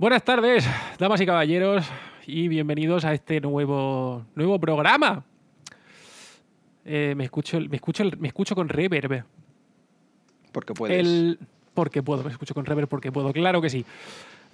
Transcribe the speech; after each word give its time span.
Buenas 0.00 0.24
tardes, 0.24 0.66
damas 0.98 1.20
y 1.20 1.26
caballeros, 1.26 1.84
y 2.26 2.48
bienvenidos 2.48 3.04
a 3.04 3.12
este 3.12 3.38
nuevo, 3.38 4.24
nuevo 4.34 4.58
programa. 4.58 5.22
Eh, 6.86 7.12
me, 7.14 7.24
escucho, 7.24 7.60
me, 7.60 7.76
escucho, 7.76 8.04
me 8.18 8.28
escucho 8.28 8.54
con 8.54 8.70
reverb. 8.70 9.24
Porque 10.52 10.72
puedes. 10.72 10.98
El, 10.98 11.38
porque 11.74 12.02
puedo, 12.02 12.24
me 12.24 12.30
escucho 12.30 12.54
con 12.54 12.64
reverb 12.64 12.88
porque 12.88 13.12
puedo, 13.12 13.30
claro 13.34 13.60
que 13.60 13.68
sí. 13.68 13.84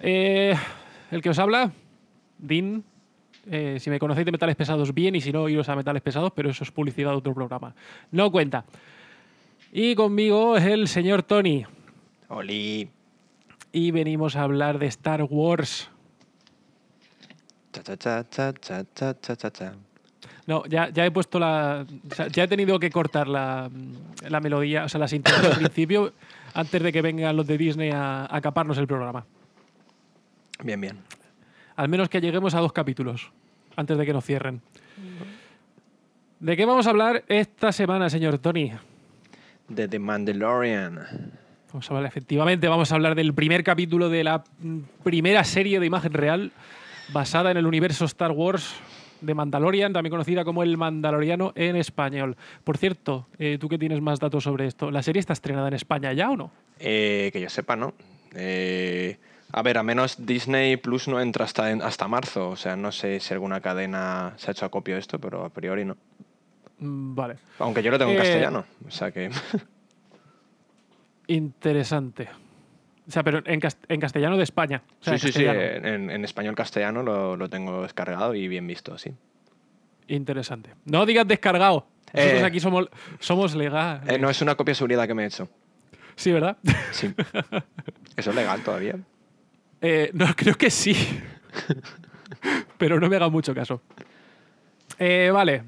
Eh, 0.01 0.53
el 1.11 1.21
que 1.21 1.29
os 1.29 1.39
habla, 1.39 1.71
Dean. 2.37 2.83
Eh, 3.49 3.77
si 3.79 3.89
me 3.89 3.99
conocéis 3.99 4.25
de 4.25 4.33
metales 4.33 4.57
pesados, 4.57 4.93
bien, 4.93 5.15
y 5.15 5.21
si 5.21 5.31
no, 5.31 5.47
iros 5.47 5.69
a 5.69 5.77
metales 5.77 6.01
pesados, 6.01 6.33
pero 6.35 6.49
eso 6.49 6.65
es 6.65 6.71
publicidad 6.71 7.11
de 7.11 7.17
otro 7.19 7.33
programa. 7.33 7.73
No 8.11 8.29
cuenta. 8.33 8.65
Y 9.71 9.95
conmigo 9.95 10.57
es 10.57 10.65
el 10.65 10.89
señor 10.89 11.23
Tony. 11.23 11.65
Oli 12.27 12.96
y 13.71 13.91
venimos 13.91 14.35
a 14.35 14.43
hablar 14.43 14.79
de 14.79 14.87
Star 14.87 15.23
Wars. 15.23 15.89
Cha, 17.71 17.97
cha, 17.97 18.25
cha, 18.29 19.73
no, 20.47 20.65
ya, 20.65 20.89
ya, 20.89 21.05
he 21.05 21.11
puesto 21.11 21.39
la. 21.39 21.85
Ya 22.31 22.43
he 22.43 22.47
tenido 22.47 22.79
que 22.79 22.89
cortar 22.89 23.27
la, 23.27 23.69
la 24.27 24.39
melodía, 24.39 24.85
o 24.85 24.89
sea, 24.89 24.99
la 24.99 25.07
sintonía 25.07 25.49
al 25.49 25.57
principio, 25.57 26.13
antes 26.53 26.81
de 26.81 26.93
que 26.93 27.01
vengan 27.01 27.35
los 27.35 27.45
de 27.45 27.57
Disney 27.57 27.91
a, 27.91 28.21
a 28.21 28.37
acaparnos 28.37 28.77
el 28.77 28.87
programa. 28.87 29.25
Bien, 30.63 30.79
bien. 30.79 30.97
Al 31.75 31.89
menos 31.89 32.09
que 32.09 32.21
lleguemos 32.21 32.55
a 32.55 32.59
dos 32.59 32.71
capítulos, 32.71 33.31
antes 33.75 33.97
de 33.97 34.05
que 34.05 34.13
nos 34.13 34.25
cierren. 34.25 34.61
¿De 36.39 36.55
qué 36.55 36.65
vamos 36.65 36.87
a 36.87 36.91
hablar 36.91 37.25
esta 37.27 37.71
semana, 37.71 38.09
señor 38.09 38.39
Tony? 38.39 38.71
De 39.67 39.87
The 39.87 39.99
Mandalorian. 39.99 41.37
Vamos 41.71 41.89
a 41.91 41.93
hablar, 41.95 42.07
efectivamente, 42.09 42.67
vamos 42.67 42.91
a 42.91 42.95
hablar 42.95 43.13
del 43.15 43.33
primer 43.33 43.63
capítulo 43.63 44.09
de 44.09 44.23
la 44.23 44.43
primera 45.03 45.43
serie 45.43 45.79
de 45.79 45.85
imagen 45.85 46.13
real 46.13 46.51
basada 47.11 47.51
en 47.51 47.57
el 47.57 47.65
universo 47.67 48.05
Star 48.05 48.31
Wars 48.31 48.73
de 49.21 49.33
Mandalorian, 49.33 49.91
también 49.93 50.11
conocida 50.11 50.45
como 50.45 50.63
El 50.63 50.77
Mandaloriano 50.77 51.51
en 51.55 51.75
español. 51.75 52.37
Por 52.63 52.77
cierto, 52.77 53.27
eh, 53.37 53.57
tú 53.59 53.67
que 53.67 53.77
tienes 53.77 53.99
más 54.01 54.19
datos 54.19 54.43
sobre 54.43 54.65
esto, 54.67 54.91
¿la 54.91 55.03
serie 55.03 55.19
está 55.19 55.33
estrenada 55.33 55.67
en 55.67 55.73
España 55.73 56.13
ya 56.13 56.29
o 56.31 56.37
no? 56.37 56.51
Eh, 56.79 57.29
que 57.33 57.41
yo 57.41 57.49
sepa, 57.49 57.75
¿no? 57.75 57.93
Eh, 58.35 59.17
a 59.51 59.61
ver, 59.61 59.77
a 59.77 59.83
menos 59.83 60.25
Disney 60.25 60.77
Plus 60.77 61.07
no 61.07 61.19
entra 61.19 61.45
hasta, 61.45 61.71
en- 61.71 61.81
hasta 61.81 62.07
marzo. 62.07 62.49
O 62.49 62.55
sea, 62.55 62.75
no 62.75 62.91
sé 62.91 63.19
si 63.19 63.33
alguna 63.33 63.59
cadena 63.61 64.33
se 64.37 64.49
ha 64.49 64.51
hecho 64.51 64.65
acopio 64.65 64.93
de 64.95 64.99
esto, 65.01 65.19
pero 65.19 65.43
a 65.43 65.49
priori 65.49 65.83
no. 65.83 65.97
Mm, 66.79 67.15
Vale, 67.15 67.35
Aunque 67.59 67.81
yo 67.81 67.89
lo 67.91 67.97
tengo 67.97 68.11
en 68.11 68.17
castellano. 68.17 68.65
O 68.87 68.91
sea 68.91 69.11
que. 69.11 69.29
interesante. 71.27 72.27
O 73.07 73.11
sea, 73.11 73.23
pero 73.23 73.41
en, 73.45 73.59
cas- 73.59 73.77
en 73.87 73.99
castellano 74.01 74.35
de 74.37 74.43
España. 74.43 74.81
O 74.99 75.03
sea, 75.03 75.17
sí, 75.17 75.27
sí, 75.31 75.39
sí. 75.39 75.45
En, 75.45 76.09
en 76.09 76.25
español 76.25 76.55
castellano 76.55 77.03
lo, 77.03 77.37
lo 77.37 77.49
tengo 77.49 77.83
descargado 77.83 78.35
y 78.35 78.47
bien 78.47 78.67
visto, 78.67 78.97
sí. 78.97 79.11
Interesante. 80.07 80.71
No 80.85 81.05
digas 81.05 81.27
descargado. 81.27 81.87
Nosotros 82.13 82.41
Eh. 82.41 82.45
aquí 82.45 82.59
somos, 82.59 82.89
somos 83.19 83.55
legales. 83.55 84.09
Eh, 84.09 84.17
no 84.19 84.29
es 84.29 84.41
una 84.41 84.55
copia 84.55 84.71
de 84.71 84.75
seguridad 84.75 85.07
que 85.07 85.13
me 85.13 85.23
he 85.23 85.27
hecho. 85.27 85.49
Sí, 86.15 86.31
¿verdad? 86.31 86.57
Sí. 86.91 87.13
Eso 88.15 88.29
es 88.31 88.35
legal 88.35 88.61
todavía. 88.61 88.95
Eh, 89.79 90.09
no, 90.13 90.25
creo 90.35 90.55
que 90.55 90.71
sí. 90.71 90.95
Pero 92.79 92.99
no 92.99 93.07
me 93.09 93.15
haga 93.15 93.29
mucho 93.29 93.53
caso. 93.53 93.83
Vale. 94.99 95.63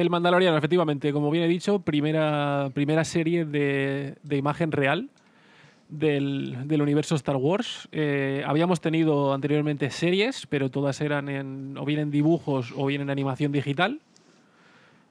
El 0.00 0.10
Mandaloriano, 0.10 0.56
efectivamente, 0.58 1.12
como 1.12 1.30
bien 1.30 1.44
he 1.44 1.48
dicho, 1.48 1.78
primera, 1.78 2.70
primera 2.74 3.04
serie 3.04 3.44
de, 3.46 4.16
de 4.22 4.36
imagen 4.36 4.70
real 4.72 5.08
del, 5.88 6.68
del 6.68 6.82
universo 6.82 7.14
Star 7.14 7.36
Wars. 7.36 7.88
Eh, 7.92 8.42
habíamos 8.46 8.80
tenido 8.80 9.32
anteriormente 9.32 9.88
series, 9.90 10.46
pero 10.46 10.70
todas 10.70 11.00
eran 11.00 11.28
en, 11.30 11.76
o 11.78 11.84
bien 11.86 12.00
en 12.00 12.10
dibujos 12.10 12.74
o 12.76 12.86
bien 12.86 13.00
en 13.00 13.10
animación 13.10 13.52
digital. 13.52 14.00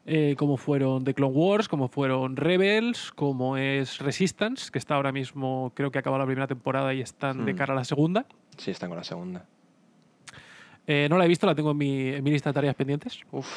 eh, 0.07 0.35
como 0.38 0.56
fueron 0.57 1.03
The 1.03 1.16
Clone 1.16 1.34
Wars, 1.34 1.68
como 1.68 1.88
fueron 1.88 2.35
Rebels, 2.35 3.12
como 3.16 3.57
es 3.57 3.97
Resistance, 3.97 4.69
que 4.72 4.78
está 4.78 4.94
ahora 4.94 5.12
mismo, 5.12 5.72
creo 5.74 5.90
que 5.90 5.97
acaba 5.97 6.19
la 6.19 6.28
primera 6.28 6.45
temporada 6.45 6.94
y 6.94 7.01
están 7.01 7.44
de 7.44 7.53
Hmm. 7.53 7.57
cara 7.57 7.74
a 7.74 7.75
la 7.78 7.85
segunda. 7.85 8.28
Sí, 8.56 8.69
están 8.69 8.90
con 8.90 8.97
la 9.00 9.03
segunda. 9.03 9.45
Eh, 10.85 11.07
no 11.09 11.18
la 11.18 11.25
he 11.25 11.28
visto, 11.28 11.47
la 11.47 11.56
tengo 11.56 11.72
en 11.72 11.78
mi, 11.78 12.09
en 12.09 12.24
mi 12.24 12.29
lista 12.29 12.51
de 12.51 12.53
tareas 12.53 12.75
pendientes. 12.75 13.19
Uf. 13.31 13.47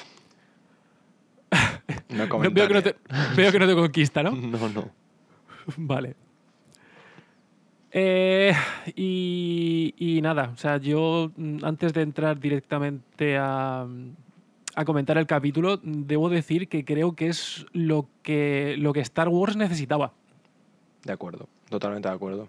No 2.11 2.39
veo, 2.39 2.69
que 2.69 2.75
no 2.75 2.83
te, 2.83 2.97
veo 3.37 3.53
que 3.53 3.59
no 3.59 3.67
te 3.67 3.75
conquista, 3.75 4.23
¿no? 4.23 4.31
No, 4.37 4.69
no. 4.69 4.91
Vale. 5.77 6.15
Eh, 7.91 8.53
y, 8.95 9.95
y 9.97 10.21
nada, 10.21 10.51
o 10.55 10.57
sea, 10.59 10.77
yo 10.77 11.33
mm, 11.37 11.65
antes 11.65 11.95
de 11.95 12.03
entrar 12.03 12.39
directamente 12.39 13.39
a, 13.39 13.87
a 14.75 14.85
comentar 14.85 15.17
el 15.17 15.27
capítulo, 15.27 15.81
debo 15.83 16.29
decir 16.29 16.69
que 16.69 16.85
creo 16.85 17.17
que 17.17 17.29
es 17.29 17.67
lo 17.73 18.09
que, 18.23 18.77
lo 18.79 18.93
que 18.93 19.01
Star 19.01 19.29
Wars 19.29 19.57
necesitaba. 19.57 20.13
De 21.05 21.13
acuerdo. 21.13 21.49
Totalmente 21.71 22.09
de 22.09 22.15
acuerdo. 22.15 22.49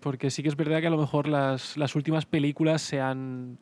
Porque 0.00 0.30
sí 0.30 0.42
que 0.42 0.48
es 0.48 0.56
verdad 0.56 0.80
que 0.80 0.86
a 0.86 0.90
lo 0.90 0.98
mejor 0.98 1.26
las, 1.26 1.76
las 1.76 1.94
últimas 1.94 2.26
películas 2.26 2.82
se 2.82 3.00
han, 3.00 3.58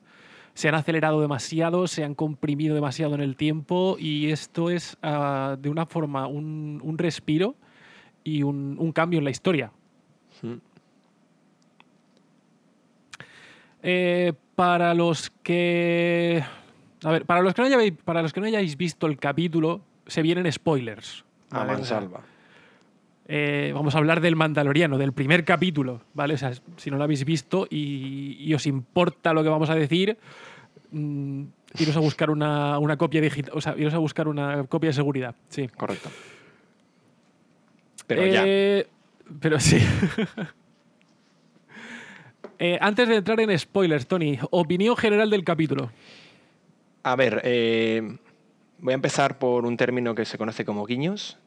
se 0.58 0.68
han 0.68 0.74
acelerado 0.74 1.20
demasiado, 1.20 1.86
se 1.86 2.02
han 2.02 2.16
comprimido 2.16 2.74
demasiado 2.74 3.14
en 3.14 3.20
el 3.20 3.36
tiempo 3.36 3.94
y 3.96 4.32
esto 4.32 4.70
es 4.70 4.96
ah, 5.04 5.56
de 5.56 5.70
una 5.70 5.86
forma 5.86 6.26
un, 6.26 6.80
un 6.82 6.98
respiro 6.98 7.54
y 8.24 8.42
un, 8.42 8.74
un 8.76 8.90
cambio 8.90 9.20
en 9.20 9.24
la 9.24 9.30
historia. 9.30 9.70
Mm. 10.42 10.54
Eh, 13.84 14.32
para 14.56 14.94
los 14.94 15.30
que. 15.44 16.42
A 17.04 17.12
ver, 17.12 17.24
para 17.24 17.40
los 17.40 17.54
que, 17.54 17.62
no 17.62 17.68
hayáis, 17.68 17.92
para 18.04 18.20
los 18.20 18.32
que 18.32 18.40
no 18.40 18.46
hayáis 18.48 18.76
visto 18.76 19.06
el 19.06 19.16
capítulo, 19.16 19.80
se 20.08 20.22
vienen 20.22 20.50
spoilers. 20.50 21.24
A 21.50 21.58
sea, 21.58 21.64
mansalva. 21.66 22.22
Eh, 23.30 23.72
vamos 23.74 23.94
a 23.94 23.98
hablar 23.98 24.22
del 24.22 24.36
Mandaloriano, 24.36 24.96
del 24.96 25.12
primer 25.12 25.44
capítulo, 25.44 26.00
¿vale? 26.14 26.32
O 26.32 26.38
sea, 26.38 26.52
si 26.78 26.90
no 26.90 26.96
lo 26.96 27.04
habéis 27.04 27.26
visto 27.26 27.66
y, 27.68 28.38
y 28.40 28.54
os 28.54 28.66
importa 28.66 29.34
lo 29.34 29.42
que 29.42 29.50
vamos 29.50 29.68
a 29.68 29.74
decir, 29.74 30.16
mm, 30.90 31.42
iros 31.78 31.96
a 31.96 32.00
buscar 32.00 32.30
una, 32.30 32.78
una 32.78 32.96
copia 32.96 33.20
digital, 33.20 33.52
o 33.54 33.60
sea, 33.60 33.74
iros 33.76 33.92
a 33.92 33.98
buscar 33.98 34.28
una 34.28 34.64
copia 34.64 34.88
de 34.88 34.94
seguridad, 34.94 35.34
sí. 35.50 35.68
Correcto. 35.68 36.08
Pero 38.06 38.26
ya. 38.26 38.44
Eh, 38.46 38.86
Pero 39.40 39.60
sí. 39.60 39.78
Eh, 42.60 42.76
antes 42.80 43.08
de 43.08 43.14
entrar 43.14 43.38
en 43.38 43.56
spoilers, 43.56 44.08
Tony, 44.08 44.36
opinión 44.50 44.96
general 44.96 45.30
del 45.30 45.44
capítulo. 45.44 45.92
A 47.04 47.14
ver, 47.14 47.40
voy 48.80 48.90
a 48.90 48.94
empezar 48.94 49.38
por 49.38 49.64
un 49.64 49.76
término 49.76 50.16
que 50.16 50.24
se 50.24 50.38
conoce 50.38 50.64
como 50.64 50.84
guiños. 50.84 51.38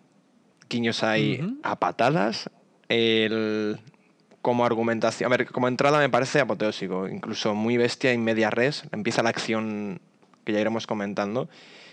Guiños 0.72 1.04
hay 1.04 1.44
a 1.64 1.76
patadas. 1.78 2.50
El- 2.88 3.78
como 4.42 4.66
argumentación, 4.66 5.32
a 5.32 5.38
ver, 5.38 5.46
como 5.52 5.68
entrada 5.68 6.00
me 6.00 6.10
parece 6.10 6.40
apoteósico, 6.40 7.08
incluso 7.08 7.54
muy 7.54 7.78
bestia 7.78 8.12
en 8.12 8.24
media 8.24 8.50
res. 8.50 8.84
Empieza 8.92 9.22
la 9.22 9.30
acción 9.30 10.02
que 10.46 10.54
ya 10.54 10.60
iremos 10.60 10.88
comentando. 10.88 11.48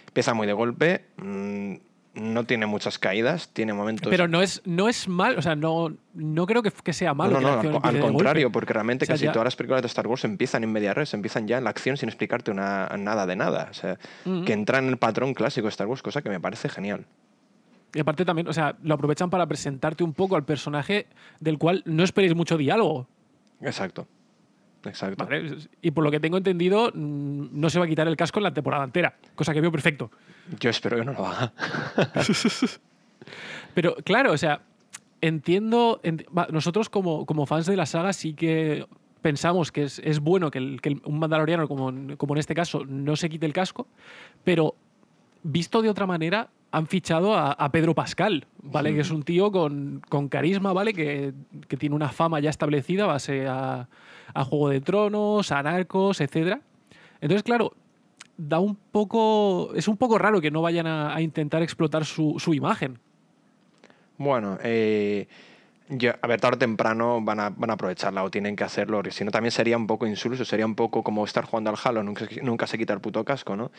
Empieza 0.06 0.32
muy 0.32 0.46
de 0.46 0.52
golpe. 0.54 1.04
mm, 1.18 1.74
no 2.14 2.44
tiene 2.44 2.66
muchas 2.66 2.98
caídas, 2.98 3.50
tiene 3.52 3.72
momentos. 3.74 4.08
Pero 4.10 4.26
no 4.26 4.40
es, 4.42 4.60
no 4.64 4.88
es 4.88 5.06
mal, 5.06 5.38
o 5.38 5.42
sea, 5.42 5.54
no, 5.54 5.94
no 6.14 6.46
creo 6.46 6.62
que, 6.64 6.72
que 6.72 6.92
sea 6.92 7.14
malo. 7.14 7.38
no, 7.40 7.62
no, 7.62 7.80
al, 7.82 8.00
contrario, 8.00 8.50
porque 8.50 8.72
realmente 8.72 9.04
O 9.04 9.06
sea, 9.06 9.14
casi 9.14 9.26
ya- 9.26 9.32
todas 9.32 9.44
las 9.44 9.54
películas 9.56 9.82
de 9.82 9.86
Star 9.88 10.06
Wars 10.08 10.24
empiezan 10.24 10.64
en 10.64 10.72
media 10.72 10.94
res, 10.94 11.14
empiezan 11.14 11.46
ya 11.46 11.58
en 11.58 11.64
la 11.64 11.70
acción 11.70 11.96
sin 11.96 12.08
explicarte 12.08 12.50
una, 12.50 12.88
nada 12.98 13.24
de 13.26 13.36
nada. 13.36 13.68
O 13.70 13.74
sea, 13.74 13.98
que 14.46 14.52
entra 14.52 14.78
en 14.78 14.88
el 14.88 14.96
patrón 14.96 15.32
clásico 15.34 15.66
de 15.66 15.70
Star 15.70 15.86
Wars, 15.86 16.02
cosa 16.02 16.20
que 16.22 16.30
me 16.30 16.40
parece 16.40 16.68
genial. 16.68 17.04
Y 17.94 18.00
aparte 18.00 18.24
también, 18.24 18.46
o 18.48 18.52
sea, 18.52 18.76
lo 18.82 18.94
aprovechan 18.94 19.30
para 19.30 19.46
presentarte 19.46 20.04
un 20.04 20.12
poco 20.12 20.36
al 20.36 20.44
personaje 20.44 21.06
del 21.40 21.56
cual 21.58 21.82
no 21.86 22.04
esperéis 22.04 22.34
mucho 22.34 22.56
diálogo. 22.58 23.06
Exacto. 23.62 24.06
Exacto. 24.84 25.24
¿vale? 25.24 25.56
Y 25.82 25.90
por 25.90 26.04
lo 26.04 26.10
que 26.10 26.20
tengo 26.20 26.36
entendido, 26.36 26.90
mm, 26.94 27.48
no 27.52 27.68
se 27.70 27.78
va 27.78 27.86
a 27.86 27.88
quitar 27.88 28.06
el 28.06 28.16
casco 28.16 28.38
en 28.38 28.44
la 28.44 28.54
temporada 28.54 28.84
entera, 28.84 29.16
cosa 29.34 29.52
que 29.52 29.60
veo 29.60 29.72
perfecto. 29.72 30.10
Yo 30.60 30.70
espero 30.70 30.96
que 30.98 31.04
no 31.04 31.12
lo 31.12 31.26
haga. 31.26 31.52
Pero 33.74 33.96
claro, 34.04 34.32
o 34.32 34.38
sea, 34.38 34.60
entiendo. 35.20 36.00
ent- 36.02 36.26
nosotros, 36.50 36.88
como, 36.88 37.26
como 37.26 37.46
fans 37.46 37.66
de 37.66 37.76
la 37.76 37.86
saga, 37.86 38.12
sí 38.12 38.34
que 38.34 38.86
pensamos 39.22 39.72
que 39.72 39.82
es, 39.84 39.98
es 40.04 40.20
bueno 40.20 40.50
que, 40.50 40.58
el- 40.58 40.80
que 40.80 40.96
un 41.04 41.18
mandaloriano, 41.18 41.66
como, 41.68 42.16
como 42.16 42.34
en 42.34 42.38
este 42.38 42.54
caso, 42.54 42.84
no 42.86 43.16
se 43.16 43.28
quite 43.28 43.46
el 43.46 43.52
casco, 43.52 43.86
pero 44.44 44.74
visto 45.42 45.82
de 45.82 45.88
otra 45.90 46.06
manera, 46.06 46.48
han 46.70 46.86
fichado 46.86 47.34
a, 47.34 47.52
a 47.52 47.70
Pedro 47.72 47.94
Pascal, 47.94 48.46
¿vale? 48.62 48.90
Sí. 48.90 48.94
Que 48.96 49.00
es 49.00 49.10
un 49.10 49.22
tío 49.22 49.50
con, 49.50 50.02
con 50.08 50.28
carisma, 50.28 50.72
¿vale? 50.72 50.92
Que, 50.92 51.32
que 51.66 51.76
tiene 51.76 51.94
una 51.94 52.10
fama 52.10 52.40
ya 52.40 52.50
establecida, 52.50 53.06
base 53.06 53.46
a, 53.46 53.88
a 54.34 54.44
Juego 54.44 54.68
de 54.68 54.80
Tronos, 54.80 55.50
a 55.52 55.62
Narcos, 55.62 56.20
etc. 56.20 56.58
Entonces, 57.20 57.42
claro, 57.42 57.72
da 58.36 58.58
un 58.58 58.76
poco. 58.76 59.72
Es 59.74 59.88
un 59.88 59.96
poco 59.96 60.18
raro 60.18 60.40
que 60.40 60.50
no 60.50 60.62
vayan 60.62 60.86
a, 60.86 61.14
a 61.14 61.20
intentar 61.22 61.62
explotar 61.62 62.04
su, 62.04 62.36
su 62.38 62.54
imagen. 62.54 62.98
Bueno, 64.18 64.58
eh, 64.62 65.26
Yo, 65.88 66.12
a 66.20 66.26
ver, 66.26 66.38
tarde 66.40 66.56
o 66.56 66.58
temprano 66.58 67.20
van 67.22 67.40
a, 67.40 67.48
van 67.50 67.70
a 67.70 67.74
aprovecharla 67.74 68.22
o 68.22 68.30
tienen 68.30 68.56
que 68.56 68.64
hacerlo, 68.64 69.00
si 69.10 69.24
no 69.24 69.30
también 69.30 69.52
sería 69.52 69.76
un 69.76 69.86
poco 69.86 70.06
insulso, 70.06 70.44
sería 70.44 70.66
un 70.66 70.74
poco 70.74 71.02
como 71.02 71.24
estar 71.24 71.44
jugando 71.44 71.70
al 71.70 71.76
Halo, 71.82 72.02
nunca, 72.02 72.26
nunca 72.42 72.66
se 72.66 72.76
quita 72.76 72.92
el 72.92 73.00
puto 73.00 73.24
casco, 73.24 73.56
¿no? 73.56 73.70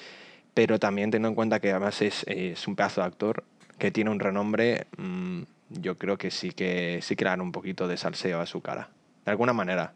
Pero 0.59 0.77
también 0.77 1.09
teniendo 1.09 1.29
en 1.29 1.35
cuenta 1.35 1.61
que 1.61 1.71
además 1.71 2.01
es, 2.01 2.25
es 2.27 2.67
un 2.67 2.75
pedazo 2.75 2.99
de 2.99 3.07
actor 3.07 3.45
que 3.77 3.91
tiene 3.91 4.09
un 4.09 4.19
renombre, 4.19 4.87
mmm, 4.97 5.43
yo 5.69 5.97
creo 5.97 6.17
que 6.17 6.31
sí 6.31 6.51
que 6.51 6.99
sí 7.01 7.15
que 7.15 7.23
le 7.23 7.29
dan 7.29 7.39
un 7.39 7.53
poquito 7.53 7.87
de 7.87 7.95
salseo 7.95 8.41
a 8.41 8.45
su 8.45 8.59
cara. 8.59 8.89
De 9.23 9.31
alguna 9.31 9.53
manera. 9.53 9.93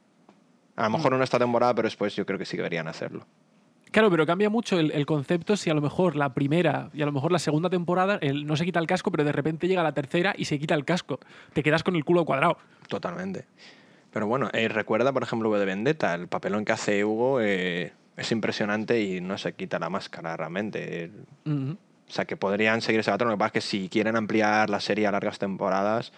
A 0.78 0.84
lo 0.84 0.92
mejor 0.92 1.12
Mm. 1.14 1.18
no 1.18 1.24
esta 1.26 1.38
temporada, 1.38 1.76
pero 1.76 1.88
después 1.88 2.16
yo 2.16 2.26
creo 2.26 2.40
que 2.40 2.46
sí 2.46 2.56
deberían 2.56 2.88
hacerlo. 2.88 3.26
Claro, 3.92 4.10
pero 4.10 4.26
cambia 4.26 4.50
mucho 4.50 4.80
el, 4.80 4.92
el 4.92 5.06
concepto 5.06 5.58
si 5.58 5.70
a 5.70 5.74
lo 5.74 5.82
mejor 5.82 6.16
la 6.16 6.34
primera 6.34 6.90
y 6.94 7.02
a 7.02 7.06
lo 7.06 7.12
mejor 7.12 7.34
la 7.34 7.40
segunda 7.40 7.70
temporada 7.70 8.18
él 8.22 8.46
no 8.48 8.56
se 8.56 8.64
quita 8.64 8.80
el 8.80 8.88
casco, 8.88 9.12
pero 9.12 9.26
de 9.26 9.34
repente 9.34 9.68
llega 9.68 9.84
la 9.84 9.92
tercera 9.92 10.34
y 10.38 10.46
se 10.46 10.58
quita 10.60 10.76
el 10.76 10.86
casco. 10.86 11.20
Te 11.52 11.62
quedas 11.62 11.84
con 11.84 11.98
el 11.98 12.06
culo 12.06 12.24
cuadrado. 12.24 12.58
Totalmente. 12.88 13.48
Pero 14.14 14.28
bueno, 14.28 14.50
eh, 14.54 14.70
recuerda, 14.70 15.12
por 15.12 15.24
ejemplo, 15.24 15.52
de 15.60 15.66
Vendetta, 15.66 16.14
el 16.16 16.30
papelón 16.30 16.64
que 16.64 16.72
hace 16.72 17.04
Hugo 17.04 17.42
eh, 17.42 17.92
es 18.18 18.32
impresionante 18.32 19.02
y 19.02 19.22
no 19.22 19.38
se 19.38 19.54
quita 19.54 19.80
la 19.80 19.90
máscara 19.90 20.38
realmente. 20.38 21.12
O 21.46 21.78
sea, 22.08 22.26
que 22.26 22.38
podrían 22.38 22.82
seguir 22.82 23.00
ese 23.00 23.12
patrón. 23.12 23.30
Lo 23.30 23.36
que 23.36 23.40
pasa 23.40 23.48
es 23.48 23.54
que 23.54 23.62
si 23.62 23.90
quieren 23.90 24.16
ampliar 24.16 24.70
la 24.70 24.80
serie 24.80 25.08
a 25.08 25.12
largas 25.12 25.40
temporadas, 25.40 26.14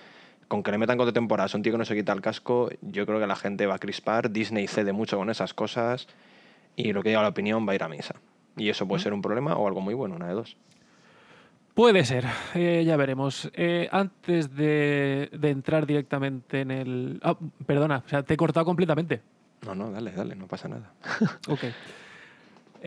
con 0.47 0.61
que 0.61 0.71
le 0.71 0.77
metan 0.77 0.97
cuatro 0.97 1.13
temporadas 1.13 1.53
a 1.53 1.57
un 1.57 1.63
tío 1.63 1.71
que 1.71 1.77
no 1.77 1.85
se 1.85 1.95
quita 1.95 2.13
el 2.13 2.21
casco, 2.21 2.69
yo 2.81 3.05
creo 3.05 3.19
que 3.19 3.27
la 3.27 3.35
gente 3.35 3.65
va 3.65 3.75
a 3.75 3.79
crispar. 3.79 4.31
Disney 4.31 4.67
cede 4.67 4.93
mucho 4.93 5.17
con 5.17 5.29
esas 5.29 5.53
cosas 5.53 6.07
y 6.75 6.91
lo 6.93 7.01
que 7.01 7.09
diga 7.09 7.21
la 7.21 7.29
opinión 7.29 7.67
va 7.67 7.71
a 7.71 7.75
ir 7.75 7.83
a 7.83 7.87
misa. 7.87 8.15
Y 8.57 8.69
eso 8.69 8.87
puede 8.87 9.01
ser 9.01 9.13
un 9.13 9.21
problema 9.21 9.55
o 9.55 9.67
algo 9.67 9.81
muy 9.81 9.93
bueno, 9.93 10.15
una 10.15 10.27
de 10.27 10.33
dos. 10.33 10.57
Puede 11.73 12.05
ser, 12.05 12.25
eh, 12.53 12.83
ya 12.85 12.95
veremos. 12.95 13.49
Eh, 13.53 13.89
antes 13.91 14.55
de, 14.55 15.29
de 15.33 15.49
entrar 15.49 15.85
directamente 15.85 16.61
en 16.61 16.71
el... 16.71 17.19
Ah, 17.21 17.37
perdona, 17.65 18.03
o 18.05 18.09
sea, 18.09 18.23
te 18.23 18.35
he 18.35 18.37
cortado 18.37 18.65
completamente. 18.65 19.21
No, 19.65 19.75
no, 19.75 19.91
dale, 19.91 20.11
dale, 20.11 20.35
no 20.35 20.47
pasa 20.47 20.67
nada. 20.67 20.91
Ok. 21.47 21.63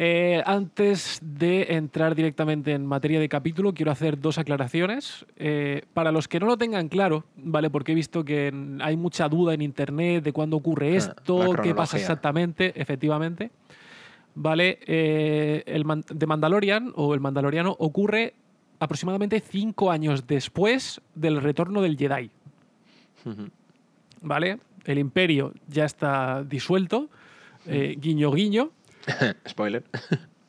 Eh, 0.00 0.40
antes 0.46 1.19
de 1.20 1.75
entrar 1.75 2.14
directamente 2.14 2.72
en 2.72 2.86
materia 2.86 3.19
de 3.19 3.28
capítulo, 3.28 3.75
quiero 3.75 3.90
hacer 3.90 4.20
dos 4.20 4.38
aclaraciones. 4.38 5.26
Eh, 5.36 5.82
para 5.92 6.12
los 6.12 6.28
que 6.28 6.38
no 6.38 6.46
lo 6.46 6.56
tengan 6.56 6.88
claro, 6.88 7.25
¿vale? 7.36 7.69
Porque 7.69 7.90
he 7.92 7.94
visto 7.96 8.25
que 8.25 8.52
hay 8.80 8.96
mucha 8.96 9.28
duda 9.28 9.54
en 9.54 9.62
internet 9.62 10.22
de 10.22 10.32
cuándo 10.32 10.56
ocurre 10.56 10.92
Ah, 10.92 10.96
esto, 10.98 11.52
qué 11.62 11.75
pasa 11.75 11.96
exactamente, 11.98 12.80
efectivamente. 12.80 13.50
¿Vale? 14.36 14.78
Eh, 14.86 15.64
el 15.66 15.84
Man- 15.84 16.04
The 16.04 16.26
Mandalorian 16.26 16.92
o 16.94 17.12
el 17.12 17.19
Mandaloriano 17.19 17.75
ocurre 17.80 18.34
aproximadamente 18.78 19.40
cinco 19.40 19.90
años 19.90 20.28
después 20.28 21.00
del 21.16 21.40
retorno 21.42 21.82
del 21.82 21.96
Jedi. 21.98 22.30
¿Vale? 24.22 24.58
El 24.88 24.99
imperio 24.99 25.52
ya 25.69 25.85
está 25.85 26.43
disuelto, 26.43 27.08
eh, 27.67 27.94
guiño 27.99 28.32
guiño. 28.32 28.70
Spoiler. 29.49 29.85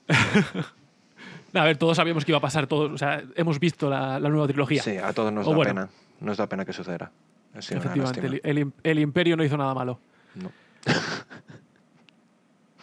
A 1.54 1.64
ver, 1.66 1.78
todos 1.78 1.98
sabíamos 1.98 2.24
que 2.24 2.32
iba 2.32 2.38
a 2.38 2.42
pasar, 2.42 2.68
todos, 2.68 2.92
o 2.92 2.98
sea, 2.98 3.24
hemos 3.36 3.60
visto 3.60 3.90
la, 3.90 4.20
la 4.20 4.30
nueva 4.30 4.48
trilogía. 4.48 4.82
Sí, 4.84 4.98
a 4.98 5.12
todos 5.14 5.34
nos 5.34 5.46
O 5.48 5.50
da 5.50 5.56
bueno. 5.56 5.74
pena. 5.74 5.90
Nos 6.22 6.38
da 6.38 6.48
pena 6.48 6.64
que 6.64 6.72
suceda. 6.74 7.12
Efectivamente, 7.56 8.42
el 8.84 9.00
imperio 9.00 9.36
no 9.36 9.44
hizo 9.44 9.58
nada 9.58 9.74
malo. 9.74 10.00
No. 10.36 10.52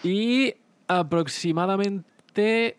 Y 0.03 0.55
aproximadamente, 0.89 2.77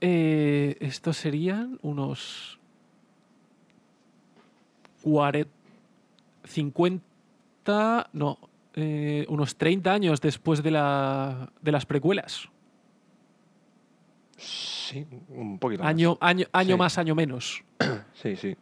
eh, 0.00 0.76
estos 0.80 1.16
serían 1.16 1.78
unos 1.82 2.58
40, 5.02 5.50
50, 6.44 7.04
no, 8.12 8.38
eh, 8.74 9.26
unos 9.28 9.56
30 9.56 9.92
años 9.92 10.20
después 10.20 10.62
de, 10.62 10.70
la, 10.70 11.50
de 11.60 11.72
las 11.72 11.86
precuelas. 11.86 12.48
Sí, 14.36 15.06
un 15.28 15.58
poquito 15.58 15.82
más. 15.82 15.90
Año, 15.90 16.18
año, 16.20 16.46
año 16.52 16.74
Sí. 16.74 16.78
más, 16.78 16.98
año 16.98 17.14
menos. 17.14 17.62
Sí, 18.14 18.36
sí. 18.36 18.56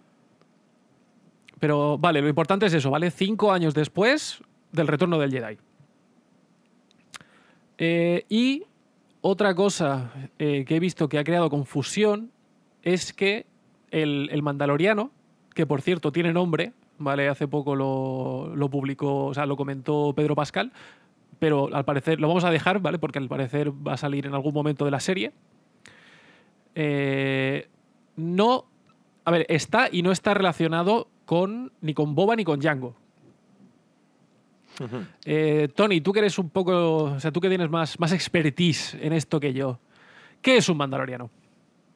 Pero 1.58 1.98
vale, 1.98 2.22
lo 2.22 2.28
importante 2.28 2.64
es 2.64 2.72
eso, 2.72 2.90
¿vale? 2.90 3.10
Cinco 3.10 3.52
años 3.52 3.74
después 3.74 4.42
del 4.72 4.86
retorno 4.86 5.18
del 5.18 5.30
Jedi. 5.30 5.58
Eh, 7.76 8.24
y 8.30 8.64
otra 9.20 9.54
cosa 9.54 10.12
eh, 10.38 10.64
que 10.66 10.76
he 10.76 10.80
visto 10.80 11.08
que 11.10 11.18
ha 11.18 11.24
creado 11.24 11.50
confusión 11.50 12.30
es 12.82 13.12
que 13.12 13.44
el, 13.90 14.30
el 14.32 14.42
Mandaloriano, 14.42 15.10
que 15.54 15.66
por 15.66 15.82
cierto 15.82 16.10
tiene 16.12 16.32
nombre, 16.32 16.72
¿vale? 17.00 17.28
Hace 17.28 17.48
poco 17.48 17.74
lo, 17.74 18.54
lo 18.54 18.70
publicó, 18.70 19.26
o 19.26 19.34
sea, 19.34 19.46
lo 19.46 19.56
comentó 19.56 20.12
Pedro 20.14 20.36
Pascal, 20.36 20.72
pero 21.40 21.74
al 21.74 21.84
parecer 21.84 22.20
lo 22.20 22.28
vamos 22.28 22.44
a 22.44 22.50
dejar, 22.50 22.80
¿vale? 22.80 22.98
Porque 22.98 23.18
al 23.18 23.28
parecer 23.28 23.72
va 23.72 23.94
a 23.94 23.96
salir 23.96 24.26
en 24.26 24.34
algún 24.34 24.54
momento 24.54 24.84
de 24.84 24.90
la 24.92 25.00
serie. 25.00 25.32
Eh, 26.76 27.68
no. 28.16 28.66
A 29.24 29.30
ver, 29.30 29.46
está 29.48 29.88
y 29.90 30.02
no 30.02 30.12
está 30.12 30.34
relacionado 30.34 31.08
con 31.24 31.72
ni 31.80 31.94
con 31.94 32.14
Boba 32.14 32.36
ni 32.36 32.44
con 32.44 32.60
Django. 32.60 32.94
Eh, 35.26 35.68
Tony, 35.74 36.00
tú 36.00 36.12
que 36.12 36.20
eres 36.20 36.38
un 36.38 36.48
poco. 36.48 37.04
O 37.04 37.20
sea, 37.20 37.32
tú 37.32 37.40
que 37.40 37.48
tienes 37.48 37.68
más, 37.68 37.98
más 37.98 38.12
expertise 38.12 38.94
en 38.94 39.12
esto 39.12 39.40
que 39.40 39.52
yo. 39.52 39.78
¿Qué 40.40 40.56
es 40.56 40.68
un 40.68 40.78
mandaloriano? 40.78 41.30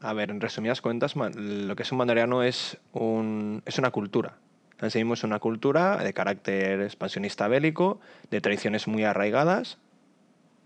A 0.01 0.13
ver, 0.13 0.31
en 0.31 0.41
resumidas 0.41 0.83
cuentas, 0.83 1.15
lo 1.17 1.77
que 1.77 1.83
es 1.83 1.93
un 1.93 1.99
mandaloriano 1.99 2.43
es, 2.43 2.79
un, 2.93 3.63
es 3.65 3.79
una 3.79 3.91
cultura. 3.91 4.37
Enseñamos 4.81 5.25
una 5.25 5.39
cultura 5.39 5.99
de 5.99 6.13
carácter 6.13 6.81
expansionista 6.81 7.49
bélico, 7.49 8.01
de 8.31 8.41
tradiciones 8.41 8.89
muy 8.89 9.05
arraigadas. 9.05 9.79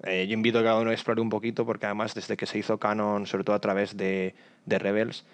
Eh, 0.05 0.26
yo 0.26 0.34
invito 0.34 0.60
a 0.60 0.62
cada 0.62 0.81
uno 0.81 0.93
explore 0.93 1.20
un 1.20 1.28
poquito, 1.28 1.66
porque 1.66 1.87
además 1.87 2.14
desde 2.14 2.37
que 2.37 2.46
se 2.46 2.58
hizo 2.58 2.78
canon, 2.78 3.26
sobre 3.26 3.44
todo 3.44 3.56
a 3.56 3.60
través 3.60 3.96
de, 3.96 4.34
de 4.64 4.78
Rebels, 4.78 5.25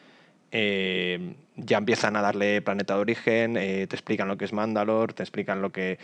eh, 0.56 1.34
ya 1.56 1.78
empiezan 1.78 2.16
a 2.16 2.22
darle 2.22 2.62
planeta 2.62 2.94
de 2.94 3.00
origen, 3.00 3.56
eh, 3.56 3.86
te 3.88 3.96
explican 3.96 4.28
lo 4.28 4.36
que 4.36 4.44
es 4.44 4.52
Mandalor, 4.52 5.12
te 5.12 5.22
explican 5.22 5.60
lo 5.60 5.72
que, 5.72 5.98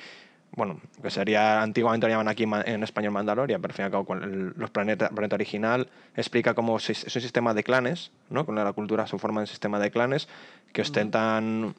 bueno, 0.53 0.81
que 1.01 1.11
sería, 1.11 1.63
antiguamente 1.63 2.07
lo 2.07 2.13
llaman 2.13 2.29
aquí 2.29 2.45
en 2.45 2.83
español 2.83 3.13
Mandaloria, 3.13 3.59
pero 3.59 3.71
al 3.71 3.77
fin 3.77 3.85
y 3.85 3.87
al 3.87 3.91
cabo 3.93 4.05
con 4.05 4.23
el, 4.23 4.53
los 4.57 4.71
planeta, 4.71 5.09
planeta 5.11 5.37
original, 5.37 5.89
explica 6.17 6.55
cómo 6.55 6.77
es 6.77 6.89
un 6.89 7.23
sistema 7.23 7.55
de 7.55 7.63
clanes, 7.63 8.11
¿no? 8.29 8.45
Con 8.45 8.57
la 8.57 8.73
cultura 8.73 9.07
se 9.07 9.17
forma 9.19 9.41
un 9.41 9.47
sistema 9.47 9.79
de 9.79 9.91
clanes 9.91 10.29
que 10.73 10.83
ostentan 10.83 11.75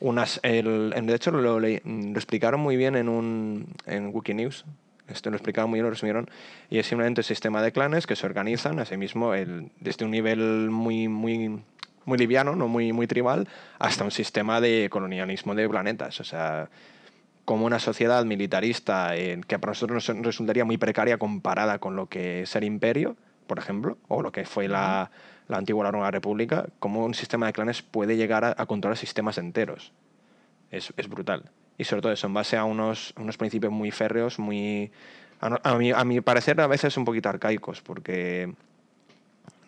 unas, 0.00 0.40
el, 0.42 0.90
de 0.90 1.14
hecho 1.14 1.30
lo, 1.30 1.60
leí- 1.60 1.82
lo 1.84 2.18
explicaron 2.18 2.60
muy 2.60 2.76
bien 2.76 2.96
en 2.96 3.08
un 3.08 3.66
en 3.86 4.10
Wikinews, 4.14 4.64
esto 5.08 5.30
lo 5.30 5.36
explicaron 5.36 5.70
muy 5.70 5.78
bien, 5.78 5.84
lo 5.84 5.90
resumieron, 5.90 6.28
y 6.70 6.78
es 6.78 6.86
simplemente 6.86 7.20
un 7.20 7.24
sistema 7.24 7.62
de 7.62 7.72
clanes 7.72 8.06
que 8.06 8.14
se 8.14 8.26
organizan, 8.26 8.78
asimismo, 8.78 9.34
el, 9.34 9.70
desde 9.80 10.04
un 10.04 10.10
nivel 10.10 10.70
muy, 10.70 11.08
muy, 11.08 11.60
muy 12.04 12.18
liviano, 12.18 12.54
no 12.56 12.68
muy, 12.68 12.92
muy 12.92 13.06
tribal, 13.06 13.48
hasta 13.78 14.04
un 14.04 14.10
sistema 14.10 14.60
de 14.60 14.88
colonialismo 14.90 15.54
de 15.54 15.68
planetas. 15.68 16.20
O 16.20 16.24
sea, 16.24 16.68
como 17.44 17.64
una 17.64 17.78
sociedad 17.78 18.24
militarista 18.26 19.16
eh, 19.16 19.40
que 19.46 19.58
para 19.58 19.70
nosotros 19.70 20.08
nos 20.10 20.24
resultaría 20.26 20.66
muy 20.66 20.76
precaria 20.76 21.16
comparada 21.16 21.78
con 21.78 21.96
lo 21.96 22.06
que 22.06 22.42
es 22.42 22.54
el 22.54 22.64
imperio, 22.64 23.16
por 23.46 23.58
ejemplo, 23.58 23.96
o 24.08 24.20
lo 24.20 24.30
que 24.30 24.44
fue 24.44 24.68
la, 24.68 25.10
la 25.48 25.56
antigua 25.58 25.84
la 25.84 25.92
Nueva 25.92 26.10
República, 26.10 26.66
como 26.78 27.04
un 27.04 27.14
sistema 27.14 27.46
de 27.46 27.52
clanes 27.52 27.82
puede 27.82 28.16
llegar 28.16 28.44
a, 28.44 28.54
a 28.56 28.66
controlar 28.66 28.96
sistemas 28.96 29.38
enteros. 29.38 29.92
Es, 30.70 30.92
es 30.96 31.08
brutal. 31.08 31.44
Y 31.78 31.84
sobre 31.84 32.02
todo 32.02 32.12
eso, 32.12 32.26
en 32.26 32.34
base 32.34 32.56
a 32.56 32.64
unos, 32.64 33.14
unos 33.18 33.36
principios 33.36 33.72
muy 33.72 33.90
férreos, 33.90 34.38
muy... 34.38 34.90
A, 35.40 35.58
a 35.70 35.78
mi, 35.78 35.92
a 35.92 36.04
mi 36.04 36.20
parecer 36.20 36.60
a 36.60 36.66
veces 36.66 36.96
un 36.96 37.04
poquito 37.04 37.28
arcaicos, 37.28 37.80
porque 37.80 38.52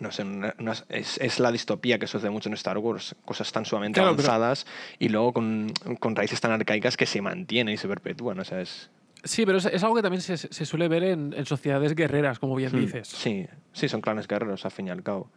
no 0.01 0.11
sé, 0.11 0.25
no- 0.25 0.53
no 0.59 0.73
es, 0.73 0.85
es- 1.21 1.39
la 1.39 1.53
distopía 1.53 1.99
que 1.99 2.07
sucede 2.07 2.31
mucho 2.31 2.49
en 2.49 2.55
Star 2.55 2.77
Wars, 2.79 3.15
cosas 3.25 3.53
tan 3.53 3.65
sumamente 3.65 4.01
Claro, 4.01 4.17
pero- 4.17 4.29
avanzadas 4.29 4.67
y 4.99 5.09
luego 5.09 5.33
con, 5.33 5.73
con 6.01 6.17
raíces 6.17 6.41
tan 6.41 6.51
arcaicas 6.53 6.97
que 6.97 7.07
se 7.07 7.23
mantienen 7.23 7.75
y 7.75 7.77
se 7.77 7.87
perpetúan. 7.89 8.39
O 8.41 8.45
sea, 8.45 8.61
es, 8.61 8.91
Sí, 9.23 9.45
pero 9.47 9.59
es, 9.59 9.67
es 9.67 9.83
algo 9.85 9.95
que 9.97 10.03
también 10.03 10.23
se, 10.23 10.37
se 10.39 10.65
suele 10.65 10.89
ver 10.89 11.05
en, 11.05 11.35
en 11.37 11.45
sociedades 11.47 11.95
guerreras, 11.95 12.39
como 12.39 12.57
bien 12.57 12.73
Hmm, 12.73 12.81
dices. 12.81 13.09
Sí, 13.09 13.47
sí, 13.73 13.89
son 13.89 14.01
clanes 14.01 14.27
guerreros, 14.27 14.65
al 14.65 14.71
fin 14.73 14.89
y 14.89 14.91
al 14.91 15.03
cabo. 15.03 15.31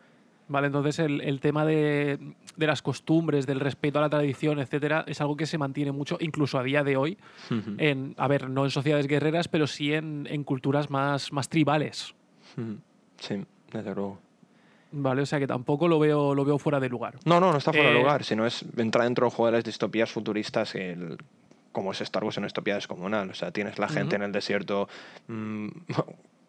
Vale, 0.47 0.67
entonces 0.67 0.99
el, 0.99 1.21
el 1.21 1.39
tema 1.39 1.65
de, 1.65 2.19
de 2.57 2.67
las 2.67 2.81
costumbres, 2.81 3.47
del 3.47 3.59
respeto 3.61 3.99
a 3.99 4.01
la 4.01 4.09
tradición, 4.09 4.59
etcétera, 4.59 5.05
es 5.07 5.21
algo 5.21 5.37
que 5.37 5.45
se 5.45 5.57
mantiene 5.57 5.91
mucho, 5.91 6.17
incluso 6.19 6.59
a 6.59 6.63
día 6.63 6.83
de 6.83 6.97
hoy, 6.97 7.17
en, 7.77 8.13
a 8.17 8.27
ver, 8.27 8.49
no 8.49 8.65
en 8.65 8.69
sociedades 8.71 9.07
guerreras, 9.07 9.47
pero 9.47 9.67
sí 9.67 9.93
en, 9.93 10.27
en 10.29 10.43
culturas 10.43 10.89
más, 10.89 11.31
más 11.31 11.47
tribales. 11.49 12.13
Sí, 13.19 13.43
desde 13.71 13.95
luego. 13.95 14.19
Vale, 14.91 15.21
o 15.23 15.25
sea 15.25 15.39
que 15.39 15.47
tampoco 15.47 15.87
lo 15.87 15.97
veo, 15.97 16.35
lo 16.35 16.45
veo 16.45 16.59
fuera 16.59 16.79
de 16.79 16.87
lugar. 16.89 17.15
No, 17.25 17.39
no, 17.39 17.51
no 17.51 17.57
está 17.57 17.71
fuera 17.71 17.89
de 17.89 17.95
Eh, 17.95 17.99
lugar, 17.99 18.23
sino 18.23 18.45
es 18.45 18.63
entrar 18.77 19.05
dentro 19.05 19.25
del 19.25 19.33
juego 19.33 19.47
de 19.47 19.53
las 19.53 19.63
distopías 19.63 20.11
futuristas, 20.11 20.75
el, 20.75 21.17
como 21.71 21.93
es 21.93 22.01
Star 22.01 22.23
Wars 22.23 22.37
en 22.37 22.41
una 22.41 22.47
distopía 22.47 22.75
descomunal. 22.75 23.29
O 23.31 23.33
sea, 23.33 23.49
tienes 23.51 23.79
la 23.79 23.87
gente 23.87 24.17
en 24.17 24.21
el 24.21 24.31
desierto 24.31 24.87
mm, 25.27 25.67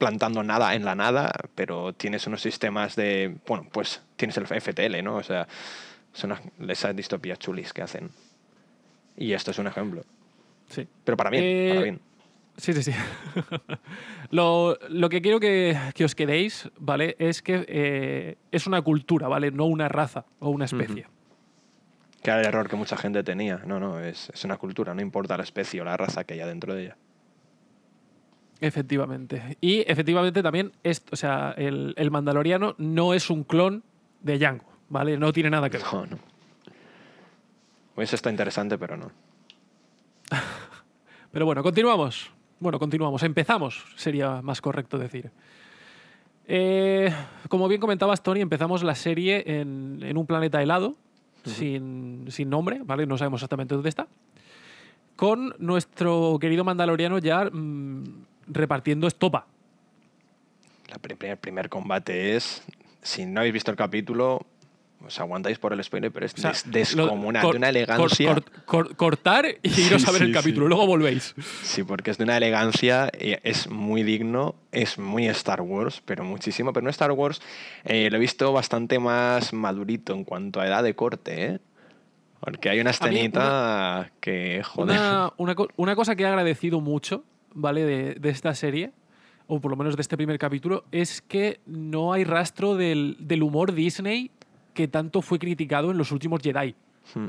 plantando 0.04 0.42
nada 0.42 0.74
en 0.74 0.84
la 0.84 0.94
nada, 0.94 1.32
pero 1.54 1.94
tienes 1.94 2.26
unos 2.26 2.42
sistemas 2.42 2.94
de. 2.94 3.36
Bueno, 3.46 3.66
pues 3.72 4.02
tienes 4.16 4.36
el 4.36 4.46
FTL, 4.46 5.02
¿no? 5.02 5.16
O 5.16 5.22
sea, 5.22 5.48
son 6.12 6.34
esas 6.68 6.94
distopías 6.94 7.38
chulis 7.38 7.72
que 7.72 7.80
hacen. 7.80 8.10
Y 9.16 9.32
esto 9.32 9.52
es 9.52 9.58
un 9.58 9.66
ejemplo. 9.66 10.02
Sí. 10.68 10.86
Pero 11.04 11.16
para 11.16 11.30
bien, 11.30 11.42
Eh, 11.44 11.68
para 11.70 11.82
bien. 11.82 12.00
Sí, 12.58 12.74
sí, 12.74 12.82
sí. 12.82 12.92
lo, 14.30 14.76
lo 14.90 15.08
que 15.08 15.22
quiero 15.22 15.40
que, 15.40 15.76
que 15.94 16.04
os 16.04 16.14
quedéis, 16.14 16.68
¿vale? 16.78 17.16
Es 17.18 17.40
que 17.40 17.64
eh, 17.66 18.36
es 18.52 18.66
una 18.66 18.82
cultura, 18.82 19.26
¿vale? 19.26 19.50
No 19.50 19.64
una 19.64 19.88
raza 19.88 20.26
o 20.38 20.50
una 20.50 20.66
especie. 20.66 21.06
Que 22.22 22.30
era 22.30 22.40
el 22.40 22.46
error 22.46 22.68
que 22.68 22.76
mucha 22.76 22.98
gente 22.98 23.22
tenía. 23.22 23.62
No, 23.64 23.80
no, 23.80 24.00
es, 24.00 24.30
es 24.34 24.44
una 24.44 24.58
cultura, 24.58 24.94
no 24.94 25.00
importa 25.00 25.38
la 25.38 25.44
especie 25.44 25.80
o 25.80 25.84
la 25.84 25.96
raza 25.96 26.24
que 26.24 26.34
haya 26.34 26.46
dentro 26.46 26.74
de 26.74 26.82
ella. 26.84 26.96
Efectivamente. 28.64 29.58
Y 29.60 29.80
efectivamente 29.86 30.42
también, 30.42 30.72
es, 30.82 31.04
o 31.12 31.16
sea, 31.16 31.54
el, 31.58 31.92
el 31.98 32.10
Mandaloriano 32.10 32.74
no 32.78 33.12
es 33.12 33.28
un 33.28 33.44
clon 33.44 33.84
de 34.22 34.38
Django, 34.38 34.64
¿vale? 34.88 35.18
No 35.18 35.34
tiene 35.34 35.50
nada 35.50 35.68
que 35.68 35.76
ver. 35.76 35.86
No, 35.92 36.06
no. 36.06 36.18
Hubiese 37.94 38.16
estado 38.16 38.32
interesante, 38.32 38.78
pero 38.78 38.96
no. 38.96 39.12
Pero 41.30 41.44
bueno, 41.46 41.62
continuamos. 41.62 42.30
Bueno, 42.60 42.78
continuamos. 42.78 43.22
Empezamos, 43.24 43.84
sería 43.96 44.40
más 44.40 44.60
correcto 44.60 44.98
decir. 44.98 45.30
Eh, 46.46 47.12
como 47.48 47.68
bien 47.68 47.80
comentabas, 47.80 48.22
Tony, 48.22 48.40
empezamos 48.40 48.82
la 48.82 48.94
serie 48.94 49.42
en, 49.60 49.98
en 50.00 50.16
un 50.16 50.26
planeta 50.26 50.62
helado, 50.62 50.96
sin, 51.44 52.26
sin 52.30 52.48
nombre, 52.48 52.80
¿vale? 52.84 53.04
No 53.06 53.18
sabemos 53.18 53.40
exactamente 53.40 53.74
dónde 53.74 53.88
está. 53.88 54.06
Con 55.16 55.54
nuestro 55.58 56.38
querido 56.40 56.62
Mandaloriano 56.64 57.18
ya 57.18 57.50
mm, 57.52 58.04
repartiendo 58.46 59.06
estopa. 59.06 59.46
Pri- 61.00 61.14
primer, 61.16 61.38
primer 61.38 61.68
combate 61.68 62.36
es. 62.36 62.62
Si 63.02 63.26
no 63.26 63.40
habéis 63.40 63.52
visto 63.54 63.70
el 63.70 63.76
capítulo, 63.76 64.46
os 65.04 65.20
aguantáis 65.20 65.58
por 65.58 65.72
el 65.72 65.82
spoiler, 65.84 66.10
pero 66.12 66.24
es 66.24 66.32
O 66.34 66.38
sea, 66.38 66.52
des- 66.66 66.94
lo- 66.94 67.04
descomunal, 67.04 67.42
cor- 67.42 67.52
de 67.52 67.58
una 67.58 67.68
elegancia. 67.68 68.32
cor- 68.34 68.44
cor- 68.64 68.96
cortar 68.96 69.46
y 69.62 69.68
Sí, 69.68 69.82
iros 69.86 70.06
a 70.08 70.12
ver 70.12 70.20
sí, 70.20 70.24
el 70.28 70.30
sí. 70.32 70.34
capítulo, 70.38 70.68
luego 70.68 70.86
volvéis. 70.86 71.34
Sí, 71.62 71.82
porque 71.82 72.10
es 72.10 72.18
de 72.18 72.24
una 72.24 72.36
elegancia, 72.36 73.10
y 73.20 73.36
es 73.42 73.68
muy 73.68 74.02
digno, 74.02 74.54
es 74.72 74.98
muy 74.98 75.26
Star 75.28 75.60
Wars, 75.60 76.00
pero 76.04 76.24
muchísimo. 76.24 76.72
Pero 76.72 76.84
no 76.84 76.90
Star 76.90 77.12
Wars, 77.12 77.42
eh, 77.84 78.08
lo 78.10 78.16
he 78.16 78.20
visto 78.20 78.52
bastante 78.52 78.98
más 78.98 79.52
madurito 79.52 80.14
en 80.14 80.24
cuanto 80.24 80.60
a 80.60 80.66
edad 80.66 80.82
de 80.82 80.94
corte, 80.94 81.44
¿eh? 81.46 81.58
Porque 82.40 82.68
hay 82.70 82.78
una 82.80 82.90
escenita 82.90 84.10
que, 84.20 84.62
joder. 84.64 84.98
Una, 85.38 85.56
una 85.76 85.96
cosa 85.96 86.14
que 86.14 86.22
he 86.22 86.26
agradecido 86.26 86.80
mucho, 86.80 87.24
¿vale? 87.54 87.84
De, 87.84 88.14
de 88.14 88.28
esta 88.30 88.54
serie, 88.54 88.92
o 89.46 89.60
por 89.60 89.70
lo 89.70 89.76
menos 89.76 89.96
de 89.96 90.02
este 90.02 90.16
primer 90.16 90.38
capítulo, 90.38 90.84
es 90.92 91.22
que 91.22 91.60
no 91.66 92.12
hay 92.12 92.24
rastro 92.24 92.74
del, 92.76 93.16
del 93.20 93.42
humor 93.42 93.72
Disney 93.72 94.30
que 94.74 94.88
tanto 94.88 95.22
fue 95.22 95.38
criticado 95.38 95.90
en 95.90 95.98
los 95.98 96.10
últimos 96.12 96.40
Jedi. 96.42 96.74
Hmm. 97.14 97.26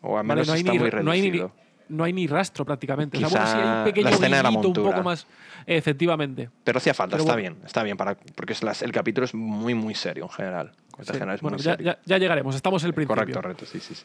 O 0.00 0.18
al 0.18 0.26
¿vale? 0.26 0.42
menos 0.42 0.46
No, 0.48 0.52
hay 0.54 0.60
está 0.60 0.72
ni, 0.72 0.78
muy 0.78 0.90
no, 0.90 1.10
hay 1.10 1.20
ni, 1.20 1.26
reducido. 1.30 1.52
no 1.90 2.04
hay 2.04 2.12
ni 2.12 2.26
rastro 2.26 2.64
prácticamente. 2.64 3.18
O 3.18 3.20
sea, 3.20 3.28
Quizá 3.28 3.38
bueno, 3.40 3.52
sí 3.52 3.58
hay 3.68 3.78
un 3.78 3.84
pequeño 3.84 4.04
la 4.04 4.10
escena 4.10 4.36
de 4.38 4.42
la 4.42 4.48
brillito 4.48 4.68
un 4.68 4.74
montura. 4.74 4.96
poco 4.96 5.04
más. 5.04 5.26
Efectivamente. 5.66 6.50
Pero 6.64 6.78
hacía 6.78 6.94
falta, 6.94 7.16
Pero 7.16 7.22
está 7.24 7.34
bueno. 7.34 7.54
bien, 7.56 7.66
está 7.66 7.82
bien, 7.82 7.96
para, 7.96 8.16
porque 8.16 8.52
es 8.54 8.62
las- 8.62 8.82
el 8.82 8.90
capítulo 8.92 9.24
es 9.24 9.34
muy, 9.34 9.74
muy 9.74 9.94
serio 9.94 10.24
en 10.24 10.30
general. 10.30 10.72
En 10.98 11.04
Sí. 11.04 11.12
general 11.12 11.34
es 11.36 11.40
Bueno, 11.40 11.56
muy 11.56 11.64
ya, 11.64 11.72
serio. 11.72 11.84
ya- 11.92 11.98
ya 12.04 12.18
llegaremos, 12.18 12.54
estamos 12.54 12.82
en 12.82 12.88
el 12.88 12.94
principio. 12.94 13.34
Correcto, 13.34 13.64
sí, 13.66 13.80
sí, 13.80 13.94
sí. 13.94 14.04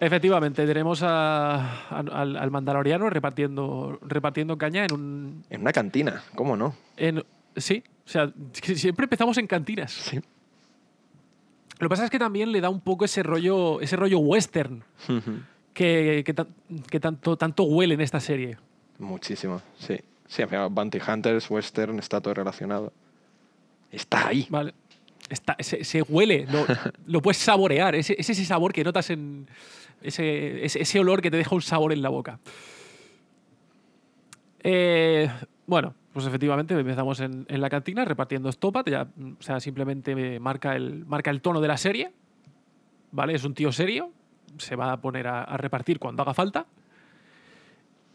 Efectivamente, 0.00 0.64
tenemos 0.66 1.02
a- 1.02 1.56
a- 1.90 1.98
al, 1.98 2.36
al 2.36 2.50
Mandaloriano 2.50 3.10
repartiendo, 3.10 3.98
repartiendo 4.02 4.56
caña 4.56 4.84
en 4.84 4.92
un. 4.92 5.44
En 5.50 5.60
una 5.62 5.72
cantina, 5.72 6.22
¿cómo 6.36 6.56
no? 6.56 6.74
En, 6.96 7.24
sí, 7.56 7.82
o 8.06 8.08
sea, 8.08 8.32
siempre 8.74 9.04
empezamos 9.04 9.36
en 9.38 9.46
cantinas. 9.48 9.92
Sí. 9.92 10.20
Lo 11.80 11.86
que 11.86 11.90
pasa 11.90 12.04
es 12.04 12.10
que 12.10 12.18
también 12.18 12.50
le 12.52 12.60
da 12.60 12.68
un 12.70 12.80
poco 12.80 13.04
ese 13.04 13.22
rollo, 13.22 13.80
ese 13.80 13.96
rollo 13.96 14.18
western 14.18 14.82
que, 15.72 16.22
que 16.24 16.34
que 16.90 17.00
tanto, 17.00 17.36
tanto 17.36 17.62
huele 17.64 17.94
en 17.94 18.00
esta 18.00 18.18
serie. 18.20 18.56
Muchísimo, 18.98 19.62
sí. 19.78 19.96
Sí, 20.26 20.42
Bounty 20.70 20.98
Hunters, 21.06 21.48
Western, 21.50 21.98
está 22.00 22.20
todo 22.20 22.34
relacionado. 22.34 22.92
Está 23.90 24.28
ahí. 24.28 24.46
Vale. 24.50 24.74
Está, 25.28 25.56
se, 25.60 25.84
se 25.84 26.02
huele, 26.02 26.46
lo, 26.50 26.64
lo 27.06 27.20
puedes 27.22 27.38
saborear. 27.38 27.94
Ese- 27.94 28.16
Es 28.18 28.30
ese 28.30 28.44
sabor 28.44 28.72
que 28.72 28.84
notas 28.84 29.10
en. 29.10 29.46
Ese, 30.00 30.64
ese, 30.64 30.80
ese 30.82 31.00
olor 31.00 31.20
que 31.20 31.30
te 31.30 31.36
deja 31.36 31.54
un 31.54 31.62
sabor 31.62 31.92
en 31.92 32.02
la 32.02 32.08
boca. 32.08 32.38
Eh, 34.62 35.28
bueno, 35.66 35.94
pues 36.12 36.26
efectivamente 36.26 36.74
empezamos 36.74 37.20
en, 37.20 37.46
en 37.48 37.60
la 37.60 37.68
cantina 37.70 38.04
repartiendo 38.04 38.48
estopa. 38.48 38.82
Ya, 38.86 39.02
o 39.02 39.42
sea, 39.42 39.60
simplemente 39.60 40.38
marca 40.40 40.74
el, 40.76 41.04
marca 41.06 41.30
el 41.30 41.40
tono 41.40 41.60
de 41.60 41.68
la 41.68 41.76
serie. 41.76 42.12
¿Vale? 43.10 43.34
Es 43.34 43.44
un 43.44 43.54
tío 43.54 43.72
serio. 43.72 44.10
Se 44.58 44.76
va 44.76 44.92
a 44.92 45.00
poner 45.00 45.26
a, 45.26 45.42
a 45.44 45.56
repartir 45.56 45.98
cuando 45.98 46.22
haga 46.22 46.34
falta. 46.34 46.66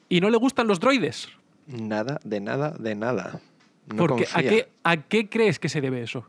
Y 0.10 0.22
no 0.22 0.30
le 0.30 0.38
gustan 0.38 0.68
los 0.68 0.80
droides. 0.80 1.30
Nada, 1.68 2.20
de 2.24 2.40
nada, 2.40 2.72
de 2.78 2.94
nada. 2.96 3.40
No 3.88 3.96
porque 3.98 4.26
¿a 4.34 4.42
qué, 4.42 4.70
¿a 4.84 4.98
qué 4.98 5.30
crees 5.30 5.60
que 5.60 5.70
se 5.70 5.82
debe 5.82 6.02
eso? 6.02 6.26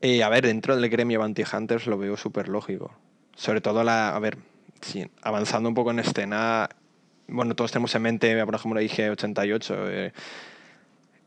Eh, 0.00 0.22
a 0.22 0.28
ver, 0.28 0.46
dentro 0.46 0.76
del 0.76 0.88
gremio 0.90 1.18
Bounty 1.18 1.42
Hunters 1.52 1.86
lo 1.86 1.98
veo 1.98 2.16
súper 2.16 2.48
lógico. 2.48 2.92
Sobre 3.34 3.60
todo 3.60 3.82
la. 3.84 4.14
A 4.14 4.18
ver, 4.18 4.38
sí, 4.80 5.06
avanzando 5.22 5.68
un 5.68 5.74
poco 5.74 5.90
en 5.90 5.98
escena. 6.00 6.68
Bueno, 7.26 7.54
todos 7.54 7.72
tenemos 7.72 7.94
en 7.94 8.02
mente, 8.02 8.44
por 8.44 8.54
ejemplo, 8.54 8.80
la 8.80 8.86
IG-88. 8.86 9.74
eh, 9.90 10.12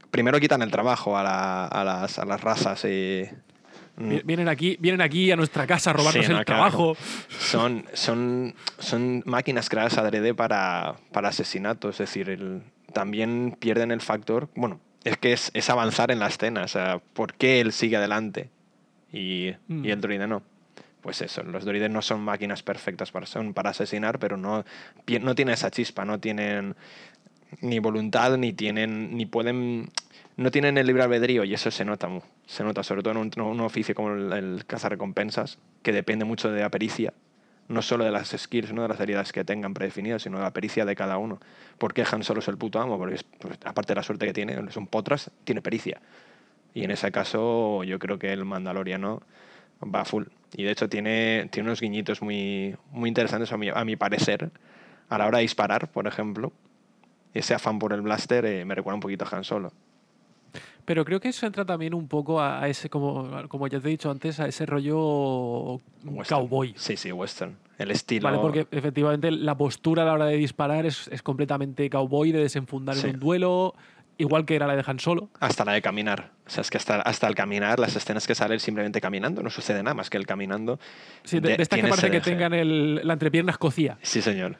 primero 0.09 0.39
quitan 0.39 0.61
el 0.61 0.71
trabajo 0.71 1.17
a, 1.17 1.23
la- 1.23 1.67
a 1.67 1.83
las, 1.83 2.19
a 2.19 2.25
las 2.25 2.41
razas. 2.41 2.83
y 2.85 3.29
Vi- 3.97 4.21
Vienen 4.23 4.47
aquí, 4.47 4.77
vienen 4.79 5.01
aquí 5.01 5.31
a 5.31 5.35
nuestra 5.35 5.67
casa 5.67 5.91
a 5.91 5.93
robarnos 5.93 6.25
Sí, 6.25 6.31
no, 6.31 6.39
el 6.39 6.45
claro. 6.45 6.61
trabajo. 6.61 6.97
son, 7.39 7.85
son, 7.93 8.55
son 8.79 9.21
máquinas 9.25 9.69
creadas 9.69 9.97
adrede 9.97 10.33
para, 10.33 10.95
para 11.11 11.29
asesinato. 11.29 11.89
Es 11.89 11.97
decir, 11.99 12.29
el- 12.29 12.63
también 12.93 13.55
pierden 13.59 13.91
el 13.91 14.01
factor. 14.01 14.49
Bueno, 14.55 14.79
es 15.03 15.17
que 15.17 15.33
es, 15.33 15.51
es 15.53 15.69
avanzar 15.69 16.09
en 16.11 16.19
la 16.19 16.27
escena. 16.27 16.63
O 16.63 16.67
sea, 16.67 16.99
¿por 17.13 17.33
qué 17.35 17.61
él 17.61 17.71
sigue 17.73 17.97
adelante 17.97 18.49
y, 19.11 19.51
Mm. 19.67 19.85
y 19.85 19.91
el 19.91 20.01
droide 20.01 20.27
no? 20.27 20.41
Pues 21.01 21.21
eso, 21.21 21.41
los 21.43 21.65
droides 21.65 21.89
no 21.89 22.01
son 22.03 22.21
máquinas 22.21 22.61
perfectas 22.61 23.11
para, 23.11 23.25
son 23.25 23.53
para 23.53 23.71
asesinar, 23.71 24.19
pero 24.19 24.37
no, 24.37 24.63
no 25.21 25.35
tienen 25.35 25.53
esa 25.53 25.71
chispa, 25.71 26.05
no 26.05 26.19
tienen 26.19 26.75
ni 27.61 27.79
voluntad, 27.79 28.37
ni 28.37 28.53
tienen, 28.53 29.17
ni 29.17 29.25
pueden, 29.25 29.89
no 30.37 30.51
tienen 30.51 30.77
el 30.77 30.85
libre 30.87 31.01
albedrío 31.03 31.43
y 31.43 31.53
eso 31.55 31.71
se 31.71 31.83
nota, 31.85 32.07
se 32.45 32.63
nota, 32.63 32.83
sobre 32.83 33.01
todo 33.01 33.13
en 33.13 33.17
un, 33.17 33.41
un 33.41 33.59
oficio 33.61 33.95
como 33.95 34.13
el, 34.13 34.31
el 34.31 34.65
cazarrecompensas, 34.67 35.57
que 35.81 35.91
depende 35.91 36.23
mucho 36.23 36.51
de 36.51 36.61
la 36.61 36.69
pericia, 36.69 37.13
no 37.67 37.81
solo 37.81 38.03
de 38.05 38.11
las 38.11 38.29
skills, 38.37 38.71
no 38.71 38.83
de 38.83 38.89
las 38.89 38.99
habilidades 38.99 39.31
que 39.33 39.43
tengan 39.43 39.73
predefinidas, 39.73 40.21
sino 40.21 40.37
de 40.37 40.43
la 40.43 40.51
pericia 40.51 40.85
de 40.85 40.95
cada 40.95 41.17
uno. 41.17 41.39
¿Por 41.79 41.93
qué 41.95 42.05
Han 42.11 42.23
Solo 42.23 42.41
es 42.41 42.47
el 42.47 42.57
puto 42.57 42.79
amo? 42.79 42.97
Porque 42.99 43.15
es- 43.15 43.23
pues, 43.23 43.57
aparte 43.65 43.93
de 43.93 43.95
la 43.95 44.03
suerte 44.03 44.27
que 44.27 44.33
tiene, 44.33 44.53
es 44.69 44.77
un 44.77 44.85
potras, 44.87 45.31
tiene 45.45 45.61
pericia. 45.61 45.99
Y 46.73 46.83
en 46.83 46.91
ese 46.91 47.11
caso 47.11 47.83
yo 47.83 47.99
creo 47.99 48.17
que 48.19 48.31
el 48.31 48.45
Mandaloriano 48.45 49.21
va 49.83 50.05
full. 50.05 50.25
Y 50.55 50.63
de 50.63 50.71
hecho 50.71 50.89
tiene, 50.89 51.47
tiene 51.51 51.69
unos 51.69 51.81
guiñitos 51.81 52.21
muy, 52.21 52.75
muy 52.91 53.07
interesantes 53.09 53.51
a 53.51 53.57
mi, 53.57 53.69
a 53.69 53.83
mi 53.85 53.95
parecer. 53.95 54.51
A 55.09 55.17
la 55.17 55.27
hora 55.27 55.37
de 55.39 55.43
disparar, 55.43 55.91
por 55.91 56.07
ejemplo, 56.07 56.53
ese 57.33 57.53
afán 57.53 57.79
por 57.79 57.93
el 57.93 58.01
blaster 58.01 58.45
eh, 58.45 58.63
me 58.65 58.75
recuerda 58.75 58.95
un 58.95 59.01
poquito 59.01 59.25
a 59.25 59.35
Han 59.35 59.43
Solo. 59.43 59.71
Pero 60.85 61.05
creo 61.05 61.19
que 61.19 61.29
eso 61.29 61.45
entra 61.45 61.63
también 61.63 61.93
un 61.93 62.07
poco 62.07 62.41
a, 62.41 62.67
ese, 62.67 62.89
como, 62.89 63.47
como 63.47 63.67
ya 63.67 63.79
te 63.79 63.87
he 63.87 63.91
dicho 63.91 64.09
antes, 64.09 64.39
a 64.39 64.47
ese 64.47 64.65
rollo 64.65 65.75
Western. 66.03 66.41
cowboy. 66.41 66.73
Sí, 66.75 66.97
sí, 66.97 67.11
western. 67.11 67.55
El 67.77 67.91
estilo. 67.91 68.23
¿Vale? 68.25 68.39
Porque 68.39 68.67
efectivamente 68.71 69.31
la 69.31 69.55
postura 69.55 70.03
a 70.03 70.05
la 70.05 70.13
hora 70.13 70.25
de 70.25 70.37
disparar 70.37 70.85
es, 70.85 71.07
es 71.09 71.21
completamente 71.21 71.89
cowboy, 71.89 72.31
de 72.31 72.39
desenfundar 72.39 72.95
Sí. 72.95 73.07
en 73.07 73.15
un 73.15 73.19
duelo, 73.19 73.75
igual 74.21 74.45
que 74.45 74.55
era 74.55 74.67
la 74.67 74.75
de 74.75 74.83
Han 74.85 74.99
Solo. 74.99 75.29
Hasta 75.39 75.65
la 75.65 75.73
de 75.73 75.81
caminar. 75.81 76.31
O 76.45 76.49
sea, 76.49 76.61
es 76.61 76.69
que 76.69 76.77
hasta, 76.77 77.01
hasta 77.01 77.27
el 77.27 77.35
caminar, 77.35 77.79
las 77.79 77.95
escenas 77.95 78.25
que 78.27 78.35
salen 78.35 78.59
simplemente 78.59 79.01
caminando, 79.01 79.41
no 79.43 79.49
sucede 79.49 79.83
nada 79.83 79.93
más 79.93 80.09
que 80.09 80.17
el 80.17 80.25
caminando. 80.25 80.79
Sí, 81.23 81.39
de, 81.39 81.55
estas 81.59 81.79
que 81.79 81.87
parece 81.87 82.11
que 82.11 82.21
tengan 82.21 82.53
el- 82.53 83.01
la 83.05 83.13
entrepierna 83.13 83.51
escocía. 83.51 83.97
Sí, 84.01 84.21
señor. 84.21 84.57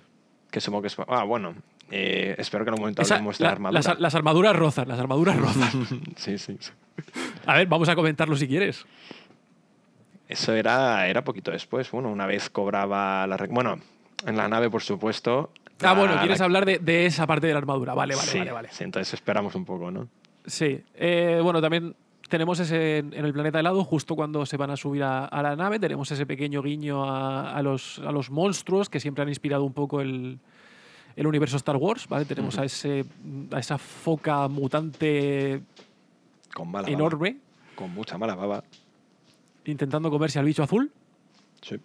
Que 0.50 0.60
supongo 0.60 0.82
que 0.82 0.88
es. 0.88 0.98
Ah, 1.08 1.24
bueno. 1.24 1.56
eh, 1.90 2.36
espero 2.38 2.64
que 2.66 2.70
en 2.70 2.74
un 2.76 2.80
momento 2.82 3.02
Esa- 3.02 3.16
hablemos 3.16 3.38
de 3.38 3.46
la 3.46 3.52
armadura. 3.52 3.82
las, 3.82 4.00
las 4.00 4.16
armaduras 4.16 4.56
rozan, 4.56 4.88
las 4.88 5.00
armaduras 5.00 5.38
rozan. 5.38 5.88
sí, 6.18 6.38
sí, 6.38 6.58
sí. 6.60 6.72
A 7.46 7.56
ver, 7.56 7.68
vamos 7.68 7.88
a 7.90 7.96
comentarlo 7.96 8.36
si 8.36 8.48
quieres. 8.48 8.86
Eso 10.28 10.54
era, 10.54 11.08
era 11.08 11.24
poquito 11.24 11.52
después. 11.52 11.90
Bueno, 11.92 12.10
una 12.10 12.26
vez 12.26 12.50
cobraba 12.50 13.28
la. 13.28 13.38
Bueno, 13.50 13.80
en 14.26 14.38
la 14.38 14.48
nave, 14.48 14.70
por 14.70 14.82
supuesto. 14.82 15.52
Ah, 15.84 15.94
bueno, 15.94 16.16
la- 16.16 16.22
quieres 16.22 16.40
la- 16.40 16.46
hablar 16.46 16.66
de, 16.66 16.80
de 16.80 17.06
esa 17.06 17.26
parte 17.28 17.48
de 17.48 17.54
la 17.54 17.60
armadura. 17.60 17.94
Vale, 17.94 18.16
vale, 18.16 18.28
sí, 18.28 18.38
vale, 18.40 18.52
vale. 18.52 18.70
sí, 18.72 18.84
entonces 18.84 19.14
esperamos 19.14 19.56
un 19.56 19.66
poco, 19.66 19.92
¿no? 19.92 20.08
Sí. 20.46 20.82
Eh, 20.96 21.40
bueno, 21.44 21.62
también 21.62 21.96
tenemos 22.30 22.60
ese 22.60 23.00
en 23.00 23.14
el 23.14 23.34
planeta 23.34 23.60
helado, 23.60 23.84
justo 23.84 24.16
cuando 24.16 24.46
se 24.46 24.58
van 24.58 24.72
a 24.72 24.78
subir 24.78 25.04
a, 25.04 25.26
a 25.26 25.42
la 25.44 25.56
nave, 25.56 25.80
tenemos 25.80 26.10
ese 26.12 26.26
pequeño 26.26 26.62
guiño 26.64 27.04
a, 27.04 27.54
a 27.56 27.62
los, 27.62 28.00
a 28.00 28.12
los 28.12 28.32
monstruos 28.32 28.90
que 28.90 29.00
siempre 29.00 29.22
han 29.24 29.30
inspirado 29.30 29.64
un 29.66 29.74
poco 29.74 30.00
el, 30.02 30.40
el 31.16 31.28
universo 31.28 31.58
Star 31.58 31.76
Wars, 31.76 32.08
¿vale? 32.08 32.24
Tenemos 32.26 32.58
a, 32.58 32.64
ese, 32.66 33.04
a 33.52 33.60
esa 33.60 33.78
foca 33.78 34.48
mutante 34.48 35.62
Con 36.54 36.72
mala 36.72 36.84
baba. 36.88 36.94
enorme 36.94 37.38
Con 37.76 37.94
mucha 37.94 38.18
mala 38.18 38.36
baba. 38.36 38.64
intentando 39.66 40.10
comerse 40.10 40.40
al 40.40 40.46
bicho 40.46 40.64
azul. 40.64 40.92
Sí. 41.62 41.76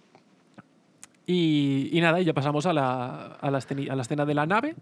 Y, 1.26 1.88
y 1.92 2.00
nada, 2.00 2.20
y 2.20 2.24
ya 2.24 2.32
pasamos 2.34 2.66
a 2.66 2.72
la, 2.72 3.26
a, 3.40 3.50
la 3.50 3.58
esceni- 3.58 3.90
a 3.90 3.96
la 3.96 4.02
escena 4.02 4.24
de 4.24 4.34
la 4.34 4.46
nave, 4.46 4.76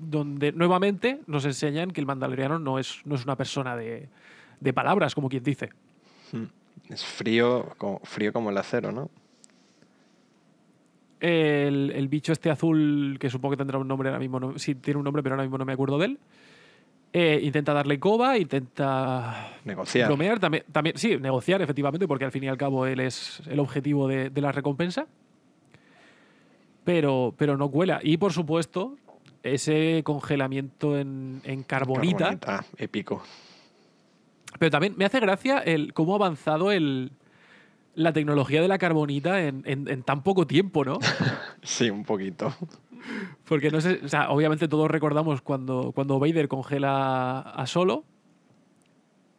donde 0.00 0.52
nuevamente 0.52 1.20
nos 1.26 1.44
enseñan 1.44 1.90
que 1.90 2.00
el 2.00 2.06
mandaloriano 2.06 2.58
no 2.58 2.78
es, 2.78 3.00
no 3.04 3.16
es 3.16 3.24
una 3.24 3.36
persona 3.36 3.76
de, 3.76 4.08
de 4.60 4.72
palabras, 4.72 5.14
como 5.14 5.28
quien 5.28 5.42
dice. 5.42 5.70
Es 6.88 7.04
frío 7.04 7.74
como, 7.76 8.00
frío 8.04 8.32
como 8.32 8.50
el 8.50 8.56
acero, 8.58 8.92
¿no? 8.92 9.10
El, 11.18 11.92
el 11.94 12.08
bicho 12.08 12.32
este 12.32 12.50
azul, 12.50 13.18
que 13.20 13.28
supongo 13.28 13.52
que 13.52 13.58
tendrá 13.58 13.78
un 13.78 13.86
nombre 13.88 14.08
ahora 14.08 14.18
mismo, 14.20 14.40
no- 14.40 14.58
sí 14.58 14.74
tiene 14.74 14.98
un 14.98 15.04
nombre, 15.04 15.22
pero 15.22 15.34
ahora 15.34 15.42
mismo 15.44 15.58
no 15.58 15.64
me 15.66 15.72
acuerdo 15.72 15.98
de 15.98 16.06
él. 16.06 16.18
Eh, 17.12 17.40
intenta 17.42 17.72
darle 17.72 17.98
coba, 17.98 18.38
intenta 18.38 19.52
Negociar. 19.64 20.06
bromear, 20.08 20.38
también, 20.38 20.64
también, 20.70 20.96
sí, 20.98 21.16
negociar 21.18 21.60
efectivamente, 21.62 22.06
porque 22.06 22.24
al 22.24 22.32
fin 22.32 22.44
y 22.44 22.48
al 22.48 22.56
cabo 22.56 22.86
él 22.86 23.00
es 23.00 23.42
el 23.46 23.58
objetivo 23.58 24.06
de, 24.08 24.30
de 24.30 24.40
la 24.40 24.52
recompensa. 24.52 25.06
Pero, 26.84 27.34
pero 27.36 27.56
no 27.56 27.70
cuela. 27.70 28.00
Y 28.02 28.16
por 28.16 28.32
supuesto, 28.32 28.96
ese 29.42 30.02
congelamiento 30.04 30.98
en, 30.98 31.40
en 31.44 31.62
carbonita. 31.62 32.18
Carbonita, 32.38 32.64
épico. 32.78 33.22
Pero 34.58 34.70
también 34.70 34.94
me 34.96 35.04
hace 35.04 35.20
gracia 35.20 35.58
el 35.58 35.92
cómo 35.92 36.12
ha 36.14 36.16
avanzado 36.16 36.72
el, 36.72 37.12
la 37.94 38.12
tecnología 38.12 38.62
de 38.62 38.68
la 38.68 38.78
carbonita 38.78 39.42
en, 39.42 39.62
en- 39.66 39.88
en 39.88 40.02
tan 40.02 40.22
poco 40.22 40.46
tiempo, 40.46 40.84
¿no? 40.84 40.98
Sí, 41.62 41.90
un 41.90 42.04
poquito. 42.04 42.52
Porque 43.44 43.70
no 43.70 43.80
sé, 43.80 44.00
o 44.04 44.08
sea, 44.08 44.30
obviamente 44.30 44.68
todos 44.68 44.90
recordamos 44.90 45.40
cuando, 45.42 45.92
cuando 45.92 46.18
Vader 46.18 46.48
congela 46.48 47.40
a 47.40 47.66
Solo, 47.66 48.04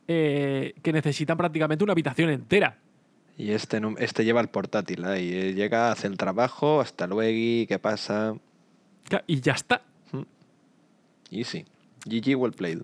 eh, 0.07 0.73
que 0.81 0.91
necesitan 0.93 1.37
prácticamente 1.37 1.83
una 1.83 1.93
habitación 1.93 2.29
entera. 2.29 2.77
Y 3.37 3.51
este, 3.51 3.81
este 3.99 4.25
lleva 4.25 4.41
el 4.41 4.49
portátil 4.49 5.05
ahí. 5.05 5.31
eh, 5.33 5.53
Llega, 5.53 5.91
hace 5.91 6.07
el 6.07 6.17
trabajo, 6.17 6.81
hasta 6.81 7.07
luego, 7.07 7.67
¿qué 7.67 7.79
pasa? 7.81 8.35
Y 9.27 9.41
ya 9.41 9.53
está. 9.53 9.81
Easy. 11.31 11.65
GG 12.05 12.35
well 12.35 12.51
played. 12.53 12.81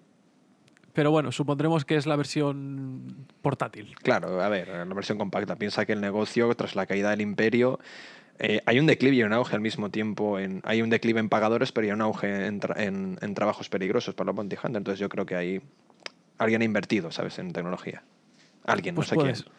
Pero 0.93 1.12
bueno, 1.12 1.31
supondremos 1.31 1.86
que 1.86 1.96
es 1.96 2.07
la 2.07 2.15
versión 2.15 3.27
portátil. 3.41 3.93
Claro, 4.01 4.41
a 4.41 4.50
ver, 4.50 4.69
la 4.69 4.86
versión 4.86 5.17
compacta. 5.19 5.55
Piensa 5.55 5.86
que 5.86 5.93
el 5.93 6.01
negocio, 6.01 6.53
tras 6.55 6.75
la 6.75 6.88
caída 6.88 7.12
del 7.12 7.22
imperio, 7.22 7.79
eh, 8.39 8.62
hay 8.65 8.79
un 8.79 8.86
declive 8.86 9.15
y 9.17 9.24
un 9.24 9.34
auge 9.34 9.56
al 9.56 9.62
mismo 9.62 9.89
tiempo. 9.89 10.38
En, 10.39 10.62
hay 10.63 10.82
un 10.82 10.89
declive 10.89 11.20
en 11.20 11.29
pagadores, 11.29 11.72
pero 11.72 11.86
hay 11.86 11.91
un 11.91 12.01
auge 12.01 12.46
en, 12.48 12.60
tra- 12.62 12.79
en- 12.79 13.17
en 13.22 13.34
trabajos 13.34 13.70
peligrosos 13.70 14.13
para 14.15 14.27
los 14.27 14.36
bounty 14.36 14.56
hunters. 14.56 14.75
Entonces 14.77 15.00
yo 15.00 15.10
creo 15.10 15.25
que 15.25 15.36
ahí 15.36 15.62
alguien 16.38 16.62
ha 16.62 16.65
invertido, 16.65 17.12
¿sabes? 17.12 17.39
En 17.39 17.51
tecnología. 17.53 18.03
Alguien, 18.65 18.96
Pues 18.96 19.08
no 19.08 19.10
sé 19.10 19.15
puedes- 19.15 19.44
quién. 19.44 19.58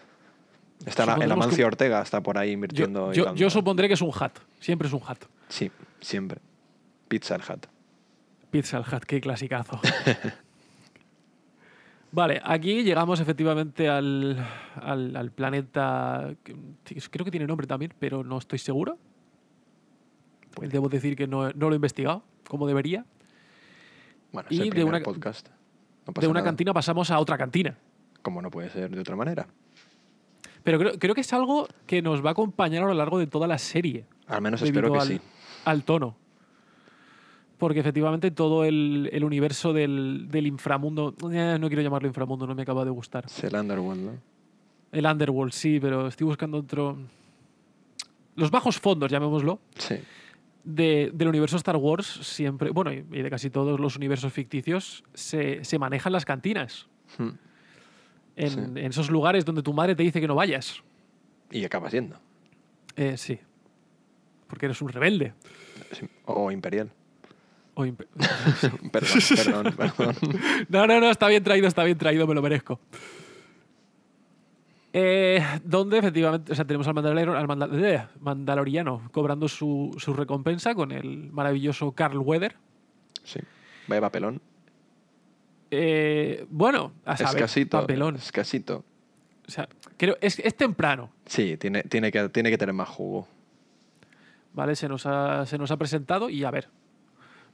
Está 0.86 1.04
la- 1.06 1.14
el 1.16 1.32
Amancio 1.32 1.56
que- 1.56 1.64
Ortega, 1.64 2.00
está 2.02 2.22
por 2.22 2.38
ahí 2.38 2.52
invirtiendo. 2.52 3.12
yo- 3.12 3.34
yo 3.34 3.50
supondré 3.50 3.88
que 3.88 3.94
es 3.94 4.00
un 4.02 4.12
hat. 4.18 4.38
Siempre 4.60 4.86
es 4.86 4.94
un 4.94 5.02
hat. 5.04 5.18
Sí, 5.48 5.72
siempre. 6.00 6.40
Pizza 7.08 7.34
el 7.34 7.42
hat. 7.42 7.66
Pizza 8.50 8.78
el 8.78 8.84
Hut, 8.84 9.04
qué 9.04 9.20
clasicazo. 9.20 9.80
vale, 12.12 12.40
aquí 12.44 12.82
llegamos 12.82 13.20
efectivamente 13.20 13.88
al, 13.88 14.36
al- 14.80 15.16
al 15.16 15.30
planeta. 15.30 16.30
que- 16.42 16.56
Creo 17.10 17.24
que 17.24 17.30
tiene 17.30 17.46
nombre 17.46 17.66
también, 17.66 17.92
pero 17.98 18.24
no 18.24 18.38
estoy 18.38 18.58
seguro. 18.58 18.98
Pues 20.54 20.70
debo 20.70 20.88
decir 20.88 21.14
que 21.16 21.26
no, 21.26 21.50
no 21.50 21.68
lo 21.68 21.72
he 21.72 21.76
investigado 21.76 22.22
como 22.48 22.66
debería. 22.66 23.04
Bueno, 24.32 24.48
es 24.50 24.58
Y 24.58 24.62
el 24.62 24.70
de 24.70 24.84
una- 24.84 25.00
podcast. 25.00 25.48
No 26.06 26.12
De 26.20 26.26
una 26.26 26.40
nada. 26.40 26.46
cantina 26.50 26.72
pasamos 26.72 27.10
a 27.10 27.18
otra 27.20 27.36
cantina. 27.36 27.76
Como 28.22 28.40
no 28.42 28.50
puede 28.50 28.70
ser 28.70 28.90
de 28.90 29.00
otra 29.00 29.14
manera. 29.14 29.46
Pero 30.64 30.78
creo, 30.78 30.98
creo 30.98 31.14
que 31.14 31.20
es 31.20 31.32
algo 31.32 31.68
que 31.86 32.02
nos 32.02 32.24
va 32.24 32.30
a 32.30 32.32
acompañar 32.32 32.82
a 32.82 32.86
lo 32.86 32.94
largo 32.94 33.18
de 33.18 33.26
toda 33.26 33.46
la 33.46 33.58
serie. 33.58 34.04
Al 34.26 34.42
menos 34.42 34.60
espero 34.62 34.90
que 34.92 34.98
al, 34.98 35.06
sí. 35.08 35.20
al 35.64 35.84
tono. 35.84 36.16
Porque 37.58 37.80
efectivamente 37.80 38.30
todo 38.30 38.64
el, 38.64 39.10
el 39.12 39.24
universo 39.24 39.72
del, 39.72 40.28
del 40.30 40.46
inframundo. 40.46 41.14
eh, 41.32 41.56
no 41.60 41.66
quiero 41.68 41.82
llamarlo 41.82 42.06
inframundo, 42.08 42.46
no 42.46 42.54
me 42.54 42.62
acaba 42.62 42.84
de 42.84 42.90
gustar. 42.90 43.26
Es 43.26 43.42
el 43.44 43.54
Underworld, 43.56 44.00
¿no? 44.04 44.12
El 44.92 45.04
Underworld, 45.06 45.52
sí, 45.52 45.78
pero 45.80 46.06
estoy 46.06 46.26
buscando 46.26 46.58
otro. 46.58 46.96
Los 48.36 48.50
bajos 48.50 48.78
fondos, 48.78 49.10
llamémoslo, 49.10 49.58
Sí. 49.76 49.96
de- 50.62 51.10
del 51.12 51.28
universo 51.28 51.56
Star 51.56 51.76
Wars 51.76 52.06
siempre. 52.22 52.70
Bueno, 52.70 52.92
y 52.92 53.02
de 53.02 53.28
casi 53.30 53.50
todos 53.50 53.80
los 53.80 53.96
universos 53.96 54.32
ficticios, 54.32 55.02
se, 55.12 55.64
se 55.64 55.78
manejan 55.78 56.12
las 56.12 56.24
cantinas. 56.24 56.86
Hmm. 57.18 57.30
En, 58.36 58.50
Sí. 58.50 58.58
en 58.60 58.78
esos 58.78 59.10
lugares 59.10 59.44
donde 59.44 59.62
tu 59.62 59.72
madre 59.72 59.96
te 59.96 60.04
dice 60.04 60.20
que 60.20 60.28
no 60.28 60.36
vayas. 60.36 60.80
Y 61.50 61.64
acaba 61.64 61.90
siendo. 61.90 62.16
Eh, 62.94 63.16
sí. 63.16 63.40
Porque 64.46 64.66
eres 64.66 64.80
un 64.80 64.88
rebelde. 64.90 65.34
O 66.24 66.52
Imperial. 66.52 66.90
O 67.80 67.86
impe- 67.86 68.08
perdón, 68.90 69.72
perdón, 69.76 69.94
perdón. 69.96 70.16
No, 70.68 70.86
no, 70.88 70.98
no, 71.00 71.10
está 71.10 71.28
bien 71.28 71.44
traído, 71.44 71.68
está 71.68 71.84
bien 71.84 71.96
traído, 71.96 72.26
me 72.26 72.34
lo 72.34 72.42
merezco. 72.42 72.80
Eh, 74.92 75.44
donde 75.64 75.98
efectivamente, 75.98 76.50
o 76.50 76.54
sea, 76.54 76.64
tenemos 76.64 76.88
al, 76.88 76.94
mandaloriano, 76.94 77.36
al 77.36 77.46
manda- 77.46 77.68
eh, 77.72 78.06
mandaloriano 78.20 79.08
cobrando 79.12 79.46
su, 79.46 79.94
su 79.98 80.12
recompensa 80.14 80.74
con 80.74 80.90
el 80.92 81.30
maravilloso 81.30 81.92
Carl 81.92 82.18
Weather. 82.18 82.56
Sí. 83.22 83.38
Vaya 83.86 84.00
papelón. 84.00 84.40
Eh, 85.70 86.46
bueno, 86.50 86.92
a 87.04 87.16
saber, 87.16 87.36
Escasito. 87.44 87.80
papelón. 87.80 88.16
Escasito. 88.16 88.84
O 89.46 89.50
sea, 89.50 89.68
creo, 89.96 90.16
es, 90.20 90.38
es 90.40 90.56
temprano, 90.56 91.10
Sí, 91.26 91.56
tiene, 91.58 91.82
tiene, 91.82 92.10
que, 92.10 92.28
tiene 92.30 92.50
que 92.50 92.58
tener 92.58 92.74
más 92.74 92.88
jugo. 92.88 93.28
¿vale? 94.54 94.74
Se 94.74 94.88
nos, 94.88 95.06
ha, 95.06 95.46
se 95.46 95.58
nos 95.58 95.70
ha 95.70 95.76
presentado 95.76 96.28
y 96.30 96.42
a 96.44 96.50
ver. 96.50 96.68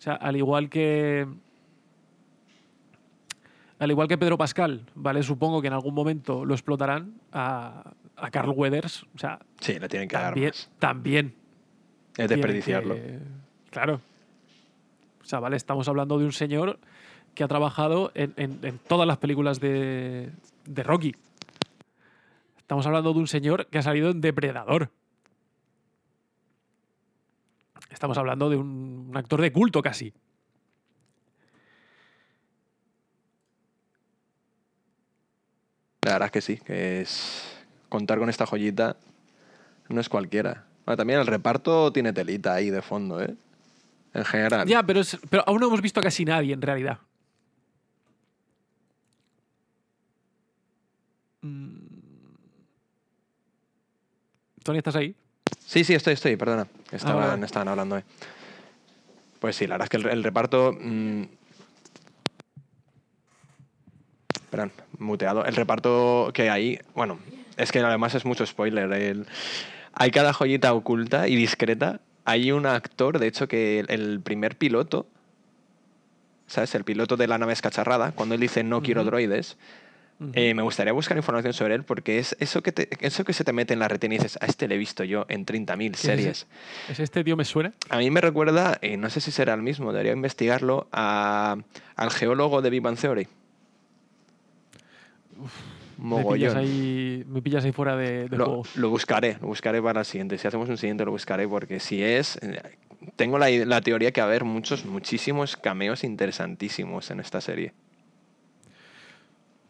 O 0.05 0.07
sea, 0.07 0.17
al 0.17 0.37
igual 0.37 0.69
que. 0.69 1.27
Al 3.79 3.91
igual 3.91 4.07
que 4.07 4.19
Pedro 4.19 4.37
Pascal, 4.37 4.85
¿vale? 4.95 5.23
Supongo 5.23 5.63
que 5.63 5.69
en 5.69 5.73
algún 5.73 5.95
momento 5.95 6.45
lo 6.45 6.53
explotarán 6.53 7.15
a, 7.33 7.95
a 8.17 8.31
Carl 8.31 8.51
Weathers. 8.51 9.05
O 9.15 9.19
sea, 9.19 9.39
Sí, 9.61 9.79
le 9.79 9.89
tienen 9.89 10.07
que 10.11 10.17
también. 10.17 10.45
dar 10.51 10.55
más. 10.55 10.71
también 10.79 11.35
Es 12.19 12.29
desperdiciarlo. 12.29 12.95
que- 12.97 13.19
Claro. 13.71 14.03
O 15.23 15.25
sea, 15.25 15.41
¿vale? 15.41 15.57
Estamos 15.57 15.89
hablando 15.89 16.19
de 16.19 16.27
un 16.27 16.33
señor 16.33 16.79
que 17.35 17.43
ha 17.43 17.49
trabajado 17.49 18.13
en, 18.15 18.35
en- 18.37 18.59
en 18.63 18.79
todas 18.79 19.07
las 19.09 19.17
películas 19.17 19.59
de, 19.59 20.33
de 20.67 20.83
Rocky. 20.83 21.17
Estamos 22.59 22.87
hablando 22.87 23.15
de 23.15 23.21
un 23.21 23.27
señor 23.27 23.69
que 23.69 23.79
ha 23.79 23.83
salido 23.83 24.11
en 24.11 24.21
Depredador. 24.21 24.91
Estamos 27.95 28.19
hablando 28.19 28.51
de 28.51 28.57
un, 28.57 29.07
un 29.09 29.17
actor 29.17 29.41
de 29.41 29.53
culto 29.53 29.81
casi. 29.81 30.13
La 36.03 36.13
verdad 36.15 36.27
es 36.27 36.33
que 36.33 36.41
sí, 36.43 36.57
que 36.59 37.01
es. 37.01 37.51
Contar 37.89 38.19
con 38.19 38.29
esta 38.29 38.45
joyita 38.47 38.97
no 39.89 40.01
es 40.01 40.09
cualquiera. 40.09 40.67
Bueno, 40.85 40.97
también 40.97 41.21
el 41.21 41.27
reparto 41.27 41.93
tiene 41.93 42.13
telita 42.13 42.53
ahí 42.55 42.69
de 42.71 42.83
fondo, 42.83 43.23
¿eh? 43.23 43.35
En 44.13 44.25
general. 44.25 44.67
Ya, 44.67 44.83
pero, 44.83 45.01
es- 45.01 45.19
pero 45.31 45.45
aún 45.47 45.61
no 45.61 45.69
hemos 45.69 45.81
visto 45.81 46.01
a 46.01 46.03
casi 46.03 46.25
nadie 46.25 46.53
en 46.53 46.63
realidad. 46.63 46.99
Mm. 51.43 51.77
Tony, 54.65 54.79
¿estás 54.79 54.97
ahí? 54.97 55.15
Sí, 55.67 55.83
sí, 55.85 55.95
estoy, 55.95 56.15
estoy, 56.15 56.37
perdona. 56.37 56.67
Estaban, 56.93 57.29
vale. 57.31 57.47
estaban 57.47 57.69
hablando, 57.69 57.99
¿eh? 57.99 58.05
Pues 59.41 59.57
sí, 59.57 59.67
la 59.67 59.75
verdad 59.75 59.87
es 59.87 59.91
que 59.91 59.97
el, 59.97 60.07
el 60.13 60.25
reparto. 60.25 60.77
mm, 60.79 61.23
Esperan, 64.35 64.73
muteado. 64.99 65.45
El 65.45 65.57
reparto 65.57 66.31
que 66.33 66.51
hay. 66.51 66.79
Bueno, 66.95 67.19
es 67.57 67.73
que 67.73 67.81
además 67.81 68.15
es 68.15 68.25
mucho 68.25 68.47
spoiler. 68.47 68.93
el- 68.93 69.27
hay 69.95 70.11
cada 70.11 70.33
joyita 70.33 70.73
oculta 70.75 71.29
y 71.29 71.37
discreta. 71.37 72.01
Hay 72.25 72.53
un 72.53 72.67
actor, 72.67 73.19
de 73.19 73.27
hecho, 73.27 73.49
que 73.49 73.81
el, 73.81 73.91
el 73.91 74.21
primer 74.21 74.57
piloto. 74.57 75.07
¿Sabes? 76.47 76.75
El 76.75 76.85
piloto 76.85 77.17
de 77.17 77.27
la 77.27 77.39
nave 77.39 77.53
escacharrada, 77.53 78.13
cuando 78.13 78.35
él 78.35 78.41
dice 78.41 78.63
no 78.65 78.83
quiero 78.83 79.03
droides. 79.05 79.57
Eh, 80.33 80.55
me 80.55 80.63
gustaría 80.63 80.93
buscar 80.93 81.17
información 81.17 81.53
sobre 81.53 81.75
él 81.75 81.83
porque 81.83 82.19
es 82.19 82.37
eso 82.41 82.63
que, 82.63 82.73
te- 82.73 82.89
eso 83.01 83.25
que 83.25 83.33
se 83.33 83.45
te 83.45 83.53
mete 83.53 83.75
en 83.75 83.81
la 83.81 83.89
retina 83.89 84.15
y 84.15 84.19
dices, 84.19 84.39
a 84.41 84.47
este 84.47 84.69
le 84.69 84.77
he 84.77 84.79
visto 84.79 85.05
yo 85.05 85.27
en 85.29 85.45
30.000 85.45 85.93
es 85.95 86.01
series. 86.01 86.47
¿Es 86.89 87.01
este 87.01 87.25
tío 87.25 87.37
me 87.37 87.45
suena? 87.45 87.73
A 87.91 87.99
mí 87.99 88.11
me 88.11 88.21
recuerda, 88.21 88.79
eh, 88.81 88.97
no 88.97 89.11
sé 89.11 89.21
si 89.21 89.31
será 89.33 89.55
el 89.55 89.63
mismo, 89.63 89.93
debería 89.93 90.13
investigarlo, 90.13 90.87
a- 90.93 91.57
al 91.97 92.11
geólogo 92.11 92.63
de 92.63 92.71
Big 92.71 92.81
Bang 92.81 92.97
Theory. 92.99 93.27
Me 95.37 95.45
pillas, 96.25 96.55
Mogollón. 96.55 96.57
ahí, 96.57 97.25
me 97.29 97.43
pillas 97.43 97.65
ahí 97.65 97.73
fuera 97.73 97.97
de, 97.97 98.29
de 98.29 98.37
Lo, 98.37 98.45
juego. 98.47 98.63
lo 98.77 98.91
buscaré, 98.91 99.37
lo 99.41 99.49
buscaré 99.49 99.81
para 99.83 100.01
el 100.01 100.07
siguiente. 100.07 100.39
Si 100.39 100.47
hacemos 100.47 100.69
un 100.69 100.77
siguiente, 100.77 101.05
lo 101.05 101.11
buscaré 101.11 101.47
porque 101.49 101.81
si 101.81 102.03
es... 102.03 102.37
eh, 102.43 102.61
Tengo 103.17 103.39
la, 103.39 103.49
la 103.51 103.81
teoría 103.81 104.13
que 104.13 104.21
va 104.21 104.27
a 104.27 104.31
haber 104.31 104.45
muchos, 104.45 104.85
muchísimos 104.85 105.57
cameos 105.57 106.03
interesantísimos 106.05 107.11
en 107.11 107.21
esta 107.21 107.41
serie. 107.41 107.73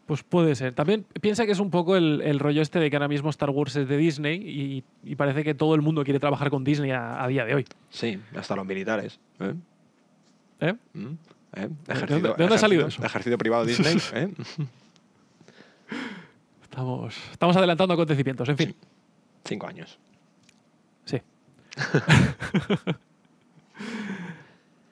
Pues 0.05 0.21
puede 0.21 0.53
ser. 0.55 0.73
También 0.73 1.03
piensa 1.19 1.45
que 1.47 1.51
es 1.51 1.59
un 1.59 1.71
poco 1.71 1.95
el, 1.95 2.21
el 2.21 2.37
rollo 2.39 2.61
este 2.61 2.79
de 2.79 2.89
que 2.91 2.95
ahora 2.95 3.07
mismo 3.07 3.29
Star 3.31 3.49
Wars 3.49 3.75
es 3.75 3.87
de 3.87 3.97
Disney 3.97 4.35
y, 4.37 4.83
y 5.03 5.15
parece 5.15 5.43
que 5.43 5.55
todo 5.55 5.73
el 5.73 5.81
mundo 5.81 6.03
quiere 6.03 6.19
trabajar 6.19 6.51
con 6.51 6.63
Disney 6.63 6.91
a, 6.91 7.23
a 7.23 7.27
día 7.27 7.43
de 7.43 7.55
hoy. 7.55 7.65
Sí, 7.89 8.19
hasta 8.37 8.55
los 8.55 8.65
militares. 8.67 9.19
¿eh? 9.39 9.53
¿Eh? 10.59 10.73
Mm, 10.93 11.05
¿eh? 11.07 11.69
¿De 11.87 11.93
dónde- 12.05 12.29
de 12.29 12.35
dónde 12.37 12.55
ha 12.55 12.57
salido 12.59 12.83
ejército- 12.87 12.99
eso? 12.99 13.05
Ejército 13.05 13.37
privado 13.39 13.65
Disney. 13.65 13.97
¿eh? 14.13 14.29
Estamos, 16.61 17.15
estamos 17.31 17.55
adelantando 17.57 17.93
acontecimientos, 17.93 18.47
en 18.49 18.57
fin. 18.57 18.75
Cinco 19.43 19.65
años. 19.67 19.97
Sí. 21.05 21.19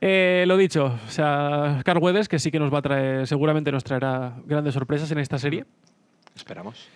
Eh, 0.06 0.44
lo 0.48 0.58
dicho, 0.58 1.00
o 1.08 1.10
sea, 1.10 1.80
Carl 1.86 2.04
Weathers, 2.04 2.28
que 2.28 2.38
sí 2.38 2.52
que 2.52 2.60
nos 2.60 2.74
va 2.74 2.80
a 2.80 2.82
traer, 2.82 3.26
seguramente 3.26 3.72
nos 3.72 3.86
traerá 3.86 4.36
grandes 4.46 4.74
sorpresas 4.74 5.10
en 5.12 5.20
esta 5.20 5.38
serie. 5.40 5.64
Esperamos. 6.36 6.90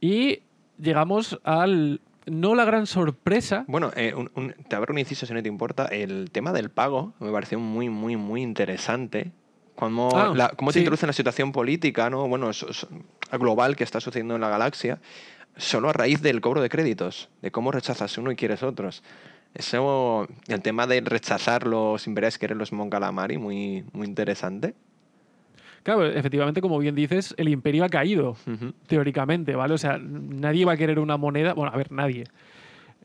Y 0.00 0.40
llegamos 0.80 1.38
al. 1.44 2.00
No 2.24 2.54
la 2.54 2.64
gran 2.64 2.86
sorpresa. 2.86 3.64
Bueno, 3.68 3.90
eh, 3.94 4.14
un- 4.14 4.30
un- 4.34 4.54
te 4.66 4.74
abro 4.76 4.92
un 4.94 4.98
inciso 4.98 5.26
si 5.26 5.34
no 5.34 5.42
te 5.42 5.48
importa. 5.48 5.84
El 5.86 6.30
tema 6.32 6.52
del 6.54 6.70
pago 6.70 7.12
me 7.20 7.30
pareció 7.30 7.60
muy, 7.60 7.90
muy, 7.90 8.16
muy 8.16 8.40
interesante. 8.42 9.30
Cómo, 9.74 10.08
Ah, 10.14 10.32
la- 10.34 10.48
cómo 10.56 10.70
sí. 10.70 10.76
te 10.76 10.80
introduce 10.80 11.04
en 11.04 11.08
la 11.08 11.12
situación 11.12 11.52
política, 11.52 12.08
¿no? 12.08 12.26
Bueno, 12.28 12.50
global 13.32 13.76
que 13.76 13.84
está 13.84 14.00
sucediendo 14.00 14.34
en 14.36 14.40
la 14.40 14.48
galaxia, 14.48 15.00
solo 15.58 15.90
a 15.90 15.92
raíz 15.92 16.22
del 16.22 16.40
cobro 16.40 16.62
de 16.62 16.70
créditos, 16.70 17.28
de 17.42 17.50
cómo 17.50 17.70
rechazas 17.72 18.16
uno 18.16 18.30
y 18.32 18.36
quieres 18.36 18.62
otros. 18.62 19.02
Eso, 19.56 20.28
el 20.48 20.60
tema 20.60 20.86
de 20.86 21.00
rechazar 21.00 21.66
los 21.66 22.06
imperiales 22.06 22.36
querer 22.38 22.56
los 22.56 22.72
Mon 22.72 22.90
Calamari, 22.90 23.38
muy, 23.38 23.84
muy 23.92 24.06
interesante. 24.06 24.74
Claro, 25.82 26.04
efectivamente, 26.04 26.60
como 26.60 26.78
bien 26.78 26.94
dices, 26.94 27.32
el 27.38 27.48
imperio 27.48 27.84
ha 27.84 27.88
caído, 27.88 28.36
teóricamente, 28.86 29.54
¿vale? 29.54 29.72
O 29.74 29.78
sea, 29.78 29.98
nadie 29.98 30.64
va 30.64 30.72
a 30.72 30.76
querer 30.76 30.98
una 30.98 31.16
moneda. 31.16 31.54
Bueno, 31.54 31.72
a 31.72 31.76
ver, 31.76 31.90
nadie. 31.92 32.24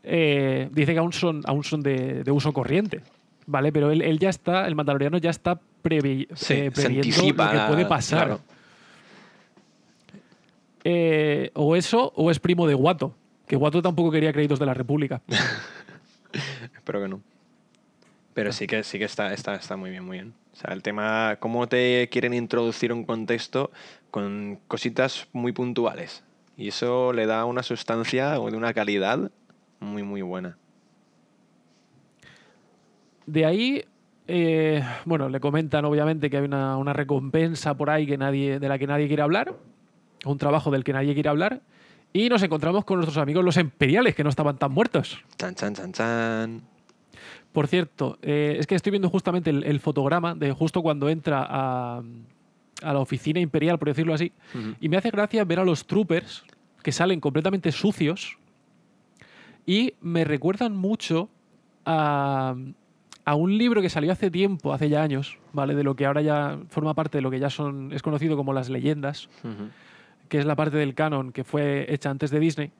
Eh, 0.02 0.68
dice 0.72 0.92
que 0.92 0.98
aún 0.98 1.12
son, 1.12 1.42
aún 1.46 1.62
son 1.64 1.80
de, 1.80 2.24
de 2.24 2.30
uso 2.32 2.52
corriente, 2.52 3.00
¿vale? 3.46 3.70
Pero 3.72 3.90
él, 3.92 4.02
él 4.02 4.18
ya 4.18 4.30
está, 4.30 4.66
el 4.66 4.74
mandaloriano 4.74 5.16
ya 5.18 5.30
está 5.30 5.60
previ- 5.82 6.26
Sí, 6.34 6.54
eh, 6.54 6.70
previendo 6.72 7.06
anticipa, 7.06 7.52
lo 7.54 7.60
que 7.60 7.66
puede 7.72 7.86
pasar. 7.86 8.26
claro. 8.26 8.40
Eh, 10.84 11.50
o 11.54 11.76
eso, 11.76 12.12
o 12.16 12.30
es 12.30 12.40
primo 12.40 12.66
de 12.66 12.74
Guato. 12.74 13.14
Que 13.46 13.56
Guato 13.56 13.80
tampoco 13.80 14.10
quería 14.10 14.32
créditos 14.32 14.58
de 14.58 14.66
la 14.66 14.74
República. 14.74 15.22
Espero 16.82 17.00
que 17.00 17.08
no. 17.08 17.20
Pero 18.34 18.50
sí 18.50 18.66
que 18.66 18.82
sí 18.82 18.98
que 18.98 19.04
está, 19.04 19.32
está, 19.32 19.54
está 19.54 19.76
muy 19.76 19.90
bien, 19.90 20.04
muy 20.04 20.16
bien. 20.16 20.34
O 20.52 20.56
sea, 20.56 20.74
el 20.74 20.82
tema, 20.82 21.36
cómo 21.38 21.68
te 21.68 22.08
quieren 22.10 22.34
introducir 22.34 22.92
un 22.92 23.04
contexto 23.04 23.70
con 24.10 24.58
cositas 24.66 25.28
muy 25.32 25.52
puntuales. 25.52 26.24
Y 26.56 26.68
eso 26.68 27.12
le 27.12 27.26
da 27.26 27.44
una 27.44 27.62
sustancia 27.62 28.40
o 28.40 28.50
de 28.50 28.56
una 28.56 28.74
calidad 28.74 29.30
muy, 29.78 30.02
muy 30.02 30.22
buena. 30.22 30.58
De 33.26 33.46
ahí, 33.46 33.84
eh, 34.26 34.82
bueno, 35.04 35.28
le 35.28 35.38
comentan 35.38 35.84
obviamente 35.84 36.30
que 36.30 36.38
hay 36.38 36.44
una, 36.44 36.76
una 36.78 36.92
recompensa 36.92 37.74
por 37.76 37.90
ahí 37.90 38.08
que 38.08 38.18
nadie, 38.18 38.58
de 38.58 38.68
la 38.68 38.76
que 38.76 38.88
nadie 38.88 39.06
quiere 39.06 39.22
hablar, 39.22 39.54
un 40.24 40.36
trabajo 40.36 40.72
del 40.72 40.82
que 40.82 40.92
nadie 40.92 41.14
quiere 41.14 41.28
hablar, 41.28 41.60
y 42.12 42.28
nos 42.28 42.42
encontramos 42.42 42.84
con 42.84 42.96
nuestros 42.96 43.22
amigos 43.22 43.44
los 43.44 43.56
imperiales, 43.56 44.16
que 44.16 44.24
no 44.24 44.30
estaban 44.30 44.58
tan 44.58 44.72
muertos. 44.72 45.22
Chan, 45.38 45.54
chan, 45.54 45.74
chan, 45.74 45.92
chan. 45.92 46.71
Por 47.52 47.66
cierto, 47.66 48.18
eh, 48.22 48.56
es 48.58 48.66
que 48.66 48.74
estoy 48.74 48.90
viendo 48.90 49.10
justamente 49.10 49.50
el, 49.50 49.64
el 49.64 49.78
fotograma 49.80 50.34
de 50.34 50.52
justo 50.52 50.82
cuando 50.82 51.08
entra 51.08 51.46
a, 51.48 52.02
a 52.82 52.92
la 52.92 52.98
oficina 52.98 53.40
imperial, 53.40 53.78
por 53.78 53.88
decirlo 53.88 54.14
así, 54.14 54.32
y 54.80 54.88
me 54.88 54.96
hace 54.96 55.10
gracia 55.10 55.44
ver 55.44 55.60
a 55.60 55.64
los 55.64 55.86
troopers 55.86 56.44
que 56.82 56.92
salen 56.92 57.20
completamente 57.20 57.70
sucios 57.70 58.38
y 59.66 59.94
me 60.00 60.24
recuerdan 60.24 60.76
mucho 60.76 61.28
a, 61.84 62.54
a 63.24 63.34
un 63.34 63.56
libro 63.56 63.82
que 63.82 63.90
salió 63.90 64.12
hace 64.12 64.30
tiempo, 64.30 64.72
hace 64.72 64.88
ya 64.88 65.02
años, 65.02 65.38
¿vale? 65.52 65.74
De 65.74 65.84
lo 65.84 65.94
que 65.94 66.06
ahora 66.06 66.22
ya 66.22 66.58
forma 66.70 66.94
parte 66.94 67.18
de 67.18 67.22
lo 67.22 67.30
que 67.30 67.38
ya 67.38 67.50
son, 67.50 67.92
es 67.92 68.02
conocido 68.02 68.36
como 68.36 68.52
las 68.52 68.68
leyendas, 68.68 69.28
que 70.28 70.38
es 70.38 70.46
la 70.46 70.56
parte 70.56 70.76
del 70.76 70.94
canon 70.94 71.32
que 71.32 71.44
fue 71.44 71.86
hecha 71.92 72.10
antes 72.10 72.30
de 72.30 72.40
Disney, 72.40 72.70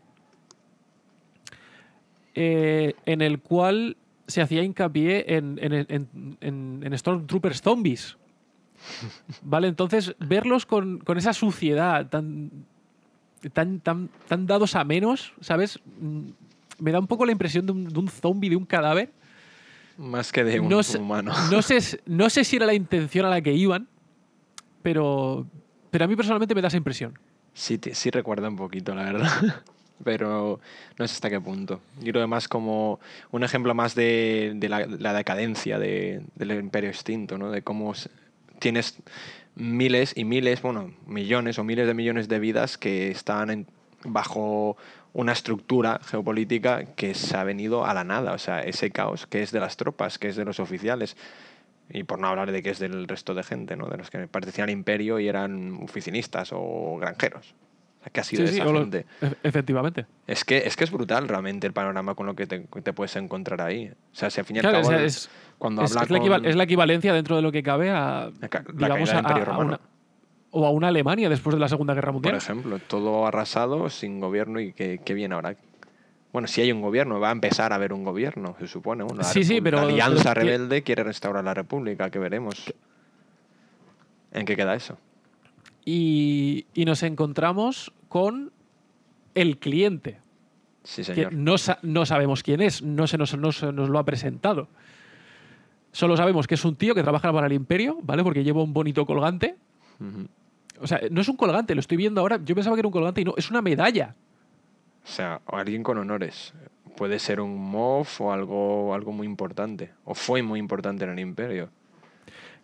eh, 2.34 2.94
en 3.04 3.20
el 3.20 3.40
cual 3.40 3.96
se 4.32 4.42
hacía 4.42 4.62
hincapié 4.64 5.36
en, 5.36 5.58
en, 5.62 5.72
en- 5.72 6.36
en- 6.40 6.80
en 6.84 6.98
Stormtroopers 6.98 7.62
zombies. 7.62 8.16
¿Vale? 9.42 9.68
Entonces, 9.68 10.14
verlos 10.18 10.66
con, 10.66 10.98
con 10.98 11.16
esa 11.18 11.32
suciedad 11.32 12.08
tan, 12.08 12.50
tan, 13.52 13.78
tan, 13.80 14.08
tan 14.28 14.46
dados 14.46 14.74
a 14.74 14.82
menos, 14.84 15.32
¿sabes? 15.40 15.78
Mm, 16.00 16.30
Me 16.80 16.90
da 16.90 16.98
un 16.98 17.06
poco 17.06 17.24
la 17.24 17.30
impresión 17.32 17.64
de 17.66 17.72
un, 17.72 17.84
de 17.88 17.98
un 17.98 18.08
zombie, 18.08 18.50
de 18.50 18.56
un 18.56 18.64
cadáver. 18.66 19.12
Más 19.98 20.32
que 20.32 20.42
de 20.42 20.58
un 20.58 20.68
No 20.68 20.82
sé- 20.82 20.98
humano. 20.98 21.32
No 21.50 21.62
sé, 21.62 22.00
no 22.06 22.28
sé 22.30 22.42
si 22.44 22.56
era 22.56 22.66
la 22.66 22.74
intención 22.74 23.24
a 23.26 23.28
la 23.30 23.40
que 23.40 23.52
iban, 23.52 23.86
pero, 24.82 25.46
pero 25.90 26.04
a 26.04 26.08
mí 26.08 26.16
personalmente 26.16 26.54
me 26.54 26.62
da 26.62 26.68
esa 26.68 26.76
impresión. 26.78 27.16
Sí, 27.54 27.78
te- 27.78 27.94
sí 27.94 28.10
recuerda 28.10 28.48
un 28.48 28.56
poquito, 28.56 28.94
la 28.94 29.04
verdad. 29.04 29.62
Pero 30.04 30.60
no 30.98 31.06
sé 31.08 31.14
hasta 31.14 31.30
qué 31.30 31.40
punto. 31.40 31.80
Yo 32.00 32.12
lo 32.12 32.20
demás 32.20 32.48
como 32.48 32.98
un 33.30 33.44
ejemplo 33.44 33.74
más 33.74 33.94
de, 33.94 34.52
de 34.56 34.68
la, 34.68 35.12
decadencia 35.14 35.78
de- 35.78 36.22
del 36.34 36.52
imperio 36.52 36.90
extinto, 36.90 37.38
¿no? 37.38 37.50
De 37.50 37.62
cómo 37.62 37.92
tienes 38.58 38.98
miles 39.54 40.12
y 40.16 40.24
miles, 40.24 40.62
bueno, 40.62 40.92
millones 41.06 41.58
o 41.58 41.64
miles 41.64 41.86
de 41.86 41.94
millones 41.94 42.28
de 42.28 42.38
vidas 42.38 42.78
que 42.78 43.10
están 43.10 43.66
bajo 44.04 44.76
una 45.12 45.32
estructura 45.32 46.00
geopolítica 46.04 46.86
que 46.96 47.14
se 47.14 47.36
ha 47.36 47.44
venido 47.44 47.84
a 47.84 47.94
la 47.94 48.02
nada. 48.02 48.32
O 48.32 48.38
sea, 48.38 48.60
ese 48.60 48.90
caos 48.90 49.26
que 49.26 49.42
es 49.42 49.52
de 49.52 49.60
las 49.60 49.76
tropas, 49.76 50.18
que 50.18 50.28
es 50.28 50.36
de 50.36 50.44
los 50.44 50.58
oficiales. 50.58 51.16
Y 51.90 52.04
por 52.04 52.18
no 52.18 52.28
hablar 52.28 52.50
de 52.50 52.62
que 52.62 52.70
es 52.70 52.78
del 52.78 53.06
resto 53.06 53.34
de 53.34 53.42
gente, 53.42 53.76
¿no? 53.76 53.88
De 53.88 53.98
los 53.98 54.10
que 54.10 54.26
pertenecían 54.26 54.68
al 54.68 54.72
imperio 54.72 55.20
y 55.20 55.28
eran 55.28 55.78
oficinistas 55.82 56.50
o 56.52 56.96
granjeros. 56.98 57.54
Que 58.10 58.20
ha 58.20 58.24
sido 58.24 58.46
Sí, 58.46 58.54
sí, 58.54 58.60
esa 58.60 58.70
lo- 58.70 58.80
gente. 58.80 59.06
e- 59.20 59.32
efectivamente. 59.44 60.06
Es 60.26 60.44
que, 60.44 60.58
es 60.66 60.76
que 60.76 60.84
es 60.84 60.90
brutal 60.90 61.28
realmente 61.28 61.66
el 61.66 61.72
panorama 61.72 62.14
con 62.14 62.26
lo 62.26 62.34
que 62.34 62.46
te, 62.46 62.58
te 62.60 62.92
puedes 62.92 63.14
encontrar 63.16 63.60
ahí. 63.62 63.88
O 63.90 64.14
sea, 64.14 64.28
si 64.30 64.40
al 64.40 64.46
fin 64.46 64.56
y 64.56 64.58
al 64.58 64.62
Claro, 64.64 64.82
cabo, 64.82 64.92
es, 64.96 65.30
cuando 65.58 65.82
es- 65.84 65.92
habla 65.92 66.02
es 66.02 66.10
la 66.10 66.18
con- 66.18 66.26
equival- 66.26 66.46
es 66.46 66.56
la 66.56 66.64
equivalencia 66.64 67.12
dentro 67.14 67.36
de 67.36 67.42
lo 67.42 67.52
que 67.52 67.62
cabe 67.62 67.90
a, 67.90 68.30
La 68.40 68.60
digamos, 68.72 69.10
a, 69.10 69.16
del 69.16 69.24
Imperio 69.24 69.52
a- 69.52 69.58
una, 69.58 69.80
o 70.50 70.66
a 70.66 70.70
una 70.70 70.88
Alemania 70.88 71.28
después 71.28 71.54
de 71.54 71.60
la 71.60 71.68
Segunda 71.68 71.94
Guerra 71.94 72.08
por 72.08 72.14
Mundial. 72.14 72.36
ejemplo, 72.36 72.78
todo 72.80 73.26
arrasado, 73.26 73.88
sin 73.88 74.18
gobierno 74.20 74.58
y 74.60 74.72
que, 74.72 74.98
que 74.98 75.14
viene 75.14 75.34
ahora. 75.36 75.54
Bueno, 76.32 76.48
si 76.48 76.60
hay 76.62 76.72
un 76.72 76.80
gobierno, 76.82 77.20
va 77.20 77.28
a 77.28 77.32
empezar 77.32 77.72
a 77.72 77.76
haber 77.76 77.92
un 77.92 78.04
gobierno, 78.04 78.56
se 78.58 78.66
supone. 78.66 79.04
Sí, 79.22 79.44
sí, 79.44 79.60
pero- 79.60 79.76
La 79.78 79.84
Alianza 79.84 80.34
pero- 80.34 80.40
Rebelde 80.46 80.82
quiere 80.82 81.04
restaurar 81.04 81.44
la 81.44 81.54
República, 81.54 82.10
que 82.10 82.18
veremos. 82.18 82.72
¿En 84.32 84.44
qué 84.46 84.56
queda 84.56 84.74
eso? 84.74 84.98
Y, 85.84 86.66
y 86.74 86.84
nos 86.84 87.02
encontramos 87.02 87.92
con 88.08 88.52
el 89.34 89.58
cliente, 89.58 90.18
Sí, 90.84 91.02
que 91.02 91.14
señor. 91.14 91.32
no, 91.32 91.58
sa- 91.58 91.78
no 91.82 92.04
sabemos 92.06 92.42
quién 92.42 92.60
es, 92.60 92.82
no 92.82 93.06
se, 93.06 93.18
nos, 93.18 93.36
no 93.36 93.52
se 93.52 93.72
nos 93.72 93.88
lo 93.88 93.98
ha 93.98 94.04
presentado. 94.04 94.68
Solo 95.92 96.16
sabemos 96.16 96.46
que 96.46 96.54
es 96.54 96.64
un 96.64 96.76
tío 96.76 96.94
que 96.94 97.02
trabaja 97.02 97.32
para 97.32 97.46
el 97.46 97.52
imperio, 97.52 97.98
¿vale? 98.02 98.22
Porque 98.22 98.44
lleva 98.44 98.62
un 98.62 98.72
bonito 98.72 99.04
colgante. 99.06 99.56
Ujú. 100.00 100.26
O 100.80 100.86
sea, 100.86 101.00
no 101.10 101.20
es 101.20 101.28
un 101.28 101.36
colgante, 101.36 101.74
lo 101.74 101.80
estoy 101.80 101.96
viendo 101.98 102.20
ahora. 102.20 102.40
Yo 102.44 102.54
pensaba 102.54 102.74
que 102.76 102.80
era 102.80 102.88
un 102.88 102.92
colgante 102.92 103.20
y 103.20 103.24
no, 103.24 103.34
es 103.36 103.50
una 103.50 103.60
medalla. 103.62 104.14
O 105.04 105.06
sea, 105.06 105.40
alguien 105.46 105.82
con 105.82 105.98
honores. 105.98 106.54
Puede 106.96 107.18
ser 107.18 107.40
un 107.40 107.56
MOF 107.70 108.20
o 108.20 108.32
algo, 108.32 108.94
algo 108.94 109.12
muy 109.12 109.26
importante. 109.26 109.92
O 110.04 110.14
fue 110.14 110.42
muy 110.42 110.58
importante 110.58 111.04
en 111.04 111.10
el 111.10 111.18
Imperio. 111.20 111.70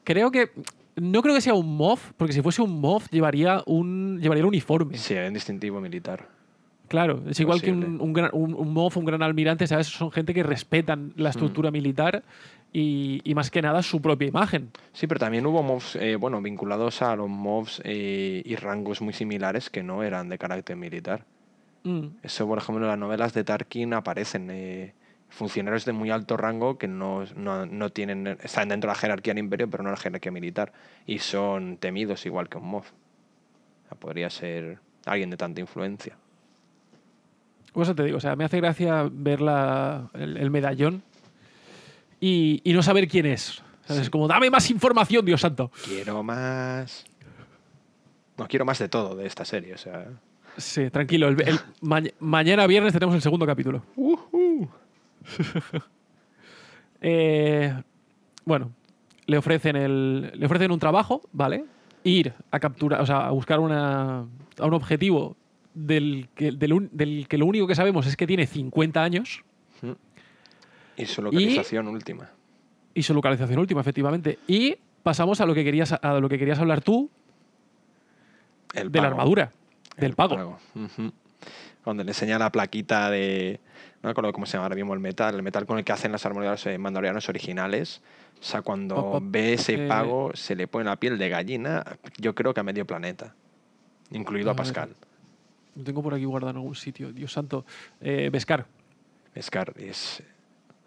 Creo 0.04 0.30
que. 0.30 0.50
No 1.00 1.22
creo 1.22 1.34
que 1.34 1.40
sea 1.40 1.54
un 1.54 1.76
MOF, 1.76 2.12
porque 2.16 2.32
si 2.32 2.42
fuese 2.42 2.62
un 2.62 2.80
MOF 2.80 3.08
llevaría 3.10 3.62
un, 3.66 4.18
llevaría 4.20 4.44
un 4.44 4.48
uniforme. 4.48 4.96
Sí, 4.96 5.14
un 5.14 5.34
distintivo 5.34 5.80
militar. 5.80 6.28
Claro, 6.88 7.22
es 7.28 7.38
igual 7.38 7.60
que 7.60 7.70
un, 7.70 8.00
un, 8.00 8.12
gran- 8.14 8.30
un- 8.32 8.54
un 8.54 8.72
MOF, 8.72 8.96
un 8.96 9.04
gran 9.04 9.22
almirante, 9.22 9.66
¿sabes? 9.66 9.88
Son 9.88 10.10
gente 10.10 10.32
que 10.32 10.42
respetan 10.42 11.08
Mm. 11.08 11.12
la 11.16 11.28
estructura 11.30 11.70
militar 11.70 12.22
y, 12.72 13.20
y 13.24 13.34
más 13.34 13.50
que 13.50 13.60
nada 13.60 13.82
su 13.82 14.00
propia 14.00 14.26
imagen. 14.28 14.70
Sí, 14.94 15.06
pero 15.06 15.20
también 15.20 15.44
hubo 15.44 15.62
MOVs, 15.62 15.96
eh, 15.96 16.16
bueno, 16.16 16.40
vinculados 16.40 17.02
a 17.02 17.14
los 17.14 17.28
MOVs 17.28 17.82
eh, 17.84 18.42
y 18.44 18.56
rangos 18.56 19.02
muy 19.02 19.12
similares 19.12 19.68
que 19.68 19.82
no 19.82 20.02
eran 20.02 20.30
de 20.30 20.38
carácter 20.38 20.76
militar. 20.76 21.24
Mm. 21.84 22.06
Eso, 22.22 22.46
por 22.46 22.56
ejemplo, 22.58 22.84
en 22.84 22.88
las 22.90 22.98
novelas 22.98 23.34
de 23.34 23.44
Tarkin 23.44 23.92
aparecen 23.92 24.48
eh, 24.50 24.94
funcionarios 25.28 25.84
de 25.84 25.92
muy 25.92 26.10
alto 26.10 26.36
rango 26.36 26.78
que 26.78 26.88
no, 26.88 27.24
no, 27.36 27.66
no 27.66 27.90
tienen, 27.90 28.26
están 28.42 28.68
dentro 28.70 28.88
de 28.88 28.94
la 28.94 28.98
jerarquía 29.00 29.34
del 29.34 29.44
imperio, 29.44 29.68
pero 29.68 29.82
no 29.82 29.90
de 29.90 29.96
la 29.96 30.00
jerarquía 30.02 30.32
militar. 30.32 30.72
Y 31.06 31.18
son 31.18 31.76
temidos 31.76 32.24
igual 32.26 32.48
que 32.48 32.58
un 32.58 32.66
MOV. 32.66 32.82
O 32.84 33.88
sea, 33.88 33.98
podría 33.98 34.30
ser 34.30 34.78
alguien 35.06 35.30
de 35.30 35.36
tanta 35.36 35.60
influencia. 35.60 36.16
Por 37.72 37.82
eso 37.84 37.94
te 37.94 38.02
digo, 38.04 38.16
o 38.16 38.20
sea, 38.20 38.34
me 38.36 38.44
hace 38.44 38.56
gracia 38.58 39.08
ver 39.10 39.40
la- 39.40 40.10
el, 40.14 40.36
el 40.36 40.50
medallón 40.50 41.02
y, 42.20 42.60
y 42.64 42.72
no 42.72 42.82
saber 42.82 43.06
quién 43.08 43.26
es. 43.26 43.62
¿sabes? 43.86 44.04
Sí. 44.06 44.10
Como, 44.10 44.26
dame 44.28 44.50
más 44.50 44.70
información, 44.70 45.24
Dios 45.24 45.40
santo. 45.40 45.70
Quiero 45.84 46.22
más. 46.22 47.04
no 48.36 48.46
quiero 48.48 48.64
más 48.64 48.78
de 48.78 48.88
todo 48.88 49.14
de 49.16 49.26
esta 49.26 49.44
serie. 49.44 49.74
O 49.74 49.78
sea, 49.78 50.06
Sí, 50.56 50.90
tranquilo. 50.90 51.28
el- 51.28 51.40
el- 51.46 51.60
ma- 51.82 52.02
mañana 52.18 52.66
viernes 52.66 52.92
tenemos 52.92 53.14
el 53.14 53.22
segundo 53.22 53.46
capítulo. 53.46 53.84
Eh, 57.00 57.72
bueno, 58.44 58.72
le 59.26 59.38
ofrecen, 59.38 59.76
el, 59.76 60.32
le 60.34 60.46
ofrecen 60.46 60.70
un 60.72 60.78
trabajo, 60.80 61.20
¿vale? 61.32 61.64
Ir 62.04 62.32
a 62.50 62.58
capturar, 62.58 63.00
o 63.00 63.06
sea, 63.06 63.26
a 63.26 63.30
buscar 63.30 63.60
una, 63.60 64.20
a 64.58 64.66
un 64.66 64.74
objetivo 64.74 65.36
del 65.74 66.28
que, 66.34 66.52
del, 66.52 66.72
un- 66.72 66.88
del 66.92 67.28
que 67.28 67.38
lo 67.38 67.46
único 67.46 67.66
que 67.66 67.74
sabemos 67.74 68.06
es 68.06 68.16
que 68.16 68.26
tiene 68.26 68.46
50 68.46 69.02
años 69.02 69.44
y 70.96 71.06
su 71.06 71.22
localización 71.22 71.86
última. 71.88 72.30
y 72.94 73.02
su 73.04 73.14
localización 73.14 73.58
última, 73.60 73.80
efectivamente. 73.80 74.38
Y 74.48 74.76
pasamos 75.04 75.40
a 75.40 75.46
lo 75.46 75.54
que 75.54 75.62
querías, 75.62 75.92
a 75.92 76.18
lo 76.18 76.28
que 76.28 76.38
querías 76.38 76.58
hablar 76.58 76.80
tú 76.80 77.08
El 78.74 78.90
de 78.90 79.00
la 79.00 79.06
armadura, 79.08 79.52
del 79.96 80.10
El 80.10 80.16
pago. 80.16 80.58
Cuando 81.88 82.04
le 82.04 82.10
enseña 82.10 82.38
la 82.38 82.52
plaquita 82.52 83.08
de. 83.08 83.60
No 84.02 84.08
me 84.08 84.10
acuerdo 84.10 84.30
cómo 84.34 84.44
se 84.44 84.52
llama 84.58 84.64
ahora 84.66 84.76
mismo 84.76 84.92
el 84.92 85.00
metal. 85.00 85.34
El 85.34 85.42
metal 85.42 85.64
con 85.64 85.78
el 85.78 85.84
que 85.86 85.92
hacen 85.92 86.12
las 86.12 86.22
eh, 86.66 86.76
mandalorianos 86.76 87.30
originales. 87.30 88.02
O 88.38 88.44
sea, 88.44 88.60
cuando 88.60 88.94
Pop, 88.96 89.12
pop. 89.12 89.24
ve 89.28 89.54
ese 89.54 89.86
Eh. 89.86 89.88
pago, 89.88 90.30
se 90.34 90.54
le 90.54 90.68
pone 90.68 90.84
la 90.84 90.96
piel 90.96 91.16
de 91.16 91.30
gallina, 91.30 91.82
yo 92.18 92.34
creo 92.34 92.52
que 92.52 92.60
a 92.60 92.62
medio 92.62 92.86
planeta. 92.86 93.34
Incluido 94.10 94.50
A. 94.50 94.54
Pascal. 94.54 94.90
Lo 95.76 95.82
tengo 95.82 96.02
por 96.02 96.12
aquí 96.12 96.26
guardado 96.26 96.50
en 96.50 96.56
algún 96.56 96.74
sitio. 96.74 97.10
Dios 97.10 97.32
santo. 97.32 97.64
Eh, 98.02 98.28
Beskar. 98.30 98.66
Scar 99.40 99.72
es. 99.78 100.22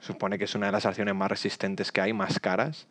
Supone 0.01 0.37
que 0.37 0.43
es 0.43 0.53
una 0.53 0.67
de 0.67 0.71
las 0.71 0.85
acciones 0.85 1.15
más 1.15 1.31
resistentes 1.31 1.91
que 1.91 2.01
hay, 2.01 2.13
más 2.13 2.39
caras. 2.39 2.85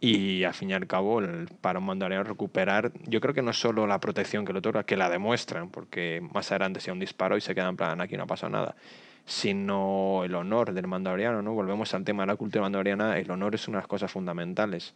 Y 0.00 0.44
al 0.44 0.54
fin 0.54 0.70
y 0.70 0.74
al 0.74 0.86
cabo, 0.86 1.18
el- 1.20 1.48
para 1.60 1.80
un 1.80 1.86
mandaloriano 1.86 2.22
recuperar, 2.24 2.92
yo 3.06 3.20
creo 3.20 3.34
que 3.34 3.42
no 3.42 3.50
es 3.50 3.58
solo 3.60 3.86
la 3.86 3.98
protección 3.98 4.44
que 4.44 4.52
le 4.52 4.60
otorga, 4.60 4.84
que 4.84 4.96
la 4.96 5.08
demuestran, 5.10 5.70
porque 5.70 6.20
más 6.32 6.50
adelante 6.52 6.78
sea 6.80 6.92
un 6.92 7.00
disparo 7.00 7.36
y 7.36 7.40
se 7.40 7.52
queda 7.54 7.68
en 7.68 7.76
plan, 7.76 8.00
aquí 8.00 8.16
no 8.16 8.22
ha 8.22 8.26
pasado 8.26 8.50
nada, 8.50 8.76
sino 9.24 10.22
el 10.24 10.34
honor 10.34 10.72
del 10.72 10.86
mandaloriano, 10.86 11.42
¿no? 11.42 11.52
Volvemos 11.52 11.92
al 11.94 12.04
tema 12.04 12.22
de 12.22 12.28
la 12.28 12.36
cultura 12.36 12.62
mandaloriana, 12.62 13.18
el 13.18 13.30
honor 13.30 13.54
es 13.56 13.66
una 13.68 13.78
de 13.78 13.82
las 13.82 13.88
cosas 13.88 14.10
fundamentales. 14.10 14.94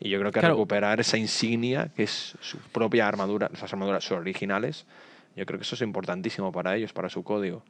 Y 0.00 0.08
yo 0.08 0.18
creo 0.18 0.32
que 0.32 0.40
Claro. 0.40 0.54
recuperar 0.54 1.00
esa 1.00 1.16
insignia, 1.18 1.90
que 1.94 2.04
es 2.04 2.36
su 2.40 2.58
propia 2.72 3.06
armadura, 3.08 3.50
esas 3.52 3.72
armaduras 3.72 4.10
originales, 4.12 4.86
yo 5.36 5.44
creo 5.46 5.58
que 5.58 5.64
eso 5.64 5.74
es 5.74 5.82
importantísimo 5.82 6.50
para 6.52 6.76
ellos, 6.76 6.92
para 6.92 7.08
su 7.08 7.22
código. 7.22 7.62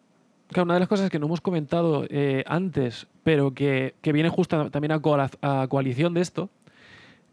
Claro, 0.48 0.64
una 0.64 0.74
de 0.74 0.80
las 0.80 0.88
cosas 0.88 1.10
que 1.10 1.18
no 1.18 1.26
hemos 1.26 1.40
comentado 1.40 2.06
eh, 2.10 2.44
antes, 2.46 3.06
pero 3.22 3.52
que, 3.54 3.94
que 4.02 4.12
viene 4.12 4.28
justo 4.28 4.70
también 4.70 4.92
a 4.92 5.66
coalición 5.68 6.12
de 6.14 6.20
esto, 6.20 6.50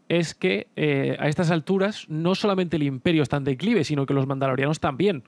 es 0.08 0.34
que 0.34 0.68
eh, 0.76 1.16
a 1.18 1.28
estas 1.28 1.50
alturas 1.50 2.04
no 2.08 2.34
solamente 2.34 2.76
el 2.76 2.82
imperio 2.82 3.22
está 3.22 3.38
en 3.38 3.44
declive, 3.44 3.84
sino 3.84 4.04
que 4.06 4.12
los 4.14 4.26
mandalorianos 4.26 4.78
también. 4.80 5.22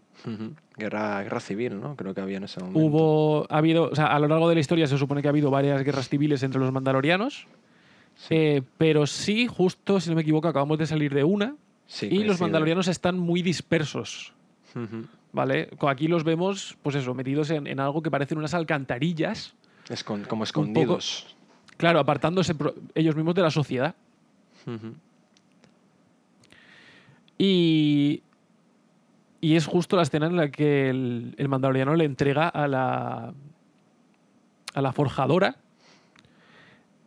Guerra, 0.76 1.22
guerra 1.22 1.40
civil, 1.40 1.80
¿no? 1.80 1.96
Creo 1.96 2.14
que 2.14 2.20
había 2.20 2.37
en 2.38 2.44
ese 2.44 2.60
momento. 2.60 2.78
Hubo, 2.80 3.46
ha 3.50 3.58
habido, 3.58 3.88
o 3.90 3.94
sea, 3.94 4.06
a 4.06 4.18
lo 4.18 4.28
largo 4.28 4.48
de 4.48 4.54
la 4.56 4.60
historia 4.60 4.87
se 4.87 4.98
supone 4.98 5.22
que 5.22 5.28
ha 5.28 5.30
habido 5.30 5.50
varias 5.50 5.82
guerras 5.84 6.08
civiles 6.08 6.42
entre 6.42 6.60
los 6.60 6.72
mandalorianos, 6.72 7.46
Sí. 8.16 8.26
eh, 8.34 8.62
pero 8.78 9.06
sí, 9.06 9.46
justo, 9.48 9.98
si 10.00 10.08
no 10.10 10.16
me 10.16 10.22
equivoco, 10.22 10.46
acabamos 10.48 10.78
de 10.78 10.87
salir 10.87 11.12
de 11.14 11.24
una 11.24 11.56
Sí, 11.87 12.08
y 12.10 12.24
los 12.24 12.40
mandalorianos 12.40 12.87
están 12.88 13.18
muy 13.18 13.42
dispersos. 13.42 14.32
¿Vale? 15.32 15.68
Aquí 15.88 16.06
los 16.08 16.22
vemos, 16.24 16.76
pues 16.82 16.94
eso, 16.96 17.12
metidos 17.14 17.50
en, 17.50 17.66
en 17.66 17.80
algo 17.80 18.02
que 18.02 18.10
parecen 18.10 18.38
unas 18.38 18.54
alcantarillas, 18.54 19.54
Escon- 19.88 20.26
como 20.26 20.44
escondidos. 20.44 21.37
claro, 21.76 21.98
apartándose 21.98 22.54
ellos 22.94 23.16
mismos 23.16 23.34
de 23.34 23.42
la 23.42 23.50
sociedad. 23.50 23.94
Y, 27.38 28.22
y 29.40 29.57
es 29.57 29.66
justo 29.66 29.96
la 29.96 30.03
escena 30.03 30.27
en 30.27 30.37
la 30.37 30.50
que 30.50 30.88
el, 30.88 31.35
el 31.37 31.48
mandaloriano 31.48 31.94
le 31.96 32.05
entrega 32.05 32.48
a 32.48 32.68
la, 32.68 33.35
a 34.74 34.81
la 34.81 34.92
forjadora 34.92 35.57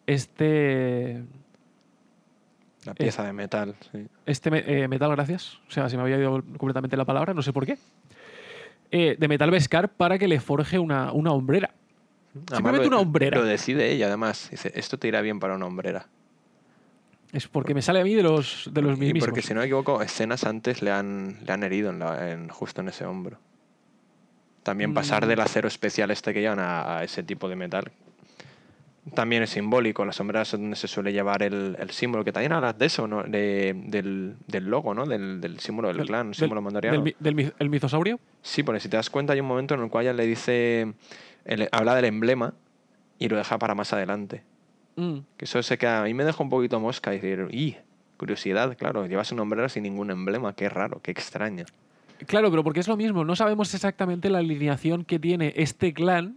este, 0.05 1.23
La 2.85 2.93
pieza 2.93 3.23
de 3.23 3.33
metal, 3.33 3.75
sí. 3.91 4.07
este 4.25 4.49
eh, 4.83 4.87
metal, 4.87 5.11
gracias. 5.11 5.59
O 5.67 5.71
sea, 5.71 5.89
se 5.89 5.97
me 5.97 6.03
había 6.03 6.17
ido 6.17 6.43
completamente 6.57 6.95
la 6.95 7.05
palabra, 7.05 7.33
no 7.33 7.41
sé 7.41 7.51
por 7.53 7.65
qué. 7.65 7.77
Eh, 8.91 9.17
de 9.19 9.27
metal 9.27 9.51
Beskar 9.51 9.89
para 9.89 10.17
que 10.17 10.27
le 10.29 10.39
forje 10.39 10.79
una, 10.79 11.11
una 11.11 11.31
hombrera. 11.31 11.71
Además, 12.33 12.55
Simplemente 12.57 12.83
lo- 12.89 12.95
una 12.95 12.99
hombrera. 13.01 13.37
Lo 13.39 13.45
decide 13.45 13.91
ella, 13.91 14.07
además. 14.07 14.47
Dice, 14.51 14.71
esto 14.75 14.97
te 14.97 15.07
irá 15.09 15.19
bien 15.21 15.39
para 15.39 15.55
una 15.55 15.65
hombrera. 15.65 16.07
Es 17.33 17.47
porque 17.47 17.73
me 17.73 17.81
sale 17.81 17.99
a 17.99 18.03
mí 18.03 18.13
de 18.15 18.23
los, 18.23 18.69
de 18.71 18.81
los 18.81 18.97
Y 18.97 19.01
mismos. 19.01 19.25
porque, 19.25 19.41
si 19.41 19.53
no 19.53 19.59
me 19.59 19.65
equivoco, 19.65 20.01
escenas 20.01 20.45
antes 20.45 20.81
le 20.81 20.91
han, 20.91 21.37
le 21.45 21.51
han 21.51 21.63
herido 21.63 21.89
en 21.89 21.99
la- 21.99 22.31
en- 22.31 22.47
justo 22.49 22.81
en 22.81 22.87
ese 22.87 23.05
hombro. 23.05 23.37
También 24.63 24.93
pasar 24.93 25.25
Mm. 25.25 25.29
del 25.29 25.39
acero 25.41 25.67
especial 25.67 26.11
este 26.11 26.33
que 26.33 26.41
llevan 26.41 26.59
a, 26.59 26.97
a 26.99 27.03
ese 27.03 27.23
tipo 27.23 27.47
de 27.49 27.55
metal. 27.55 27.91
También 29.13 29.41
es 29.43 29.51
simbólico. 29.51 30.03
Las 30.05 30.17
sombreras 30.17 30.53
es 30.53 30.59
donde 30.59 30.75
se 30.75 30.87
suele 30.89 31.13
llevar 31.13 31.41
el, 31.41 31.77
el 31.79 31.91
símbolo, 31.91 32.25
que 32.25 32.33
también 32.33 32.51
hablas 32.51 32.77
de 32.77 32.87
eso, 32.87 33.07
¿no? 33.07 33.23
De- 33.23 33.73
del, 33.87 34.35
del 34.47 34.65
logo, 34.65 34.93
¿no? 34.93 35.05
Del, 35.05 35.39
del 35.39 35.59
símbolo 35.61 35.93
del, 35.93 36.05
clan, 36.05 36.33
símbolo 36.33 36.61
mandaloriano. 36.61 37.01
del 37.03 37.15
del 37.19 37.53
el 37.59 37.69
mizosaurio. 37.69 38.19
Sí, 38.41 38.63
porque 38.63 38.81
si 38.81 38.89
te 38.89 38.97
das 38.97 39.09
cuenta 39.09 39.31
hay 39.31 39.39
un 39.39 39.47
momento 39.47 39.75
en 39.75 39.81
el 39.81 39.89
cual 39.89 40.05
ella 40.05 40.13
le 40.13 40.25
dice, 40.25 40.93
el- 41.45 41.69
habla 41.71 41.95
del 41.95 42.05
emblema 42.05 42.53
y 43.19 43.29
lo 43.29 43.37
deja 43.37 43.57
para 43.57 43.75
más 43.75 43.93
adelante. 43.93 44.43
Mm. 44.97 45.19
Que 45.37 45.45
eso 45.45 45.61
se 45.63 45.77
queda, 45.77 46.01
a 46.01 46.03
mí 46.03 46.13
me 46.13 46.25
deja 46.25 46.43
un 46.43 46.49
poquito 46.49 46.79
mosca 46.79 47.13
y 47.13 47.19
decir, 47.19 47.47
¡y! 47.51 47.77
Curiosidad, 48.17 48.75
claro, 48.75 49.05
llevas 49.05 49.31
un 49.31 49.39
hombrero 49.39 49.69
sin 49.69 49.83
ningún 49.83 50.09
emblema, 50.09 50.53
qué 50.53 50.67
raro, 50.69 50.99
qué 51.03 51.11
extraño. 51.11 51.65
Claro, 52.25 52.49
pero 52.49 52.63
porque 52.63 52.79
es 52.79 52.87
lo 52.87 52.97
mismo. 52.97 53.23
No 53.23 53.35
sabemos 53.35 53.71
exactamente 53.75 54.29
la 54.31 54.39
alineación 54.39 55.05
que 55.05 55.19
tiene 55.19 55.53
este 55.55 55.93
clan 55.93 56.35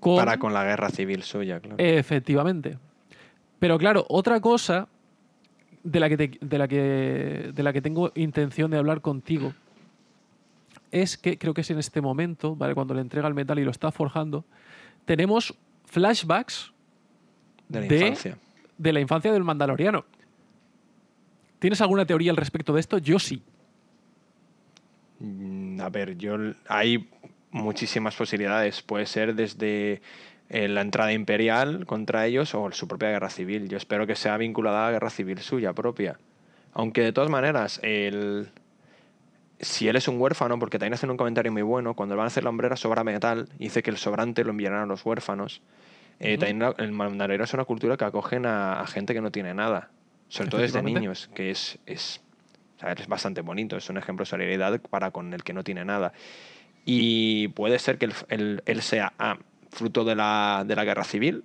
con... 0.00 0.16
Para 0.16 0.38
con 0.38 0.52
la 0.52 0.64
guerra 0.64 0.90
civil 0.90 1.22
suya, 1.22 1.60
claro. 1.60 1.76
Efectivamente. 1.78 2.76
Pero 3.58 3.78
claro, 3.78 4.04
otra 4.10 4.38
cosa 4.40 4.88
de 5.82 5.98
la 6.00 6.10
que, 6.10 6.16
te- 6.18 6.38
de 6.42 6.58
la 6.58 6.68
que, 6.68 7.52
de 7.54 7.62
la 7.62 7.72
que 7.72 7.80
tengo 7.80 8.12
intención 8.14 8.70
de 8.70 8.76
hablar 8.76 9.00
contigo 9.00 9.54
es 10.90 11.16
que 11.16 11.38
creo 11.38 11.54
que 11.54 11.62
es 11.62 11.70
en 11.70 11.78
este 11.78 12.02
momento, 12.02 12.54
¿vale? 12.54 12.74
cuando 12.74 12.92
le 12.92 13.00
entrega 13.00 13.28
el 13.28 13.34
metal 13.34 13.58
y 13.58 13.64
lo 13.64 13.70
está 13.70 13.90
forjando, 13.92 14.44
tenemos 15.06 15.54
flashbacks 15.86 16.74
de 17.70 17.80
la 17.80 17.86
de- 17.86 17.96
infancia. 17.98 18.36
de 18.78 18.92
la 18.92 19.00
infancia 19.00 19.32
del 19.32 19.44
Mandaloriano. 19.44 20.04
¿Tienes 21.58 21.80
alguna 21.80 22.04
teoría 22.06 22.30
al 22.30 22.36
respecto 22.36 22.72
de 22.72 22.80
esto? 22.80 22.98
Yo 22.98 23.18
sí. 23.18 23.42
Mm, 25.20 25.80
A 25.80 25.88
ver, 25.90 26.16
yo 26.16 26.36
hay 26.68 27.08
muchísimas 27.50 28.14
posibilidades. 28.16 28.82
Puede 28.82 29.06
ser 29.06 29.34
desde 29.34 30.00
eh, 30.48 30.68
la 30.68 30.80
entrada 30.80 31.12
imperial 31.12 31.86
contra 31.86 32.26
ellos 32.26 32.54
o 32.54 32.70
su 32.72 32.88
propia 32.88 33.10
guerra 33.10 33.30
civil. 33.30 33.68
Yo 33.68 33.76
espero 33.76 34.06
que 34.06 34.14
sea 34.16 34.36
vinculada 34.36 34.82
a 34.82 34.86
la 34.86 34.92
guerra 34.92 35.10
civil 35.10 35.38
suya 35.38 35.72
propia. 35.72 36.18
Aunque 36.72 37.02
de 37.02 37.12
todas 37.12 37.30
maneras, 37.30 37.80
el... 37.82 38.48
si 39.58 39.88
él 39.88 39.96
es 39.96 40.06
un 40.08 40.20
huérfano, 40.20 40.58
porque 40.58 40.78
también 40.78 40.94
hacen 40.94 41.10
un 41.10 41.16
comentario 41.16 41.50
muy 41.52 41.62
bueno, 41.62 41.94
cuando 41.94 42.16
van 42.16 42.24
a 42.24 42.28
hacer 42.28 42.44
la 42.44 42.50
hombrera 42.50 42.76
sobra 42.76 43.04
metal, 43.04 43.48
dice 43.58 43.82
que 43.82 43.90
el 43.90 43.96
sobrante 43.96 44.44
lo 44.44 44.50
enviarán 44.50 44.82
a 44.82 44.86
los 44.86 45.04
huérfanos. 45.04 45.60
Eh. 46.20 46.36
También 46.38 46.72
el 46.78 46.92
mandaloriano 46.92 47.44
es 47.44 47.54
una 47.54 47.64
cultura 47.64 47.96
que 47.96 48.04
acogen 48.04 48.46
a, 48.46 48.80
a 48.80 48.86
gente 48.86 49.14
que 49.14 49.20
no 49.20 49.30
tiene 49.32 49.54
nada, 49.54 49.90
sobre 50.28 50.50
todo 50.50 50.60
desde 50.60 50.78
niños, 51.00 51.30
que 51.34 51.50
es, 51.50 51.78
es, 51.86 52.20
o 52.76 52.80
sea, 52.80 52.92
es 52.92 53.06
bastante 53.08 53.40
bonito, 53.40 53.76
es 53.76 53.88
un 53.88 53.96
ejemplo 53.96 54.24
de 54.24 54.28
solidaridad 54.30 54.80
para 54.82 55.10
con 55.10 55.32
el 55.32 55.42
que 55.42 55.52
no 55.52 55.64
tiene 55.64 55.84
nada. 55.84 56.12
Y 56.84 57.48
puede 57.48 57.78
ser 57.78 57.98
que 57.98 58.06
el- 58.06 58.14
el- 58.28 58.62
él 58.66 58.82
sea 58.82 59.12
A, 59.18 59.38
fruto 59.70 60.04
de 60.04 60.14
la, 60.14 60.64
de 60.66 60.76
la 60.76 60.84
guerra 60.84 61.04
civil, 61.04 61.44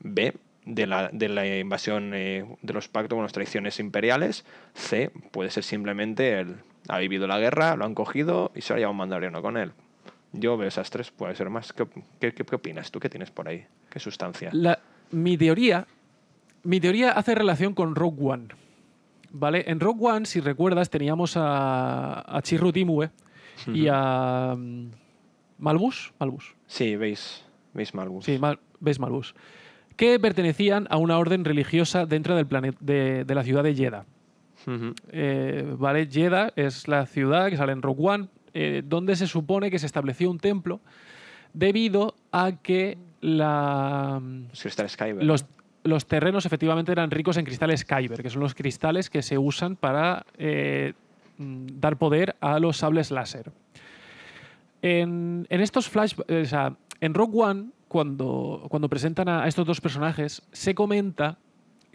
B, 0.00 0.34
de 0.64 0.86
la, 0.86 1.08
de 1.12 1.28
la 1.28 1.46
invasión 1.58 2.12
eh, 2.14 2.44
de 2.60 2.72
los 2.72 2.88
pactos 2.88 3.16
con 3.16 3.22
las 3.22 3.32
tradiciones 3.32 3.78
imperiales, 3.80 4.44
C, 4.74 5.10
puede 5.30 5.50
ser 5.50 5.62
simplemente 5.62 6.40
él 6.40 6.56
ha 6.88 6.98
vivido 6.98 7.26
la 7.26 7.38
guerra, 7.38 7.76
lo 7.76 7.84
han 7.84 7.94
cogido 7.94 8.50
y 8.54 8.60
se 8.62 8.72
ha 8.72 8.76
llevado 8.76 8.90
un 8.92 8.98
mandaloriano 8.98 9.42
con 9.42 9.56
él. 9.56 9.72
Yo 10.38 10.56
veo 10.56 10.68
esas 10.68 10.90
tres, 10.90 11.10
puede 11.10 11.34
ser 11.34 11.50
más. 11.50 11.72
¿Qué, 11.72 12.32
qué, 12.32 12.54
opinas 12.54 12.90
tú? 12.90 13.00
¿Qué 13.00 13.08
tienes 13.08 13.30
por 13.30 13.48
ahí? 13.48 13.64
¿Qué 13.90 13.98
sustancia? 13.98 14.50
La- 14.52 14.78
mi 15.10 15.36
teoría. 15.36 15.86
Mi 16.62 16.80
teoría 16.80 17.12
hace 17.12 17.34
relación 17.34 17.74
con 17.74 17.94
Rogue 17.94 18.18
One. 18.24 18.48
¿Vale? 19.30 19.64
En 19.68 19.80
Rogue 19.80 20.00
One, 20.06 20.26
si 20.26 20.40
recuerdas, 20.40 20.90
teníamos 20.90 21.36
a, 21.36 22.36
a 22.36 22.42
Chirrut 22.42 22.76
Imwe 22.76 23.10
y 23.72 23.86
a 23.90 24.54
mm, 24.56 24.90
Malbus. 25.58 26.12
Malbus. 26.18 26.54
Sí, 26.66 26.96
veis, 26.96 27.44
veis 27.74 27.94
Malbus. 27.94 28.24
Sí, 28.24 28.38
Mal, 28.38 28.58
ves 28.80 28.98
Malbus. 28.98 29.34
Que 29.96 30.18
pertenecían 30.20 30.86
a 30.90 30.96
una 30.98 31.18
orden 31.18 31.44
religiosa 31.44 32.04
dentro 32.06 32.34
del 32.36 32.46
planeta 32.46 32.78
de, 32.80 33.24
de 33.24 33.34
la 33.34 33.42
ciudad 33.44 33.62
de 33.62 33.74
Jeddah. 33.74 34.04
Eh, 35.12 35.74
¿Vale? 35.78 36.08
Jeddah 36.10 36.52
es 36.56 36.88
la 36.88 37.06
ciudad 37.06 37.48
que 37.48 37.56
sale 37.56 37.72
en 37.72 37.82
Rogue 37.82 38.02
One, 38.08 38.28
eh, 38.58 38.82
donde 38.82 39.16
se 39.16 39.26
supone 39.26 39.70
que 39.70 39.78
se 39.78 39.84
estableció 39.84 40.30
un 40.30 40.38
templo 40.38 40.80
debido 41.52 42.14
a 42.32 42.52
que 42.52 42.96
la, 43.20 44.18
Los 45.26 45.44
los, 45.84 46.06
terrenos 46.06 46.46
efectivamente 46.46 46.90
eran 46.90 47.10
ricos 47.10 47.36
en 47.36 47.44
cristales 47.44 47.84
Kyber, 47.84 48.22
que 48.22 48.30
son 48.30 48.40
los 48.40 48.54
cristales 48.54 49.10
que 49.10 49.20
se 49.20 49.36
usan 49.36 49.76
para 49.76 50.24
eh, 50.38 50.94
mm, 51.36 51.66
dar 51.78 51.98
poder 51.98 52.34
a 52.40 52.58
los 52.58 52.78
sables 52.78 53.10
láser. 53.10 53.52
En, 54.80 55.46
en 55.50 55.60
estos 55.60 55.90
flash, 55.90 56.14
eh, 56.26 56.40
o 56.40 56.46
sea, 56.46 56.76
en 57.02 57.12
Rock 57.12 57.34
One, 57.34 57.66
cuando, 57.88 58.66
cuando 58.70 58.88
presentan 58.88 59.28
a 59.28 59.46
estos 59.46 59.66
dos 59.66 59.82
personajes, 59.82 60.40
se 60.52 60.74
comenta 60.74 61.36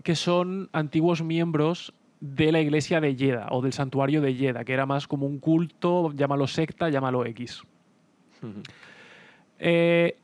que 0.03 0.15
son 0.15 0.69
antiguos 0.73 1.23
miembros 1.23 1.91
de 2.21 2.51
la 2.51 2.61
iglesia 2.61 3.01
de 3.01 3.15
Yeda 3.15 3.47
o 3.51 3.61
del 3.61 3.73
santuario 3.73 4.21
de 4.21 4.35
Yeda, 4.35 4.63
que 4.63 4.71
era 4.73 4.85
más 4.85 5.07
como 5.07 5.25
un 5.25 5.39
culto, 5.39 6.11
llámalo 6.13 6.47
secta, 6.47 6.87
llámalo 6.89 7.25
X. 7.25 7.61
Eh, 9.59 10.15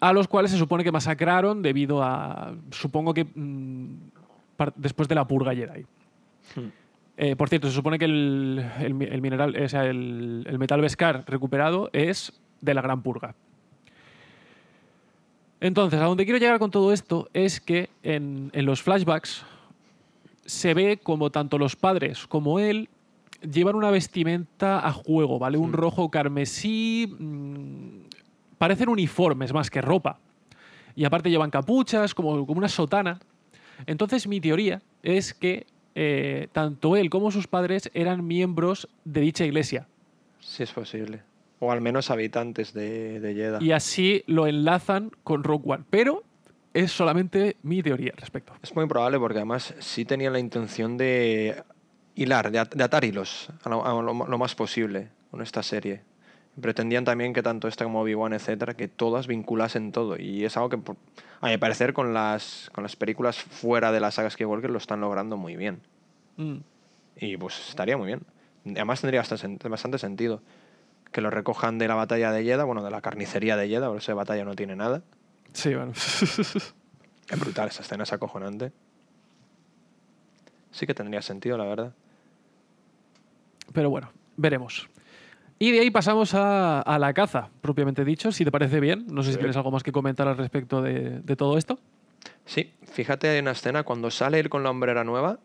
a 0.00 0.12
los 0.12 0.26
cuales 0.28 0.50
se 0.50 0.58
supone 0.58 0.82
que 0.84 0.92
masacraron 0.92 1.62
debido 1.62 2.02
a, 2.02 2.54
supongo 2.70 3.14
que 3.14 3.24
mm, 3.24 3.86
después 4.76 5.08
de 5.08 5.14
la 5.14 5.26
purga 5.26 5.54
Jedi. 5.54 5.86
Eh, 7.16 7.36
por 7.36 7.48
cierto, 7.48 7.68
se 7.68 7.74
supone 7.74 7.98
que 7.98 8.06
el, 8.06 8.64
el 8.80 8.94
mi- 8.94 9.04
el 9.04 9.20
mineral, 9.20 9.54
o 9.56 9.68
sea, 9.68 9.86
el, 9.86 10.44
el 10.48 10.58
metal 10.58 10.80
Beskar 10.80 11.24
recuperado 11.28 11.88
es 11.92 12.32
de 12.60 12.74
la 12.74 12.82
Gran 12.82 13.02
Purga. 13.02 13.34
Entonces, 15.60 16.00
a 16.00 16.04
donde 16.04 16.24
quiero 16.24 16.38
llegar 16.40 16.58
con 16.58 16.70
todo 16.72 16.92
esto 16.92 17.28
es 17.32 17.60
que 17.60 17.90
en, 18.02 18.50
en 18.52 18.66
los 18.66 18.82
flashbacks 18.82 19.44
se 20.44 20.74
ve 20.74 20.98
como 21.02 21.30
tanto 21.30 21.58
los 21.58 21.76
padres 21.76 22.26
como 22.26 22.58
él 22.58 22.88
llevan 23.42 23.74
una 23.74 23.90
vestimenta 23.90 24.86
a 24.86 24.92
juego, 24.92 25.38
¿vale? 25.38 25.58
Un 25.58 25.72
rojo 25.72 26.10
carmesí. 26.10 27.12
mm, 27.18 28.02
parecen 28.58 28.88
uniformes 28.88 29.52
más 29.52 29.70
que 29.70 29.80
ropa. 29.80 30.20
Y 30.94 31.04
aparte 31.04 31.30
llevan 31.30 31.50
capuchas, 31.50 32.14
como, 32.14 32.46
como 32.46 32.58
una 32.58 32.68
sotana. 32.68 33.18
Entonces, 33.86 34.28
mi 34.28 34.40
teoría 34.40 34.82
es 35.02 35.34
que 35.34 35.66
eh, 35.94 36.48
tanto 36.52 36.96
él 36.96 37.10
como 37.10 37.30
sus 37.30 37.48
padres 37.48 37.90
eran 37.94 38.24
miembros 38.26 38.88
de 39.04 39.22
dicha 39.22 39.44
iglesia. 39.44 39.88
Sí, 40.38 40.62
es 40.62 40.72
posible. 40.72 41.22
O 41.58 41.72
al 41.72 41.80
menos 41.80 42.10
habitantes 42.10 42.72
de, 42.72 43.20
de 43.20 43.34
Jeddah. 43.34 43.62
Y 43.62 43.72
así 43.72 44.22
lo 44.26 44.46
enlazan 44.46 45.10
con 45.24 45.42
Rogue 45.44 45.72
One. 45.72 45.84
Pero 45.90 46.22
es 46.74 46.92
solamente 46.92 47.56
mi 47.62 47.82
teoría 47.82 48.12
al 48.14 48.18
respecto. 48.18 48.54
Es 48.62 48.74
muy 48.74 48.86
probable 48.86 49.18
porque 49.18 49.38
además 49.38 49.74
sí 49.80 50.04
tenían 50.04 50.32
la 50.32 50.38
intención 50.38 50.96
de 50.96 51.62
hilar, 52.14 52.50
de, 52.50 52.58
at- 52.60 52.74
de 52.74 52.84
atar 52.84 53.04
hilos 53.04 53.48
a 53.64 53.68
lo, 53.68 53.84
a 53.86 54.02
lo- 54.02 54.26
lo 54.26 54.38
más 54.38 54.54
posible 54.54 55.08
con 55.30 55.42
esta 55.42 55.62
serie. 55.62 56.02
Pretendían 56.60 57.04
también 57.04 57.32
que 57.32 57.42
tanto 57.42 57.66
esta 57.66 57.84
como 57.84 58.02
Obi-Wan, 58.02 58.34
etcétera, 58.34 58.74
que 58.74 58.86
todas 58.88 59.26
vinculasen 59.26 59.90
todo. 59.90 60.18
Y 60.18 60.44
es 60.44 60.56
algo 60.58 60.68
que, 60.68 60.78
a 61.40 61.48
mi 61.48 61.56
parecer, 61.56 61.94
con 61.94 62.12
las, 62.12 62.68
con 62.74 62.82
las 62.82 62.94
películas 62.94 63.38
fuera 63.38 63.90
de 63.90 64.00
la 64.00 64.10
saga 64.10 64.28
Skywalker 64.28 64.70
lo 64.70 64.76
están 64.78 65.00
logrando 65.00 65.38
muy 65.38 65.56
bien. 65.56 65.80
Mm. 66.36 66.56
Y 67.16 67.36
pues 67.38 67.68
estaría 67.70 67.96
muy 67.96 68.06
bien. 68.08 68.20
Además 68.66 69.00
tendría 69.00 69.22
bastante, 69.22 69.68
bastante 69.68 69.98
sentido 69.98 70.42
que 71.10 71.20
lo 71.22 71.30
recojan 71.30 71.78
de 71.78 71.88
la 71.88 71.94
batalla 71.94 72.32
de 72.32 72.44
Jeddah, 72.44 72.64
bueno, 72.64 72.82
de 72.84 72.90
la 72.90 73.00
carnicería 73.00 73.56
de 73.56 73.68
Jeddah, 73.68 73.88
por 73.88 73.98
eso 73.98 74.12
de 74.12 74.16
batalla 74.16 74.44
no 74.44 74.54
tiene 74.54 74.76
nada. 74.76 75.02
Sí, 75.52 75.74
bueno. 75.74 75.92
Es 77.30 77.40
brutal, 77.40 77.68
esa 77.68 77.82
escena 77.82 78.02
es 78.02 78.12
acojonante. 78.12 78.72
Sí 80.70 80.86
que 80.86 80.92
tendría 80.92 81.22
sentido, 81.22 81.56
la 81.56 81.64
verdad. 81.64 81.94
Pero 83.72 83.88
bueno, 83.88 84.12
veremos. 84.36 84.88
Y 85.58 85.70
de 85.70 85.80
ahí 85.80 85.90
pasamos 85.90 86.34
a, 86.34 86.80
a 86.82 86.98
la 86.98 87.14
caza, 87.14 87.48
propiamente 87.62 88.04
dicho, 88.04 88.32
si 88.32 88.44
te 88.44 88.50
parece 88.50 88.80
bien. 88.80 89.06
No 89.08 89.22
sé 89.22 89.32
si 89.32 89.38
tienes 89.38 89.56
algo 89.56 89.70
más 89.70 89.82
que 89.82 89.92
comentar 89.92 90.28
al 90.28 90.36
respecto 90.36 90.82
de, 90.82 91.20
de 91.20 91.36
todo 91.36 91.56
esto. 91.56 91.78
Sí, 92.44 92.72
fíjate 92.82 93.28
hay 93.28 93.38
una 93.38 93.52
escena 93.52 93.82
cuando 93.82 94.10
sale 94.10 94.38
él 94.40 94.50
con 94.50 94.62
la 94.62 94.70
hombrera 94.70 95.04
nueva, 95.04 95.38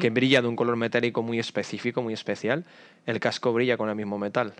que 0.00 0.10
brilla 0.10 0.42
de 0.42 0.48
un 0.48 0.56
color 0.56 0.76
metálico 0.76 1.22
muy 1.22 1.38
específico, 1.38 2.02
muy 2.02 2.12
especial. 2.12 2.64
El 3.06 3.20
casco 3.20 3.52
brilla 3.52 3.76
con 3.76 3.88
el 3.88 3.96
mismo 3.96 4.18
metal. 4.18 4.52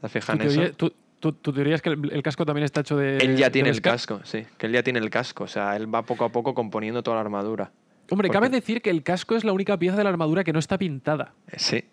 ¿Te 0.00 0.08
fijas 0.08 0.36
¿Tu 0.36 0.42
en 0.44 0.48
eso? 0.48 0.92
Tu- 1.22 1.32
tu 1.32 1.52
teoría 1.52 1.74
es 1.76 1.80
que 1.82 1.90
el, 1.90 2.10
el 2.12 2.22
casco 2.22 2.44
también 2.44 2.64
está 2.64 2.80
hecho 2.80 2.96
de. 2.96 3.16
Él 3.18 3.36
ya 3.36 3.48
tiene 3.50 3.70
el 3.70 3.80
casco, 3.80 4.20
sí. 4.24 4.44
Que 4.58 4.66
él 4.66 4.72
ya 4.72 4.82
tiene 4.82 4.98
el 4.98 5.08
casco. 5.08 5.44
O 5.44 5.48
sea, 5.48 5.76
él 5.76 5.92
va 5.92 6.02
poco 6.02 6.24
a 6.24 6.28
poco 6.30 6.52
componiendo 6.52 7.02
toda 7.02 7.14
la 7.16 7.20
armadura. 7.22 7.70
Hombre, 8.10 8.28
¿Por 8.28 8.34
cabe 8.34 8.48
decir 8.50 8.82
que 8.82 8.90
el 8.90 9.02
casco 9.02 9.36
es 9.36 9.44
la 9.44 9.52
única 9.52 9.78
pieza 9.78 9.96
de 9.96 10.04
la 10.04 10.10
armadura 10.10 10.44
que 10.44 10.52
no 10.52 10.58
está 10.58 10.76
pintada. 10.76 11.32
Eh, 11.48 11.54
Sí, 11.58 11.84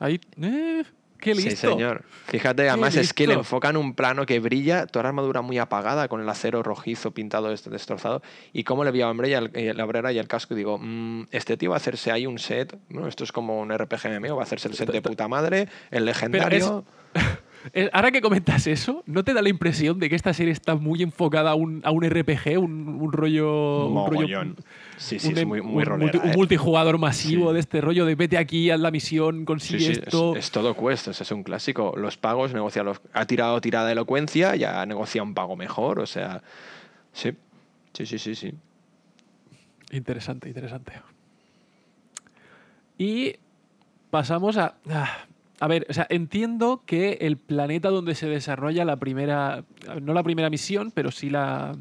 Ahí. 0.00 0.18
¡Eh! 0.40 0.82
¡Qué 1.20 1.36
listo! 1.36 1.50
sí, 1.50 1.56
señor. 1.56 2.02
Fíjate, 2.26 2.68
además 2.68 2.96
es 2.96 3.12
que 3.12 3.28
le 3.28 3.34
enfocan 3.34 3.76
un 3.76 3.94
plano 3.94 4.26
que 4.26 4.40
brilla, 4.40 4.86
toda 4.88 5.04
la 5.04 5.10
armadura 5.10 5.40
muy 5.40 5.56
apagada, 5.58 6.08
con 6.08 6.20
el 6.20 6.28
acero 6.28 6.64
rojizo 6.64 7.12
pintado, 7.12 7.50
des- 7.50 7.70
destrozado. 7.70 8.22
Y 8.52 8.64
cómo 8.64 8.82
le 8.82 8.90
vi 8.90 9.02
a 9.02 9.04
la 9.04 9.10
hombrera 9.12 10.12
y 10.12 10.18
el 10.18 10.26
casco, 10.26 10.54
y 10.54 10.56
digo, 10.56 10.78
"Mm, 10.78 11.28
este 11.30 11.56
tío 11.56 11.70
va 11.70 11.76
a 11.76 11.78
hacerse 11.78 12.10
ahí 12.10 12.26
un 12.26 12.40
set. 12.40 12.76
Bueno, 12.88 13.06
esto 13.06 13.22
es 13.22 13.30
como 13.30 13.60
un 13.60 13.70
RPG 13.70 14.08
MMO, 14.18 14.34
va 14.34 14.42
a 14.42 14.46
hacerse 14.46 14.66
el 14.66 14.74
set 14.74 14.90
de 14.90 15.00
puta 15.00 15.28
madre, 15.28 15.68
el 15.92 16.04
legendario. 16.06 16.84
Ahora 17.92 18.10
que 18.10 18.20
comentas 18.20 18.66
eso, 18.66 19.02
¿no 19.06 19.22
te 19.24 19.34
da 19.34 19.42
la 19.42 19.48
impresión 19.48 19.98
de 20.00 20.08
que 20.08 20.16
esta 20.16 20.32
serie 20.34 20.52
está 20.52 20.74
muy 20.74 21.02
enfocada 21.02 21.52
a 21.52 21.54
un, 21.54 21.80
a 21.84 21.90
un 21.92 22.02
RPG, 22.08 22.58
un, 22.58 22.88
un 23.00 23.12
rollo. 23.12 23.86
un 23.86 24.10
rollo-. 24.10 24.54
Sí, 24.96 25.18
sí, 25.18 25.28
un, 25.28 25.38
es 25.38 25.46
muy, 25.46 25.62
muy 25.62 25.82
un 25.82 25.88
rolera, 25.88 26.12
multi- 26.12 26.24
un 26.24 26.30
eh. 26.30 26.36
multijugador 26.36 26.98
masivo 26.98 27.48
Sí. 27.50 27.54
de 27.54 27.60
este 27.60 27.80
rollo 27.80 28.04
de 28.04 28.14
vete 28.14 28.36
aquí, 28.38 28.70
haz 28.70 28.80
la 28.80 28.90
misión, 28.90 29.44
consigue 29.44 29.80
sí, 29.84 29.92
esto. 29.92 30.34
es 30.36 30.50
todo 30.50 30.74
cuestos, 30.74 31.20
es 31.20 31.30
un 31.30 31.42
clásico. 31.44 31.94
Los 31.96 32.16
pagos, 32.16 32.52
negocia 32.52 32.82
los, 32.82 33.00
ha 33.12 33.26
tirado 33.26 33.60
tirada 33.60 33.86
de 33.86 33.92
elocuencia, 33.92 34.56
ya 34.56 34.84
negocia 34.86 35.22
un 35.22 35.34
pago 35.34 35.56
mejor, 35.56 36.00
o 36.00 36.06
sea, 36.06 36.42
sí, 37.12 37.32
sí, 37.92 38.06
sí, 38.06 38.18
sí, 38.18 38.34
sí. 38.34 38.54
Interesante, 39.92 40.48
interesante. 40.48 40.92
Y 42.98 43.34
pasamos 44.10 44.56
a. 44.56 44.74
ah, 44.90 45.26
A 45.62 45.68
ver, 45.68 45.86
o 45.88 45.92
sea, 45.92 46.08
entiendo 46.10 46.82
que 46.86 47.18
el 47.20 47.36
planeta 47.36 47.88
donde 47.90 48.16
se 48.16 48.26
desarrolla 48.26 48.84
la 48.84 48.96
primera. 48.96 49.62
No 50.02 50.12
la 50.12 50.24
primera 50.24 50.50
misión, 50.50 50.90
pero 50.92 51.12
sí 51.12 51.30
la. 51.30 51.76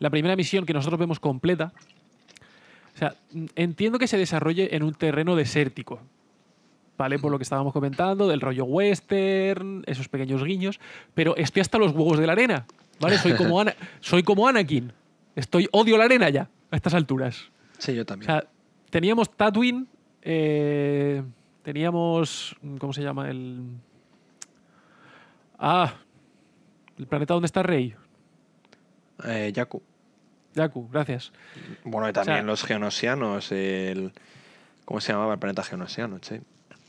La 0.00 0.10
primera 0.10 0.36
misión 0.36 0.66
que 0.66 0.74
nosotros 0.74 1.00
vemos 1.00 1.18
completa. 1.18 1.72
O 2.94 2.98
sea, 2.98 3.14
entiendo 3.54 3.98
que 3.98 4.06
se 4.06 4.18
desarrolle 4.18 4.76
en 4.76 4.82
un 4.82 4.92
terreno 4.92 5.34
desértico. 5.34 6.00
¿Vale? 6.98 7.18
Por 7.18 7.32
lo 7.32 7.38
que 7.38 7.44
estábamos 7.44 7.72
comentando, 7.72 8.28
del 8.28 8.42
rollo 8.42 8.64
western, 8.64 9.82
esos 9.86 10.08
pequeños 10.10 10.44
guiños. 10.44 10.78
Pero 11.14 11.34
estoy 11.36 11.60
hasta 11.62 11.78
los 11.78 11.92
huevos 11.92 12.18
de 12.18 12.26
la 12.26 12.32
arena. 12.32 12.66
¿Vale? 13.00 13.16
Soy 13.16 13.32
como, 13.32 13.58
Ana- 13.62 13.74
soy 14.00 14.22
como 14.22 14.46
Anakin. 14.46 14.92
Estoy, 15.36 15.68
odio 15.72 15.96
la 15.96 16.04
arena 16.04 16.28
ya, 16.28 16.50
a 16.70 16.76
estas 16.76 16.92
alturas. 16.92 17.50
Sí, 17.78 17.94
yo 17.94 18.02
O 18.02 18.04
también. 18.04 18.26
sea, 18.26 18.44
teníamos 18.90 19.30
Tatooine, 19.30 19.86
eh, 20.20 21.22
teníamos. 21.72 22.56
¿Cómo 22.78 22.92
se 22.92 23.02
llama? 23.02 23.28
El. 23.30 23.76
Ah, 25.58 25.94
el 26.98 27.06
planeta 27.06 27.34
donde 27.34 27.46
está 27.46 27.62
Rey. 27.62 27.94
Eh, 29.24 29.52
Yaku. 29.54 29.82
Yaku, 30.54 30.88
gracias. 30.90 31.32
Bueno, 31.84 32.08
y 32.08 32.12
también 32.12 32.38
sea- 32.38 32.42
los 32.44 32.64
geonosianos, 32.64 33.52
el... 33.52 34.12
¿Cómo 34.84 35.00
se 35.00 35.12
llamaba 35.12 35.34
el 35.34 35.38
planeta 35.38 35.62
geonosiano? 35.62 36.18
che? 36.18 36.40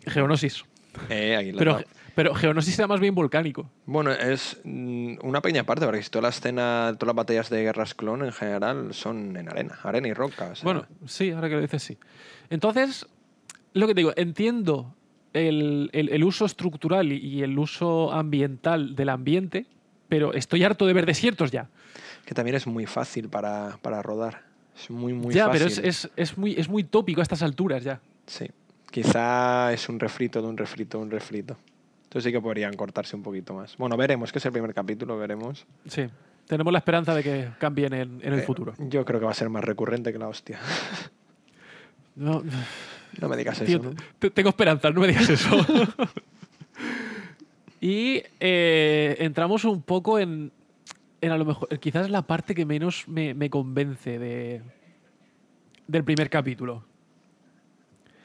Geonosis. 0.08 0.64
Eh, 1.10 1.36
aquí 1.38 1.52
Pero, 1.58 1.76
tengo. 1.78 1.90
pero 2.16 2.34
Geonosis 2.36 2.78
era 2.80 2.88
más 2.88 3.00
bien 3.00 3.14
volcánico. 3.14 3.70
Bueno, 3.86 4.12
es 4.12 4.60
mm, 4.64 5.18
una 5.22 5.42
pequeña 5.42 5.64
parte, 5.64 5.86
porque 5.86 6.02
si 6.02 6.10
toda 6.10 6.24
la 6.24 6.30
escena, 6.30 6.96
todas 6.98 7.08
las 7.08 7.16
batallas 7.16 7.50
de 7.50 7.62
guerras 7.62 7.94
clon 7.94 8.26
en 8.26 8.32
general 8.34 8.94
son 8.94 9.38
en 9.38 9.48
arena, 9.50 9.78
arena 9.84 10.08
y 10.08 10.14
roca. 10.14 10.48
o 10.52 10.56
sea, 10.56 10.64
Bueno, 10.64 10.86
sí, 11.06 11.30
ahora 11.32 11.48
que 11.50 11.56
lo 11.56 11.62
dices, 11.62 11.84
sí. 11.84 11.98
Entonces, 12.50 13.06
lo 13.74 13.88
que 13.88 13.94
te 13.96 14.02
digo, 14.02 14.14
entiendo 14.16 14.94
el, 15.34 15.90
el- 15.94 16.10
el 16.10 16.24
uso 16.24 16.46
estructural 16.46 17.12
y- 17.12 17.42
el 17.44 17.58
uso 17.58 18.12
ambiental 18.12 18.96
del 18.96 19.10
ambiente, 19.10 19.66
pero 20.10 20.34
estoy 20.34 20.64
harto 20.64 20.86
de 20.86 20.94
ver 20.94 21.06
desiertos 21.06 21.52
ya. 21.52 21.70
que 22.26 22.34
también 22.36 22.56
es 22.56 22.68
muy 22.68 22.86
fácil 22.86 23.30
para, 23.30 23.78
para 23.82 24.02
rodar. 24.02 24.44
Es 24.76 24.90
muy, 24.90 25.14
muy 25.14 25.34
ya, 25.34 25.48
fácil. 25.48 25.60
pero 25.60 25.72
es, 25.72 25.78
es- 26.06 26.10
es 26.16 26.38
muy, 26.38 26.54
es 26.54 26.70
muy 26.70 26.84
tópico 26.84 27.20
a 27.22 27.24
estas 27.24 27.42
alturas 27.44 27.84
ya. 27.84 28.00
Sí. 28.28 28.46
Quizá 28.92 29.72
es 29.74 29.88
un 29.90 30.00
refrito 30.00 30.42
de 30.42 30.48
un 30.48 30.58
refrito 30.58 30.98
de 30.98 31.04
un 31.06 31.12
refrito. 31.12 31.58
Entonces 32.04 32.26
sí 32.26 32.32
que 32.34 32.42
podrían 32.42 32.74
cortarse 32.76 33.16
un 33.16 33.24
poquito 33.24 33.54
más. 33.54 33.78
Bueno, 33.78 33.96
veremos, 33.98 34.32
que 34.34 34.40
es 34.40 34.46
el 34.46 34.52
primer 34.52 34.74
capítulo, 34.74 35.18
veremos. 35.18 35.66
Sí. 35.88 36.08
Tenemos 36.46 36.74
la 36.74 36.80
esperanza 36.80 37.16
de 37.16 37.24
que 37.24 37.48
cambien 37.58 37.94
en, 37.94 38.20
en 38.22 38.34
el 38.34 38.40
Eh, 38.40 38.44
futuro. 38.44 38.74
Yo 38.80 39.06
creo 39.06 39.20
que 39.22 39.26
va 39.26 39.32
a 39.32 39.36
ser 39.36 39.50
más 39.50 39.64
recurrente 39.64 40.12
que 40.12 40.20
la 40.20 40.28
hostia. 40.28 40.60
No, 42.16 42.44
No 43.20 43.30
me 43.30 43.38
digas 43.38 43.60
tío, 43.60 43.80
eso. 43.80 43.90
¿no? 43.92 43.96
te- 44.20 44.30
tengo 44.32 44.50
esperanza, 44.50 44.90
no 44.92 45.02
me 45.02 45.08
digas 45.08 45.30
eso. 45.30 45.50
y 47.82 48.22
eh, 48.40 49.16
entramos 49.20 49.66
un 49.66 49.82
poco 49.82 50.20
en, 50.20 50.52
en 51.22 51.32
a 51.32 51.38
lo 51.38 51.46
mejor, 51.46 51.80
quizás 51.80 52.10
la 52.10 52.22
parte 52.24 52.54
que 52.56 52.66
menos 52.66 53.08
me, 53.08 53.34
me 53.34 53.50
convence 53.50 54.20
de, 54.20 54.62
del 55.88 56.04
primer 56.04 56.30
capítulo. 56.30 56.84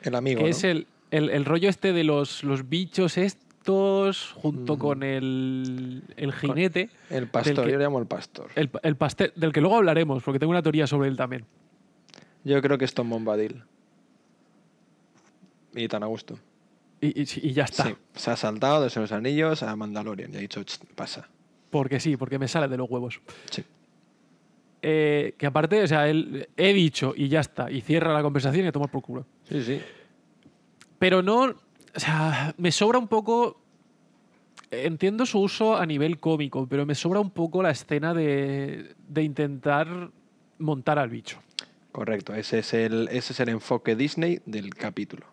El 0.03 0.15
amigo, 0.15 0.39
que 0.39 0.45
¿no? 0.45 0.51
es 0.51 0.65
el, 0.65 0.87
el- 1.11 1.31
el 1.31 1.45
rollo 1.45 1.69
este 1.69 1.93
de 1.93 2.05
los, 2.05 2.45
los 2.45 2.69
bichos, 2.69 3.17
es, 3.19 3.39
adictos, 3.67 4.31
junto 4.37 4.79
con 4.79 5.03
el, 5.03 6.05
el 6.17 6.33
jinete. 6.33 6.89
El 7.11 7.27
pastor, 7.27 7.65
que- 7.65 7.73
yo 7.73 7.79
le 7.79 7.83
llamo 7.85 7.99
el 7.99 8.07
pastor. 8.07 8.49
El, 8.55 8.71
el 8.85 8.95
pastel, 8.97 9.33
del 9.35 9.53
que 9.53 9.61
luego 9.61 9.77
hablaremos, 9.77 10.23
porque 10.23 10.39
tengo 10.39 10.53
una 10.53 10.63
teoría 10.63 10.87
sobre 10.87 11.09
él 11.09 11.17
también. 11.17 11.45
Yo 12.45 12.63
creo 12.63 12.79
que 12.79 12.85
es 12.85 12.95
Tom 12.95 13.11
Bombadil. 13.11 13.65
Y 15.77 15.87
tan 15.89 16.03
a 16.03 16.07
gusto. 16.07 16.39
Y, 17.01 17.09
y- 17.23 17.27
y 17.49 17.53
ya 17.53 17.65
está. 17.65 17.85
Sí, 17.85 17.95
se 18.15 18.31
ha 18.33 18.37
saltado 18.37 18.83
de 18.83 18.91
los 19.01 19.13
anillos 19.13 19.63
a 19.63 19.77
Mandalorian 19.77 20.33
y 20.35 20.39
ha 20.39 20.41
dicho, 20.41 20.63
"Ch, 20.65 20.79
pasa. 20.95 21.29
Porque 21.71 22.01
sí, 22.01 22.17
porque 22.17 22.39
me 22.39 22.49
sale 22.49 22.67
de 22.69 22.77
los 22.79 22.91
huevos. 22.91 23.21
Sí. 23.51 23.63
Eh, 24.83 25.35
que 25.37 25.47
aparte, 25.47 25.83
o 25.83 25.87
sea, 25.87 26.09
él, 26.09 26.49
he 26.57 26.73
dicho 26.73 27.13
y 27.17 27.29
ya 27.29 27.41
está. 27.41 27.71
Y 27.71 27.81
cierra 27.83 28.13
la 28.13 28.23
conversación 28.23 28.65
y 28.65 28.69
a 28.69 28.73
tomar 28.73 28.91
por 28.91 29.03
culo. 29.03 29.27
Sí, 29.49 29.63
sí. 29.63 29.81
Pero 30.99 31.23
no. 31.23 31.43
O 31.45 32.01
sea, 32.01 32.55
me 32.57 32.73
sobra 32.73 32.99
un 32.99 33.09
poco. 33.09 33.61
Entiendo 34.71 35.27
su 35.27 35.41
uso 35.41 35.77
a 35.77 35.87
nivel 35.87 36.19
cómico, 36.19 36.67
pero 36.67 36.85
me 36.87 36.95
sobra 36.95 37.21
un 37.21 37.31
poco 37.31 37.63
la 37.63 37.71
escena 37.71 38.15
de, 38.15 38.95
de 39.09 39.23
intentar 39.23 40.11
montar 40.59 40.99
al 40.99 41.09
bicho. 41.09 41.39
Correcto, 41.93 42.35
ese 42.35 42.59
es, 42.59 42.75
el, 42.75 43.09
ese 43.13 43.33
es 43.33 43.41
el 43.41 43.49
enfoque 43.49 43.95
Disney 43.97 44.41
del 44.45 44.75
capítulo. 44.75 45.27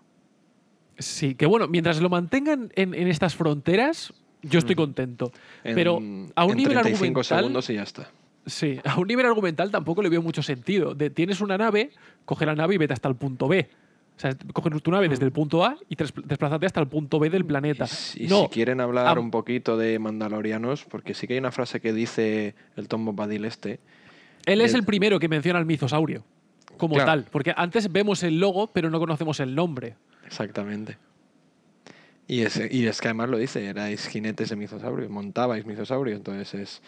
Sí, 0.97 1.35
que 1.35 1.45
bueno, 1.45 1.67
mientras 1.67 1.99
lo 2.01 2.09
mantengan 2.09 2.71
en, 2.75 2.93
en 2.93 3.07
estas 3.07 3.35
fronteras, 3.35 4.13
yo 4.41 4.59
estoy 4.59 4.75
contento. 4.75 5.31
Mm. 5.63 5.67
En- 5.69 5.75
pero 5.75 5.95
a 6.35 6.45
un 6.45 6.51
en 6.51 6.57
nivel 6.57 6.73
35 6.79 7.19
argumental. 7.19 7.39
segundos 7.39 7.69
y 7.69 7.73
ya 7.75 7.83
está. 7.83 8.09
Sí, 8.45 8.79
a 8.83 8.99
un 8.99 9.07
nivel 9.07 9.25
argumental 9.25 9.71
tampoco 9.71 10.01
le 10.01 10.09
veo 10.09 10.21
mucho 10.21 10.43
sentido. 10.43 10.93
De, 10.95 11.09
tienes 11.09 11.39
una 11.41 11.57
nave, 11.57 11.91
coge 12.25 12.45
la 12.45 12.55
nave 12.55 12.75
y 12.75 12.77
vete 12.77 12.93
hasta 12.93 13.07
el 13.07 13.15
punto 13.15 13.47
B. 13.47 13.69
O 14.15 14.19
sea, 14.19 14.31
coge 14.53 14.69
tu 14.81 14.91
nave 14.91 15.09
desde 15.09 15.25
el 15.25 15.31
punto 15.31 15.65
A 15.65 15.75
y 15.89 15.95
desplázate 15.95 16.65
hasta 16.67 16.79
el 16.79 16.87
punto 16.87 17.17
B 17.19 17.29
del 17.31 17.45
planeta. 17.45 17.85
Y 17.85 17.87
si, 17.87 18.27
no, 18.27 18.43
si 18.43 18.49
quieren 18.49 18.79
hablar 18.79 19.17
un 19.17 19.31
poquito 19.31 19.75
de 19.77 19.97
Mandalorianos, 19.97 20.83
porque 20.85 21.15
sí 21.15 21.25
que 21.25 21.33
hay 21.33 21.39
una 21.39 21.51
frase 21.51 21.81
que 21.81 21.93
dice 21.93 22.53
el 22.75 22.87
Tom 22.87 23.05
Bombadil 23.05 23.45
este. 23.45 23.79
él 24.45 24.61
es 24.61 24.73
el 24.75 24.83
primero 24.83 25.19
que 25.19 25.27
menciona 25.29 25.57
al 25.57 25.65
mitosaurio 25.65 26.23
como 26.77 26.93
Claro. 26.95 27.11
tal. 27.11 27.25
Porque 27.31 27.53
antes 27.57 27.91
vemos 27.91 28.21
el 28.23 28.39
logo, 28.39 28.67
pero 28.67 28.89
no 28.91 28.99
conocemos 28.99 29.39
el 29.39 29.55
nombre. 29.55 29.95
Exactamente. 30.25 30.97
Y 32.27 32.41
es, 32.41 32.59
y 32.71 32.87
es 32.87 33.01
que 33.01 33.09
además 33.09 33.29
lo 33.29 33.37
dice, 33.37 33.65
erais 33.65 34.07
jinetes 34.07 34.49
de 34.49 34.55
mizosaurios, 34.55 35.09
montabais 35.09 35.65
mizosaurios, 35.65 36.17
entonces 36.17 36.53
es... 36.53 36.81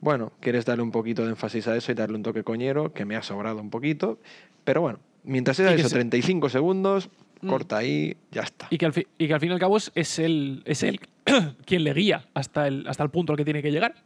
Bueno, 0.00 0.32
quieres 0.40 0.64
darle 0.64 0.82
un 0.82 0.90
poquito 0.90 1.22
de 1.24 1.30
énfasis 1.30 1.68
a 1.68 1.76
eso 1.76 1.92
y 1.92 1.94
darle 1.94 2.16
un 2.16 2.24
toque 2.24 2.42
coñero, 2.42 2.92
que 2.92 3.04
me 3.04 3.14
ha 3.14 3.22
sobrado 3.22 3.60
un 3.60 3.70
poquito, 3.70 4.18
pero 4.64 4.80
bueno, 4.80 4.98
mientras 5.22 5.56
sea 5.56 5.72
eso, 5.72 5.88
se- 5.88 5.94
35 5.94 6.48
segundos, 6.48 7.08
Mm. 7.40 7.48
corta 7.48 7.76
ahí, 7.78 8.16
ya 8.30 8.42
está. 8.42 8.68
Y 8.70 8.78
que 8.78 8.86
al, 8.86 8.92
fi- 8.92 9.06
y 9.18 9.26
que 9.26 9.34
al 9.34 9.40
fin 9.40 9.50
y 9.50 9.52
al 9.52 9.58
cabo 9.58 9.76
es, 9.76 10.18
él, 10.20 10.62
es 10.64 10.84
él 10.84 11.00
quien 11.66 11.82
le 11.82 11.92
guía 11.92 12.28
hasta 12.34 12.68
el, 12.68 12.86
hasta 12.86 13.02
el 13.02 13.10
punto 13.10 13.32
al 13.32 13.36
que 13.36 13.44
tiene 13.44 13.60
que 13.62 13.72
llegar. 13.72 13.96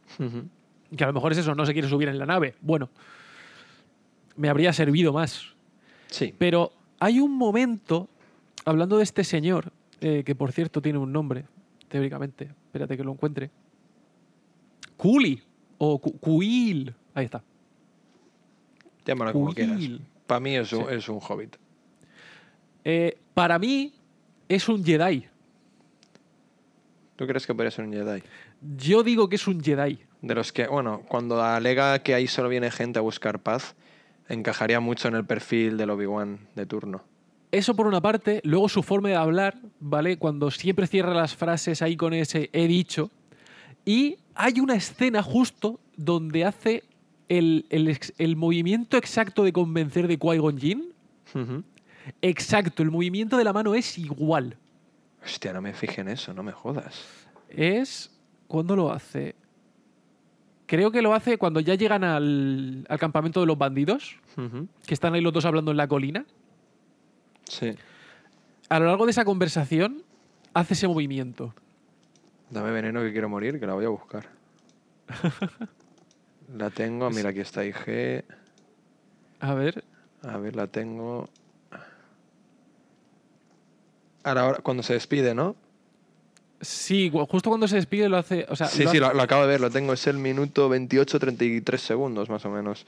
Que 0.95 1.03
a 1.03 1.07
lo 1.07 1.13
mejor 1.13 1.33
es 1.33 1.37
eso, 1.37 1.53
no 1.53 1.63
se 1.67 1.73
quiere 1.73 1.87
subir 1.87 2.07
en 2.09 2.17
la 2.17 2.25
nave. 2.25 2.55
Bueno, 2.61 2.89
me 4.37 4.49
habría 4.49 4.73
servido 4.73 5.13
más. 5.13 5.53
Sí, 6.07 6.33
Pero 6.37 6.71
hay 6.99 7.19
un 7.19 7.37
momento, 7.37 8.09
hablando 8.67 8.97
de 8.97 9.03
este 9.03 9.23
señor, 9.23 9.71
eh, 10.01 10.23
que 10.25 10.35
por 10.35 10.51
cierto 10.51 10.81
tiene 10.81 10.99
un 10.99 11.11
nombre, 11.11 11.45
teóricamente, 11.87 12.49
espérate 12.65 12.97
que 12.97 13.03
lo 13.03 13.13
encuentre. 13.13 13.49
Kuli 14.97 15.41
o 15.77 15.99
Kuil. 15.99 16.93
Ahí 17.13 17.25
está. 17.25 17.41
llámalo 19.05 19.31
como 19.31 19.53
quieras. 19.53 19.79
Para 20.25 20.39
mí 20.41 20.55
es 20.55 20.73
un, 20.73 20.85
Sí. 20.89 20.95
es 20.95 21.07
un 21.07 21.19
hobbit. 21.21 21.55
Eh, 22.83 23.17
para 23.33 23.57
mí 23.57 23.93
es 24.49 24.67
un 24.67 24.83
Jedi. 24.83 25.25
¿Tú 27.15 27.25
crees 27.25 27.47
que 27.47 27.53
podría 27.55 27.71
ser 27.71 27.85
un 27.85 27.93
Jedi? 27.93 28.21
Yo 28.75 29.03
digo 29.03 29.29
que 29.29 29.37
es 29.37 29.47
un 29.47 29.63
Jedi. 29.63 29.99
De 30.21 30.35
los 30.35 30.51
que, 30.51 30.67
bueno, 30.67 31.03
cuando 31.07 31.41
alega 31.41 31.99
que 31.99 32.13
ahí 32.13 32.27
solo 32.27 32.49
viene 32.49 32.69
gente 32.69 32.99
a 32.99 33.01
buscar 33.01 33.39
paz, 33.39 33.75
encajaría 34.27 34.79
mucho 34.81 35.07
en 35.07 35.15
el 35.15 35.25
perfil 35.25 35.77
del 35.77 35.89
Obi-Wan 35.91 36.39
de 36.55 36.65
turno. 36.65 37.03
Eso 37.51 37.75
por 37.75 37.87
una 37.87 38.01
parte, 38.01 38.41
luego 38.43 38.67
su 38.67 38.83
forma 38.83 39.09
de 39.09 39.15
hablar, 39.15 39.57
¿vale? 39.79 40.17
Cuando 40.17 40.51
siempre 40.51 40.85
cierra 40.87 41.13
las 41.13 41.35
frases 41.35 41.81
ahí 41.81 41.95
con 41.95 42.13
ese 42.13 42.49
he 42.51 42.67
dicho. 42.67 43.09
Y 43.85 44.17
hay 44.35 44.59
una 44.59 44.75
escena 44.75 45.23
justo 45.23 45.79
donde 45.95 46.43
hace 46.43 46.83
el, 47.29 47.65
el 47.69 48.35
movimiento 48.35 48.97
exacto 48.97 49.43
de 49.43 49.53
convencer 49.53 50.07
de 50.07 50.19
Qui-Gon 50.19 50.59
Jinn. 50.59 50.93
Exacto, 52.21 52.83
el 52.83 52.91
movimiento 52.91 53.37
de 53.37 53.43
la 53.43 53.53
mano 53.53 53.75
es 53.75 53.97
igual. 53.97 54.57
Hostia, 55.23 55.53
no 55.53 55.61
me 55.61 55.73
fijé 55.73 56.01
en 56.01 56.09
eso, 56.09 56.33
no 56.33 56.43
me 56.43 56.51
jodas. 56.51 57.05
Es. 57.49 58.11
¿Cuándo 58.47 58.75
lo 58.75 58.91
hace? 58.91 59.35
Creo 60.67 60.91
que 60.91 61.01
lo 61.01 61.13
hace 61.13 61.37
cuando 61.37 61.59
ya 61.59 61.75
llegan 61.75 62.03
al, 62.03 62.85
al 62.89 62.99
campamento 62.99 63.39
de 63.39 63.45
los 63.45 63.57
bandidos, 63.57 64.17
que 64.85 64.93
están 64.93 65.13
ahí 65.13 65.21
los 65.21 65.33
dos 65.33 65.45
hablando 65.45 65.71
en 65.71 65.77
la 65.77 65.87
colina. 65.87 66.25
Sí. 67.49 67.73
A 68.69 68.79
lo 68.79 68.85
largo 68.87 69.05
de 69.05 69.11
esa 69.11 69.25
conversación, 69.25 70.03
hace 70.53 70.73
ese 70.73 70.87
movimiento. 70.87 71.53
Dame 72.49 72.71
veneno 72.71 73.01
que 73.01 73.11
quiero 73.11 73.29
morir, 73.29 73.59
que 73.59 73.67
la 73.67 73.73
voy 73.73 73.85
a 73.85 73.89
buscar. 73.89 74.25
la 76.57 76.69
tengo, 76.69 77.09
mira, 77.09 77.29
aquí 77.29 77.39
está 77.39 77.63
IG. 77.65 78.23
A 79.39 79.53
ver. 79.53 79.83
A 80.23 80.37
ver, 80.37 80.55
la 80.55 80.67
tengo. 80.67 81.29
Ahora, 84.23 84.57
cuando 84.61 84.83
se 84.83 84.93
despide, 84.93 85.33
¿no? 85.33 85.55
Sí, 86.59 87.11
justo 87.29 87.49
cuando 87.49 87.67
se 87.67 87.75
despide 87.75 88.09
lo 88.09 88.17
hace. 88.17 88.45
O 88.49 88.55
sea, 88.55 88.67
Sí, 88.67 88.83
lo 88.83 88.91
sí, 88.91 88.97
hace- 88.97 89.07
lo, 89.07 89.13
lo 89.13 89.21
acabo 89.21 89.43
de 89.43 89.47
ver, 89.47 89.61
lo 89.61 89.69
tengo. 89.69 89.93
Es 89.93 90.07
el 90.07 90.17
minuto 90.17 90.69
28-33 90.69 91.77
segundos, 91.77 92.29
más 92.29 92.43
o 92.45 92.49
menos. 92.49 92.85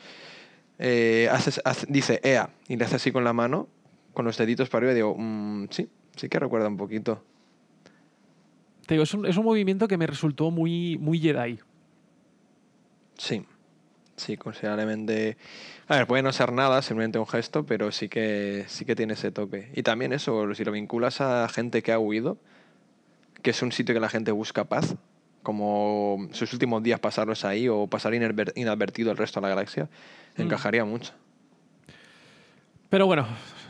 Eh, 0.80 1.30
hace- 1.32 1.62
hace- 1.64 1.86
dice 1.90 2.20
EA 2.24 2.50
y 2.68 2.78
le 2.78 2.86
hace 2.86 2.96
así 2.96 3.12
con 3.12 3.24
la 3.24 3.34
mano, 3.34 3.68
con 4.14 4.26
los 4.26 4.38
deditos 4.38 4.70
para 4.70 4.80
arriba, 4.88 4.92
y 4.92 4.96
digo, 4.96 5.16
"Mm, 5.18 5.68
sí, 5.70 5.90
sí 6.16 6.30
que 6.30 6.40
recuerda 6.40 6.68
un 6.68 6.78
poquito. 6.78 7.24
te 8.86 8.96
digo, 8.96 9.04
es, 9.04 9.14
un, 9.14 9.26
es 9.28 9.38
un 9.38 9.46
movimiento 9.46 9.88
que 9.88 9.98
me 9.98 10.08
resultó 10.08 10.50
muy, 10.50 10.98
muy 10.98 11.20
Jedi. 11.20 11.60
Sí, 13.20 13.46
sí, 14.16 14.36
considerablemente. 14.36 15.38
A 15.88 15.96
ver, 15.98 16.08
puede 16.08 16.24
no 16.24 16.32
ser 16.32 16.52
nada, 16.52 16.82
simplemente 16.82 17.20
un 17.20 17.28
gesto, 17.28 17.66
pero 17.68 17.92
sí 17.92 18.10
que, 18.10 18.66
sí 18.68 18.86
que 18.86 18.96
tiene 18.96 19.14
ese 19.14 19.32
toque. 19.32 19.70
Y 19.76 19.84
también 19.84 20.12
eso, 20.12 20.54
si 20.56 20.64
lo 20.64 20.72
vinculas 20.72 21.22
a 21.22 21.48
gente 21.50 21.84
que 21.84 21.92
ha 21.92 22.00
huido, 22.00 22.38
que 23.44 23.52
es 23.52 23.62
un 23.62 23.72
sitio 23.72 23.94
que 23.94 24.02
la 24.02 24.10
gente 24.10 24.32
busca 24.32 24.64
paz, 24.64 24.96
como 25.44 26.28
sus 26.32 26.52
últimos 26.54 26.82
días 26.82 27.00
pasarlos 27.00 27.46
ahí 27.46 27.68
o 27.68 27.86
pasar 27.86 28.14
inadver- 28.14 28.54
inadvertido 28.56 29.12
el 29.12 29.18
resto 29.18 29.40
de 29.40 29.44
la 29.44 29.50
galaxia, 29.50 29.88
Mm. 30.36 30.42
encajaría 30.42 30.84
mucho. 30.84 31.14
Pero 32.90 33.06
bueno, 33.06 33.28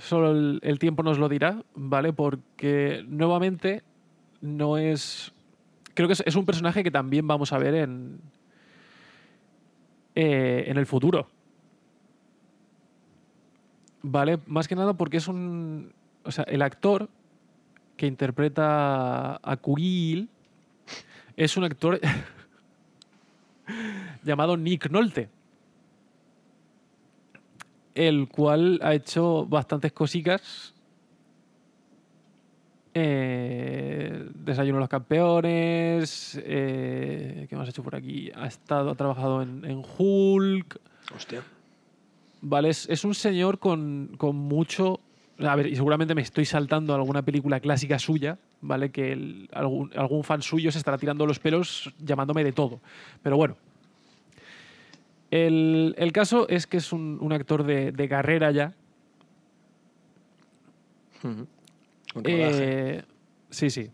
solo 0.10 0.60
el, 0.62 0.80
tiempo 0.80 1.03
nos 1.03 1.20
lo 1.20 1.30
dirá, 1.30 1.64
¿vale? 1.76 2.14
Porque 2.14 3.05
nuevamente 3.07 3.84
no 4.41 4.78
es. 4.78 5.32
Creo 5.93 6.07
que 6.07 6.16
es, 6.26 6.36
un 6.36 6.45
personaje 6.45 6.84
que 6.84 6.91
también 6.91 7.28
vamos 7.28 7.53
a 7.53 7.60
ver 7.60 7.76
en. 7.76 8.20
eh, 10.16 10.66
en 10.68 10.78
el 10.78 10.86
futuro. 10.86 11.28
¿Vale? 14.01 14.39
Más 14.47 14.68
que 14.68 14.76
nada 14.76 14.93
porque 14.93 15.18
es 15.18 15.28
un. 15.28 15.93
O 16.24 16.32
sea, 16.32 16.43
el 16.45 16.62
actor 16.62 17.10
que 17.95 18.07
interpreta 18.07 19.36
a 19.36 19.57
Kuil 19.57 20.30
es 21.38 21.55
un 21.55 21.66
actor 21.66 21.99
llamado 24.24 24.57
Nick 24.57 24.89
Nolte 24.89 25.30
el 28.08 28.28
cual 28.30 28.80
ha 28.82 28.93
hecho 28.93 29.45
bastantes 29.45 29.91
cositas. 29.91 30.74
Eh, 32.93 34.28
Desayuno 34.34 34.78
de 34.78 34.80
los 34.82 34.89
campeones. 34.89 36.39
eh, 36.43 37.45
¿Qué 37.50 37.56
más 37.56 37.68
ha 37.68 37.72
hecho 37.72 37.84
por 37.84 37.95
aquí? 37.95 38.32
Ha 38.36 38.47
estado, 38.47 38.91
ha 38.91 38.95
trabajado 38.95 39.41
en, 39.41 39.64
en 39.66 39.84
Hulk. 39.97 40.80
Hostia. 41.16 41.43
Vale, 42.41 42.70
es, 42.70 42.88
es 42.89 43.04
un 43.04 43.14
señor 43.14 43.60
con, 43.60 44.12
con 44.18 44.36
mucho. 44.36 45.00
A 45.39 45.56
ver, 45.56 45.68
y 45.68 45.76
seguramente 45.76 46.16
me 46.16 46.22
estoy 46.22 46.45
saltando 46.45 46.93
alguna 46.95 47.22
película 47.22 47.60
clásica 47.60 48.00
suya, 48.00 48.38
¿vale? 48.62 48.91
Que 48.91 49.12
el- 49.14 49.50
algún, 49.54 49.91
algún 49.95 50.24
fan 50.24 50.41
suyo 50.41 50.72
se 50.72 50.78
estará 50.80 50.97
tirando 50.97 51.26
los 51.26 51.39
pelos 51.39 51.93
llamándome 52.00 52.43
de 52.43 52.52
todo. 52.54 52.80
Pero 53.22 53.38
bueno. 53.38 53.56
El, 55.32 55.94
el 55.98 56.12
caso 56.12 56.48
es 56.50 56.66
que 56.68 56.78
es 56.78 56.92
un, 56.92 57.18
un 57.22 57.32
actor 57.34 57.64
de, 57.64 57.92
de 57.92 58.10
carrera 58.10 58.52
ya. 58.52 58.74
Un. 61.24 61.48
Eh, 62.24 63.04
sí, 63.50 63.70
sí. 63.70 63.92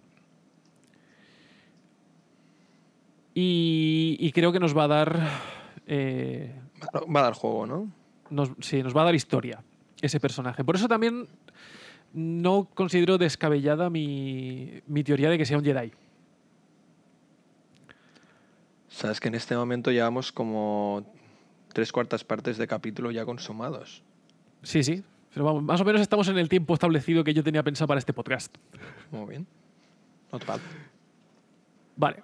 Y, 3.33 4.15
y 4.19 4.31
creo 4.31 4.51
que 4.51 4.59
nos 4.59 4.75
va 4.77 4.85
a 4.85 4.87
dar. 4.87 5.19
eh, 5.87 6.55
Va- 6.93 7.01
Va 7.13 7.19
a 7.19 7.23
dar 7.23 7.33
juego, 7.33 7.65
¿no? 7.65 7.91
nos, 8.29 8.51
sí, 8.61 8.81
nos 8.81 8.95
va 8.95 9.01
a 9.01 9.05
dar 9.05 9.15
historia 9.15 9.63
ese 10.01 10.19
personaje. 10.19 10.63
Por 10.63 10.75
eso 10.75 10.87
también 10.87 11.27
no 12.13 12.69
considero 12.73 13.17
descabellada 13.17 13.89
mi, 13.89 14.81
mi 14.87 15.03
teoría 15.03 15.29
de 15.29 15.37
que 15.37 15.45
sea 15.45 15.57
un 15.57 15.63
Jedi. 15.65 15.91
Sabes 18.87 19.19
que 19.19 19.27
en 19.27 19.35
este 19.35 19.55
momento 19.55 19.91
llevamos 19.91 20.31
como 20.31 21.05
tres 21.75 21.91
cuartas 21.91 22.23
partes 22.23 22.57
de 22.57 22.67
capítulo 22.67 23.11
ya 23.11 23.25
consumados. 23.25 24.01
Sí, 24.63 24.81
sí. 24.81 25.03
Pero 25.33 25.43
vamos, 25.43 25.61
más 25.61 25.81
o 25.81 25.83
menos 25.83 25.99
estamos 25.99 26.25
en 26.29 26.37
el 26.37 26.47
tiempo 26.47 26.73
establecido 26.73 27.21
que 27.25 27.33
yo 27.33 27.43
tenía 27.43 27.61
pensado 27.63 27.89
para 27.89 27.99
este 27.99 28.13
podcast. 28.13 28.55
Muy 29.11 29.29
bien. 29.31 29.45
Not 30.31 30.45
bad. 30.45 30.61
Vale. 31.97 32.23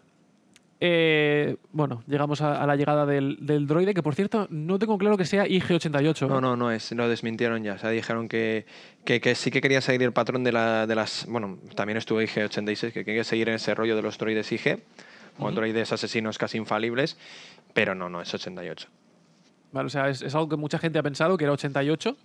Eh, 0.80 1.58
bueno, 1.74 2.02
llegamos 2.08 2.40
a, 2.40 2.64
a 2.64 2.66
la 2.66 2.78
llegada 2.78 3.06
del, 3.06 3.40
del 3.42 3.68
droide, 3.68 3.94
que 3.94 4.02
por 4.02 4.16
cierto 4.16 4.48
no 4.50 4.80
tengo 4.80 4.98
claro 4.98 5.18
que 5.18 5.26
sea 5.26 5.46
IG-88. 5.46 6.30
No, 6.30 6.40
no, 6.40 6.56
no 6.56 6.72
es, 6.72 6.90
lo 6.94 7.10
desmintieron 7.10 7.62
ya. 7.62 7.74
O 7.74 7.78
sea, 7.78 7.90
dijeron 7.90 8.30
que, 8.30 8.66
que, 9.04 9.20
que 9.20 9.36
sí 9.36 9.52
que 9.52 9.60
quería 9.60 9.82
seguir 9.82 10.04
el 10.04 10.14
patrón 10.14 10.46
de, 10.46 10.54
la, 10.54 10.88
de 10.88 10.96
las. 10.96 11.26
Bueno, 11.28 11.60
también 11.76 11.98
estuvo 11.98 12.22
IG-86, 12.22 12.94
que 12.94 13.04
quería 13.04 13.26
seguir 13.26 13.50
en 13.50 13.56
ese 13.56 13.76
rollo 13.76 13.98
de 13.98 14.02
los 14.02 14.18
droides 14.18 14.50
IG, 14.54 14.82
o 15.38 15.48
Ujú. 15.48 15.56
droides 15.56 15.92
asesinos 15.92 16.38
casi 16.38 16.58
infalibles, 16.58 17.18
pero 17.74 17.94
no, 17.94 18.10
no, 18.10 18.22
es 18.22 18.34
88. 18.34 18.88
Vale, 19.72 19.88
o 19.88 19.90
sea, 19.90 20.10
es, 20.10 20.22
es 20.22 20.34
algo 20.36 20.50
que 20.50 20.56
mucha 20.58 20.78
gente 20.80 21.00
ha 21.00 21.04
pensado 21.04 21.38
que 21.38 21.46
era 21.46 21.54
88, 21.54 22.18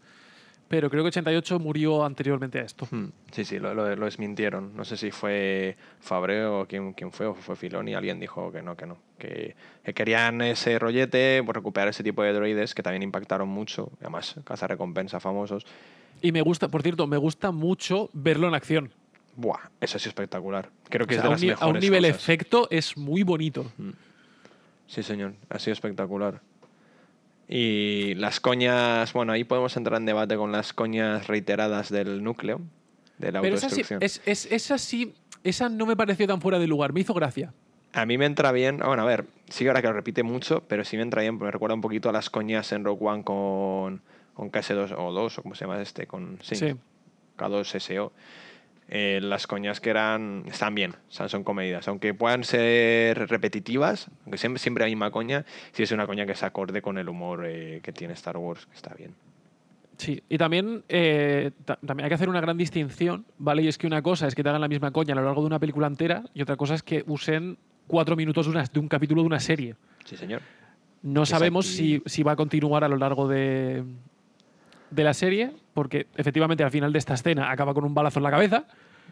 pero 0.69 0.91
creo 0.91 1.05
que 1.05 1.09
88 1.09 1.59
murió 1.61 2.05
anteriormente 2.05 2.59
a 2.59 2.63
esto. 2.63 2.89
Hmm, 2.91 3.07
Sí, 3.31 3.45
sí, 3.45 3.59
lo, 3.61 3.73
lo, 3.73 3.95
lo 3.95 4.05
desmintieron. 4.05 4.75
No 4.77 4.85
sé 4.85 4.97
si 4.97 5.11
fue 5.13 5.77
Fabre 6.01 6.45
o 6.45 6.67
quién, 6.69 6.93
quién 6.93 7.13
fue, 7.13 7.27
o 7.27 7.35
fue 7.35 7.55
Filoni. 7.55 7.95
Alguien 7.95 8.19
dijo 8.19 8.51
que 8.51 8.63
no, 8.63 8.77
que 8.77 8.87
no. 8.87 8.99
Que, 9.19 9.55
que 9.85 9.95
querían 9.95 10.41
ese 10.43 10.79
rollete, 10.79 11.43
pues, 11.45 11.55
recuperar 11.55 11.89
ese 11.89 12.03
tipo 12.03 12.23
de 12.25 12.33
droides 12.33 12.75
que 12.75 12.83
también 12.83 13.03
impactaron 13.05 13.49
mucho. 13.49 13.91
Además, 14.01 14.35
caza 14.45 14.67
recompensa 14.67 15.21
famosos. 15.21 15.65
Y 16.21 16.33
me 16.33 16.43
gusta, 16.43 16.67
por 16.69 16.83
cierto, 16.83 17.07
me 17.07 17.17
gusta 17.17 17.53
mucho 17.53 18.11
verlo 18.13 18.49
en 18.49 18.55
acción. 18.55 18.91
Buah, 19.37 19.61
eso 19.81 19.99
es 19.99 20.07
espectacular. 20.07 20.71
Creo 20.89 21.07
que 21.07 21.15
O 21.15 21.19
es 21.19 21.23
de 21.23 21.27
a, 21.27 21.29
un 21.29 21.33
las 21.35 21.43
ni- 21.43 21.49
a 21.49 21.53
mejores 21.53 21.75
un 21.75 21.81
nivel 21.81 22.03
cosas. 22.05 22.17
efecto 22.23 22.69
es 22.71 22.97
muy 22.97 23.23
bonito. 23.23 23.71
Sí, 24.89 25.03
señor, 25.03 25.35
ha 25.51 25.59
sido 25.59 25.73
espectacular. 25.75 26.41
Y 27.49 28.15
las 28.17 28.41
coñas, 28.41 29.13
bueno, 29.13 29.33
ahí 29.33 29.45
podemos 29.45 29.77
entrar 29.77 30.01
en 30.01 30.07
debate 30.07 30.37
con 30.37 30.51
las 30.53 30.73
coñas 30.73 31.27
reiteradas 31.29 31.91
del 31.91 32.23
núcleo, 32.25 32.61
de 33.19 33.31
la 33.33 33.41
Pero 33.41 33.55
esa 33.55 33.69
sí, 33.71 33.83
autodestrucción. 33.83 34.03
es, 34.03 34.21
es- 34.27 34.51
esa 34.53 34.79
sí, 34.79 35.15
esa 35.45 35.69
no 35.69 35.87
me 35.87 35.97
pareció 35.97 36.27
tan 36.27 36.41
fuera 36.41 36.59
de 36.59 36.67
lugar, 36.67 36.93
me 36.93 37.01
hizo 37.01 37.15
gracia. 37.15 37.53
A 37.93 38.05
mí 38.05 38.19
me 38.19 38.27
entra 38.27 38.51
bien, 38.53 38.79
bueno, 38.79 39.03
a 39.03 39.07
ver, 39.07 39.27
sí 39.49 39.67
ahora 39.67 39.81
que 39.81 39.87
lo 39.89 39.95
repite 39.95 40.23
mucho, 40.23 40.63
pero 40.69 40.85
sí 40.85 40.97
me 40.97 41.03
entra 41.03 41.23
bien, 41.23 41.39
me 41.39 41.51
recuerda 41.51 41.75
un 41.75 41.81
poquito 41.81 42.09
a 42.09 42.13
las 42.13 42.29
coñas 42.31 42.73
en 42.73 42.85
Rogue 42.85 43.07
One 43.07 43.23
con, 43.25 44.03
con 44.35 44.51
KS2 44.51 44.95
o 44.99 45.13
2, 45.13 45.39
o 45.39 45.43
como 45.43 45.55
se 45.55 45.65
llama 45.65 45.81
este, 45.81 46.07
con 46.07 46.39
sí, 46.43 46.57
Sí. 46.57 46.75
K2SO. 47.39 48.11
Eh, 48.89 49.19
las 49.21 49.49
coñas 49.49 49.81
que 49.81 49.91
eran, 49.91 50.45
están 50.47 50.75
bien, 50.77 50.95
son 51.09 51.43
comedidas. 51.43 51.89
Aunque 51.89 52.15
puedan 52.15 52.45
ser 52.45 53.29
repetitivas, 53.29 54.09
aunque 54.25 54.39
siempre, 54.39 54.61
siempre 54.61 54.85
la 54.85 54.89
misma 54.89 55.11
coña, 55.11 55.45
sí 55.73 55.83
es 55.83 55.91
una 55.91 56.07
coña 56.07 56.25
que 56.25 56.37
se 56.37 56.47
acorde 56.47 56.83
con 56.83 56.97
el 56.97 57.09
humor 57.09 57.45
eh, 57.47 57.81
que 57.83 57.93
tiene 57.93 58.15
Star 58.15 58.37
Wars, 58.37 58.69
está 58.73 58.95
bien. 58.95 59.15
Sí, 59.99 60.23
y 60.29 60.39
también, 60.39 60.85
eh, 60.89 61.51
ta- 61.65 61.79
también 61.85 62.05
hay 62.05 62.11
que 62.11 62.15
hacer 62.15 62.29
una 62.29 62.41
gran 62.41 62.57
distinción, 62.59 63.25
¿vale? 63.39 63.63
Y 63.63 63.69
es 63.69 63.77
que 63.79 63.87
una 63.89 64.03
cosa 64.03 64.29
es 64.29 64.35
que 64.37 64.43
te 64.45 64.51
hagan 64.51 64.61
la 64.61 64.69
misma 64.69 64.91
coña 64.93 65.15
a 65.15 65.17
lo 65.17 65.25
largo 65.25 65.41
de 65.41 65.47
una 65.49 65.59
película 65.59 65.87
entera 65.89 66.23
y 66.35 66.43
otra 66.43 66.57
cosa 66.57 66.75
es 66.75 66.83
que 66.83 67.03
usen 67.09 67.57
cuatro 67.89 68.15
minutos 68.15 68.47
de, 68.47 68.53
una- 68.53 68.65
de 68.65 68.79
un 68.79 68.89
capítulo 68.89 69.23
de 69.23 69.27
una 69.27 69.41
serie. 69.41 69.75
Sí, 70.05 70.17
señor. 70.17 70.43
No 71.03 71.25
sabemos 71.27 71.67
si, 71.67 72.03
si 72.07 72.23
va 72.23 72.33
a 72.33 72.37
continuar 72.37 72.85
a 72.85 72.89
lo 72.89 72.97
largo 72.99 73.27
de, 73.27 73.83
de 74.91 75.03
la 75.05 75.15
serie, 75.15 75.53
porque 75.77 76.07
efectivamente 76.17 76.65
al 76.65 76.71
final 76.71 76.91
de 76.91 76.99
esta 76.99 77.13
escena 77.13 77.51
acaba 77.51 77.75
con 77.75 77.85
un 77.85 77.93
balazo 77.93 78.19
en 78.19 78.23
la 78.23 78.31
cabeza, 78.31 78.65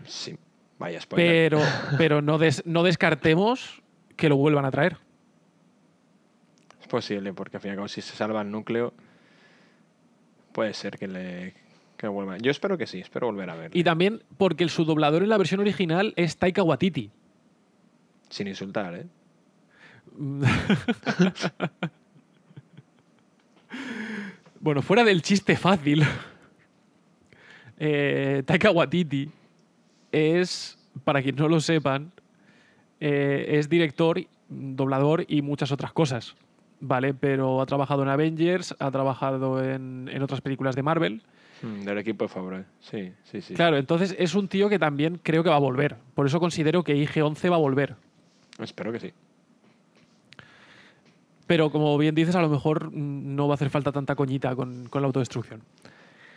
Sí, 0.06 0.34
vaya 0.78 0.98
spoiler. 0.98 1.50
pero, 1.52 1.62
pero 1.98 2.22
no, 2.22 2.38
des- 2.38 2.64
no 2.64 2.82
descartemos 2.82 3.82
que 4.16 4.30
lo 4.30 4.36
vuelvan 4.36 4.64
a 4.64 4.70
traer. 4.70 4.96
Es 6.80 6.88
posible, 6.88 7.34
porque 7.34 7.58
al 7.58 7.60
fin 7.60 7.68
y 7.68 7.72
al 7.72 7.76
cabo, 7.76 7.88
si 7.88 8.00
se 8.00 8.16
salva 8.16 8.40
el 8.40 8.50
núcleo, 8.50 8.94
puede 10.52 10.72
ser 10.72 10.98
que 10.98 11.06
le 11.06 11.54
que 11.98 12.08
vuelva. 12.08 12.38
Yo 12.38 12.50
espero 12.50 12.78
que 12.78 12.86
sí, 12.86 12.98
espero 13.00 13.26
volver 13.26 13.50
a 13.50 13.54
verlo. 13.56 13.78
Y 13.78 13.84
también 13.84 14.22
porque 14.38 14.64
el 14.64 14.70
subdoblador 14.70 15.22
en 15.22 15.28
la 15.28 15.36
versión 15.38 15.60
original 15.60 16.14
es 16.16 16.38
Taika 16.38 16.62
Waititi. 16.62 17.10
Sin 18.30 18.48
insultar, 18.48 18.94
¿eh? 18.94 19.06
bueno, 24.60 24.82
fuera 24.82 25.04
del 25.04 25.22
chiste 25.22 25.56
fácil, 25.56 26.02
eh, 27.78 28.42
Taika 28.46 28.70
Waititi 28.70 29.30
es, 30.12 30.78
para 31.04 31.22
quienes 31.22 31.40
no 31.40 31.48
lo 31.48 31.60
sepan, 31.60 32.12
eh, 33.00 33.46
es 33.58 33.68
director, 33.68 34.20
doblador 34.48 35.24
y 35.28 35.42
muchas 35.42 35.72
otras 35.72 35.92
cosas, 35.92 36.36
¿vale? 36.80 37.14
Pero 37.14 37.60
ha 37.60 37.66
trabajado 37.66 38.02
en 38.02 38.08
Avengers, 38.08 38.74
ha 38.78 38.90
trabajado 38.90 39.62
en, 39.62 40.08
en 40.12 40.22
otras 40.22 40.40
películas 40.40 40.76
de 40.76 40.82
Marvel. 40.82 41.22
Mm, 41.62 41.84
Del 41.84 41.98
equipo 41.98 42.24
de 42.24 42.28
Favre. 42.28 42.64
Sí, 42.80 43.12
sí, 43.24 43.40
sí. 43.40 43.54
Claro, 43.54 43.76
entonces 43.76 44.14
es 44.18 44.34
un 44.34 44.48
tío 44.48 44.68
que 44.68 44.78
también 44.78 45.18
creo 45.22 45.42
que 45.42 45.50
va 45.50 45.56
a 45.56 45.60
volver. 45.60 45.96
Por 46.14 46.26
eso 46.26 46.40
considero 46.40 46.84
que 46.84 46.94
IG-11 46.96 47.50
va 47.50 47.56
a 47.56 47.58
volver. 47.58 47.96
Espero 48.58 48.92
que 48.92 49.00
sí. 49.00 49.12
Pero 51.46 51.70
como 51.70 51.98
bien 51.98 52.14
dices, 52.14 52.34
a 52.36 52.42
lo 52.42 52.48
mejor 52.48 52.90
mm, 52.90 53.34
no 53.34 53.48
va 53.48 53.54
a 53.54 53.56
hacer 53.56 53.70
falta 53.70 53.92
tanta 53.92 54.14
coñita 54.14 54.54
con, 54.56 54.88
con 54.88 55.02
la 55.02 55.06
autodestrucción. 55.06 55.62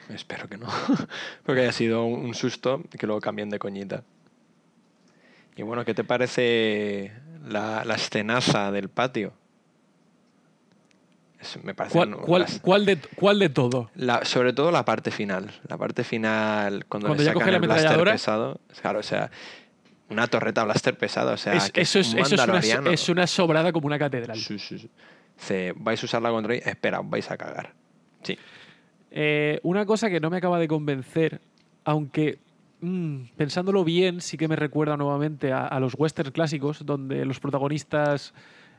Espero 0.10 0.48
que 0.48 0.58
no. 0.58 0.68
Porque 1.46 1.62
haya 1.62 1.72
sido 1.72 2.06
un 2.06 2.34
susto 2.34 2.82
que 2.98 3.06
luego 3.08 3.20
cambien 3.22 3.50
de 3.50 3.60
coñita. 3.60 4.04
Y 5.56 5.64
bueno, 5.64 5.84
¿qué 5.86 5.94
te 5.94 6.04
parece 6.04 7.12
la, 7.48 7.84
la 7.84 7.96
escenaza 7.96 8.72
del 8.72 8.90
patio? 8.90 9.34
Es- 11.40 11.62
me 11.64 11.74
parece 11.76 11.94
¿Cuál, 11.98 12.16
cuál- 12.18 12.42
las- 12.44 12.60
cuál 12.60 12.86
de, 12.86 12.98
cuál 13.16 13.40
de 13.40 13.50
todo? 13.50 13.92
La- 13.96 14.26
sobre 14.26 14.54
todo 14.54 14.72
la 14.72 14.86
parte 14.86 15.12
final. 15.12 15.52
La 15.68 15.78
parte 15.78 16.04
final, 16.04 16.86
cuando, 16.86 17.08
Cuando 17.08 17.22
le 17.24 17.26
ya 17.26 17.32
sacan 17.34 17.40
coge 17.42 17.52
la 17.52 17.58
el 17.58 17.62
blaster 17.62 17.78
ametralladora. 17.88 18.12
pesado. 18.14 18.62
Claro, 18.82 19.00
o 19.00 19.04
sea, 19.04 19.30
una 20.10 20.28
torreta 20.28 20.64
blaster 20.64 20.98
pesada. 20.98 21.34
O 21.34 21.38
sea, 21.38 21.54
Es- 21.54 21.72
que 21.72 21.82
eso 21.82 22.00
es, 22.00 22.14
un 22.14 22.20
eso 22.20 22.36
es, 22.36 22.48
una, 22.78 22.92
es 22.92 23.10
una 23.10 23.28
sobrada 23.28 23.72
como 23.72 23.88
una 23.88 24.00
catedral. 24.00 24.38
Sí, 24.38 24.58
sí, 24.58 24.80
sí. 24.80 24.90
Dice, 25.38 25.74
vais 25.76 26.02
a 26.02 26.06
usarla 26.06 26.30
contra 26.32 26.54
mí. 26.54 26.60
Espera, 26.66 27.02
vais 27.04 27.30
a 27.30 27.38
cagar. 27.38 27.74
Sí. 28.24 28.38
Eh, 29.12 29.60
una 29.64 29.86
cosa 29.86 30.10
que 30.10 30.20
no 30.20 30.30
me 30.30 30.38
acaba 30.38 30.60
de 30.60 30.68
convencer, 30.68 31.42
aunque 31.84 32.40
mm, 32.82 33.24
pensándolo 33.36 33.84
bien, 33.84 34.22
sí 34.22 34.38
que 34.38 34.48
me 34.48 34.56
recuerda 34.56 34.98
nuevamente 34.98 35.52
a, 35.52 35.66
a 35.66 35.80
los 35.80 35.96
westerns 35.98 36.32
clásicos, 36.32 36.86
donde 36.86 37.26
los 37.26 37.40
protagonistas 37.40 38.34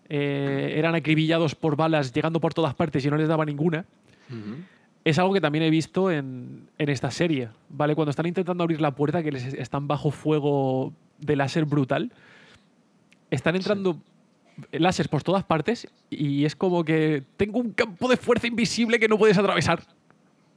eh, 0.08 0.74
eran 0.76 0.94
acribillados 0.94 1.54
por 1.54 1.76
balas 1.76 2.12
llegando 2.12 2.40
por 2.40 2.54
todas 2.54 2.74
partes 2.74 3.04
y 3.04 3.10
no 3.10 3.16
les 3.16 3.28
daba 3.28 3.44
ninguna. 3.44 3.84
Es 5.04 5.18
algo 5.18 5.32
que 5.32 5.40
también 5.40 5.64
he 5.64 5.70
visto 5.70 6.10
en, 6.10 6.68
en 6.76 6.88
esta 6.88 7.10
serie, 7.10 7.48
¿vale? 7.70 7.94
Cuando 7.94 8.10
están 8.10 8.26
intentando 8.26 8.62
abrir 8.62 8.80
la 8.80 8.94
puerta, 8.94 9.22
que 9.22 9.32
les 9.32 9.54
están 9.54 9.88
bajo 9.88 10.10
fuego 10.10 10.92
de 11.18 11.36
láser 11.36 11.64
brutal, 11.64 12.12
están 13.30 13.56
entrando 13.56 14.00
láseres 14.72 15.08
por 15.08 15.22
todas 15.22 15.44
partes 15.44 15.88
y 16.10 16.44
es 16.44 16.56
como 16.56 16.84
que 16.84 17.22
tengo 17.36 17.58
un 17.58 17.72
campo 17.72 18.08
de 18.08 18.16
fuerza 18.16 18.46
invisible 18.46 18.98
que 18.98 19.08
no 19.08 19.18
puedes 19.18 19.38
atravesar. 19.38 19.82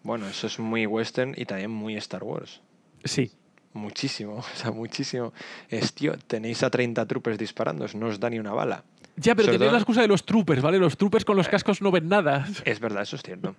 Bueno, 0.03 0.27
eso 0.27 0.47
es 0.47 0.59
muy 0.59 0.85
western 0.85 1.33
y 1.37 1.45
también 1.45 1.71
muy 1.71 1.95
Star 1.95 2.23
Wars. 2.23 2.61
Sí, 3.03 3.31
Muchísimo, 3.73 4.35
o 4.53 4.55
sea, 4.55 4.71
muchísimo. 4.71 5.33
Es, 5.69 5.93
tío, 5.93 6.17
tenéis 6.27 6.63
a 6.63 6.69
30 6.69 7.05
troopers 7.05 7.37
disparando, 7.37 7.85
no 7.95 8.07
os 8.07 8.19
da 8.19 8.29
ni 8.29 8.39
una 8.39 8.53
bala. 8.53 8.83
Ya, 9.17 9.35
pero 9.35 9.51
tenéis 9.51 9.71
la 9.71 9.77
excusa 9.77 10.01
de 10.01 10.07
los 10.07 10.25
troopers, 10.25 10.61
¿vale? 10.61 10.79
Los 10.79 10.97
troopers 10.97 11.25
con 11.25 11.37
los 11.37 11.47
cascos 11.47 11.81
no 11.81 11.91
ven 11.91 12.07
nada. 12.07 12.47
Es 12.65 12.79
verdad, 12.79 13.03
eso 13.03 13.15
es 13.15 13.23
cierto. 13.23 13.55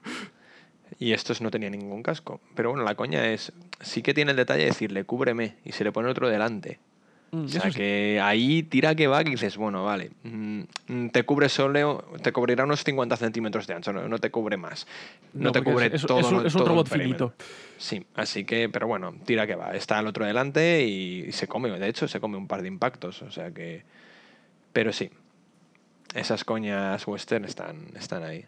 Y 0.99 1.13
estos 1.13 1.41
no 1.41 1.51
tenían 1.51 1.73
ningún 1.73 2.03
casco. 2.03 2.41
Pero 2.55 2.71
bueno, 2.71 2.85
la 2.85 2.95
coña 2.95 3.27
es, 3.31 3.53
sí 3.81 4.03
que 4.03 4.15
tiene 4.15 4.33
el 4.33 4.37
detalle 4.37 4.63
de 4.63 4.69
decirle, 4.69 5.05
cúbreme, 5.05 5.57
y 5.65 5.73
se 5.73 5.85
le 5.85 5.93
pone 5.93 6.09
otro 6.09 6.29
delante. 6.29 6.79
Mm, 7.35 7.45
O 7.45 7.49
sea, 7.49 7.63
sí. 7.63 7.71
que 7.79 8.21
ahí 8.23 8.63
tira 8.63 8.95
que 8.95 9.07
va, 9.07 9.25
que 9.25 9.31
dices, 9.31 9.57
bueno, 9.57 9.85
vale, 9.85 10.11
mm, 10.23 10.61
mm, 10.89 11.09
te 11.09 11.23
cubre 11.25 11.49
solo, 11.49 12.05
te 12.23 12.31
cubrirá 12.31 12.65
unos 12.65 12.85
50 12.85 13.17
centímetros 13.17 13.67
de 13.67 13.73
ancho, 13.73 13.91
no, 13.91 14.07
no 14.07 14.19
te 14.19 14.31
cubre 14.31 14.59
más. 14.59 14.87
No, 15.33 15.51
te 15.51 15.63
cubre 15.63 15.91
es, 15.95 16.03
todo. 16.03 16.21
es 16.21 16.27
un, 16.27 16.47
es 16.47 16.55
un 16.55 16.59
todo 16.61 16.69
robot 16.69 16.89
finito. 16.91 17.33
Sí, 17.79 18.05
así 18.17 18.45
que, 18.45 18.69
pero 18.69 18.87
bueno, 18.87 19.15
tira 19.25 19.47
que 19.47 19.55
va. 19.55 19.75
Está 19.75 19.99
el 19.99 20.07
otro 20.09 20.27
delante 20.27 20.85
y 20.85 21.33
se 21.33 21.49
come, 21.49 21.71
de 21.71 21.89
hecho, 21.89 22.07
se 22.07 22.21
come 22.21 22.37
un 22.37 22.47
par 22.47 22.61
de 22.61 22.69
impactos, 22.69 23.23
o 23.23 23.31
sea 23.31 23.51
que... 23.51 23.83
Pero 24.75 24.93
sí, 24.93 25.11
esas 26.15 26.45
coñas 26.45 27.07
western 27.07 27.47
están, 27.47 27.87
están 27.97 28.25
ahí. 28.25 28.45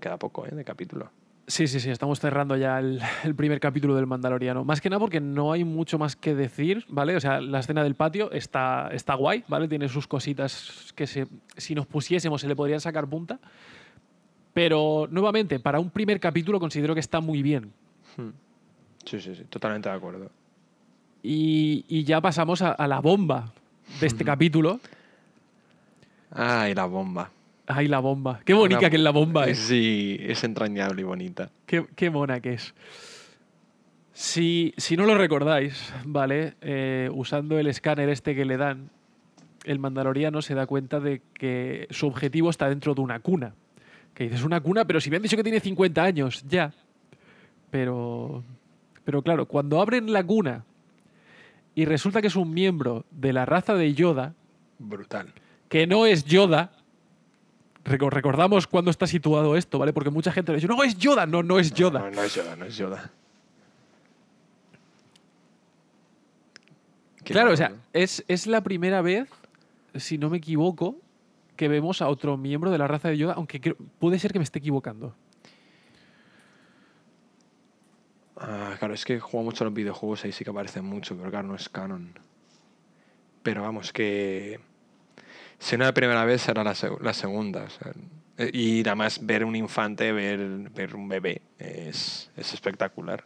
Queda 0.00 0.16
poco, 0.16 0.46
¿eh? 0.46 0.50
De 0.50 0.64
capítulo. 0.64 1.10
Sí, 1.48 1.66
sí, 1.66 1.80
sí, 1.80 1.90
estamos 1.90 2.20
cerrando 2.20 2.56
ya 2.56 2.78
el, 2.78 3.00
el 3.24 3.34
primer 3.34 3.58
capítulo 3.60 3.94
del 3.96 4.06
Mandaloriano. 4.06 4.64
Más 4.64 4.80
que 4.80 4.88
nada 4.88 5.00
porque 5.00 5.20
no 5.20 5.52
hay 5.52 5.64
mucho 5.64 5.98
más 5.98 6.14
que 6.16 6.34
decir, 6.34 6.84
¿vale? 6.88 7.16
O 7.16 7.20
sea, 7.20 7.40
la 7.40 7.58
escena 7.60 7.82
del 7.82 7.94
patio 7.94 8.30
está, 8.32 8.88
está 8.92 9.14
guay, 9.14 9.44
¿vale? 9.48 9.66
Tiene 9.68 9.88
sus 9.88 10.06
cositas 10.06 10.92
que 10.94 11.06
se- 11.06 11.26
si 11.56 11.74
nos 11.74 11.86
pusiésemos 11.86 12.40
se 12.40 12.48
le 12.48 12.54
podrían 12.56 12.80
sacar 12.80 13.06
punta. 13.08 13.38
Pero 14.54 15.08
nuevamente, 15.10 15.58
para 15.58 15.80
un 15.80 15.90
primer 15.90 16.20
capítulo 16.20 16.60
considero 16.60 16.94
que 16.94 17.00
está 17.00 17.20
muy 17.20 17.42
bien. 17.42 17.72
Hmm. 18.16 18.28
Sí, 19.04 19.20
sí, 19.20 19.34
sí, 19.34 19.44
totalmente 19.48 19.88
de 19.88 19.94
acuerdo. 19.94 20.30
Y, 21.22 21.84
y 21.88 22.04
ya 22.04 22.20
pasamos 22.20 22.62
a, 22.62 22.72
a 22.72 22.86
la 22.86 23.00
bomba 23.00 23.52
de 24.00 24.06
este 24.06 24.24
capítulo. 24.24 24.78
Ay, 26.30 26.74
la 26.74 26.84
bomba. 26.84 27.30
Ay, 27.66 27.88
la 27.88 28.00
bomba. 28.00 28.40
Qué 28.44 28.54
bonita 28.54 28.80
Una- 28.80 28.90
que 28.90 28.96
es 28.96 29.02
la 29.02 29.10
bomba. 29.10 29.46
eh. 29.48 29.54
Sí, 29.54 30.16
es 30.20 30.42
entrañable 30.44 31.02
y 31.02 31.04
bonita. 31.04 31.50
Qué, 31.66 31.86
qué 31.94 32.10
mona 32.10 32.40
que 32.40 32.54
es. 32.54 32.74
Si, 34.12 34.74
si 34.76 34.96
no 34.96 35.04
lo 35.06 35.16
recordáis, 35.16 35.92
¿vale? 36.04 36.54
Eh, 36.60 37.08
usando 37.14 37.58
el 37.58 37.66
escáner 37.66 38.08
este 38.10 38.34
que 38.34 38.44
le 38.44 38.56
dan, 38.58 38.90
el 39.64 39.78
mandaloriano 39.78 40.42
se 40.42 40.54
da 40.54 40.66
cuenta 40.66 41.00
de 41.00 41.22
que 41.34 41.86
su 41.90 42.06
objetivo 42.08 42.50
está 42.50 42.68
dentro 42.68 42.94
de 42.94 43.00
una 43.00 43.20
cuna. 43.20 43.54
Que 44.14 44.24
dices, 44.24 44.42
una 44.42 44.60
cuna, 44.60 44.84
pero 44.84 45.00
si 45.00 45.08
me 45.08 45.16
han 45.16 45.22
dicho 45.22 45.36
que 45.36 45.42
tiene 45.42 45.60
50 45.60 46.02
años, 46.02 46.44
ya. 46.46 46.74
Pero, 47.70 48.44
pero 49.04 49.22
claro, 49.22 49.46
cuando 49.46 49.80
abren 49.80 50.12
la 50.12 50.22
cuna 50.24 50.64
y 51.74 51.86
resulta 51.86 52.20
que 52.20 52.26
es 52.26 52.36
un 52.36 52.52
miembro 52.52 53.06
de 53.10 53.32
la 53.32 53.46
raza 53.46 53.74
de 53.74 53.94
Yoda, 53.94 54.34
Brutal. 54.78 55.32
que 55.70 55.86
no 55.86 56.04
es 56.04 56.24
Yoda. 56.26 56.72
Reco- 57.84 58.10
Recordamos 58.10 58.66
cuándo 58.66 58.90
está 58.90 59.06
situado 59.06 59.56
esto, 59.56 59.78
¿vale? 59.78 59.92
Porque 59.92 60.10
mucha 60.10 60.30
gente 60.32 60.52
le 60.52 60.56
dice, 60.56 60.68
no, 60.68 60.82
es 60.84 60.96
Yoda. 60.98 61.26
No, 61.26 61.42
no 61.42 61.58
es 61.58 61.72
Yoda. 61.72 62.00
No, 62.00 62.10
no 62.10 62.22
es 62.22 62.34
Yoda, 62.34 62.56
no 62.56 62.64
es 62.64 62.76
Yoda. 62.76 63.10
Qué 67.24 67.32
Claro, 67.32 67.52
o 67.52 67.56
sea, 67.56 67.72
es, 67.92 68.24
es 68.28 68.46
la 68.46 68.62
primera 68.62 69.00
vez, 69.02 69.28
si 69.94 70.18
no 70.18 70.28
me 70.30 70.38
equivoco, 70.38 70.96
que 71.56 71.68
vemos 71.68 72.02
a 72.02 72.08
otro 72.08 72.36
miembro 72.36 72.70
de 72.70 72.78
la 72.78 72.88
raza 72.88 73.08
de 73.08 73.18
Yoda, 73.18 73.34
aunque 73.34 73.60
creo- 73.60 73.76
puede 73.98 74.18
ser 74.18 74.32
que 74.32 74.38
me 74.38 74.44
esté 74.44 74.58
equivocando. 74.58 75.14
Ah, 78.36 78.74
claro, 78.78 78.94
es 78.94 79.04
que 79.04 79.20
juego 79.20 79.44
mucho 79.44 79.62
a 79.62 79.66
los 79.66 79.74
videojuegos, 79.74 80.24
ahí 80.24 80.32
sí 80.32 80.42
que 80.44 80.50
aparecen 80.50 80.84
mucho, 80.84 81.16
pero 81.16 81.30
claro, 81.30 81.48
no 81.48 81.54
es 81.54 81.68
canon. 81.68 82.18
Pero 83.42 83.62
vamos, 83.62 83.92
que. 83.92 84.60
Si 85.62 85.76
no 85.76 85.84
la 85.84 85.94
primera 85.94 86.24
vez, 86.24 86.42
será 86.42 86.64
la, 86.64 86.72
seg- 86.72 87.00
la 87.00 87.12
segunda. 87.14 87.62
o 87.62 87.70
sea, 87.70 87.92
eh, 88.38 88.50
y 88.52 88.80
además, 88.80 89.20
ver 89.24 89.44
un 89.44 89.54
infante, 89.54 90.10
ver, 90.10 90.38
ver 90.70 90.96
un 90.96 91.08
bebé, 91.08 91.40
es, 91.58 92.30
es 92.36 92.52
espectacular. 92.54 93.22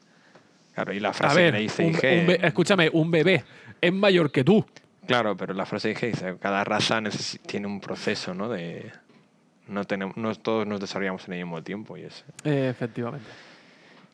Claro, 0.74 0.93
y 0.93 1.01
la 1.01 1.14
frase 1.14 1.37
que 1.37 1.43
ver, 1.43 1.55
le 1.55 1.61
dice 1.61 1.84
un- 1.87 1.93
Ige- 1.95 2.24
un 2.39 2.45
escúchame, 2.45 2.91
un 2.93 3.11
bebé 3.11 3.43
es 3.80 3.93
mayor 3.93 4.30
que 4.30 4.45
tú. 4.45 4.64
Claro, 5.07 5.34
pero 5.37 5.55
la 5.55 5.64
frase 5.64 5.95
que 5.95 6.09
dice, 6.09 6.37
cada 6.39 6.62
raza 6.64 7.01
tiene 7.47 7.66
un 7.66 7.80
proceso, 7.80 8.34
¿no? 8.34 8.49
De. 8.51 8.93
No, 9.68 9.84
tenemos, 9.84 10.16
no 10.16 10.34
todos 10.34 10.66
nos 10.66 10.78
desarrollamos 10.80 11.26
en 11.28 11.34
el 11.34 11.45
mismo 11.45 11.62
tiempo 11.62 11.97
y 11.97 12.03
es. 12.03 12.24
Eh, 12.45 12.68
efectivamente. 12.70 13.26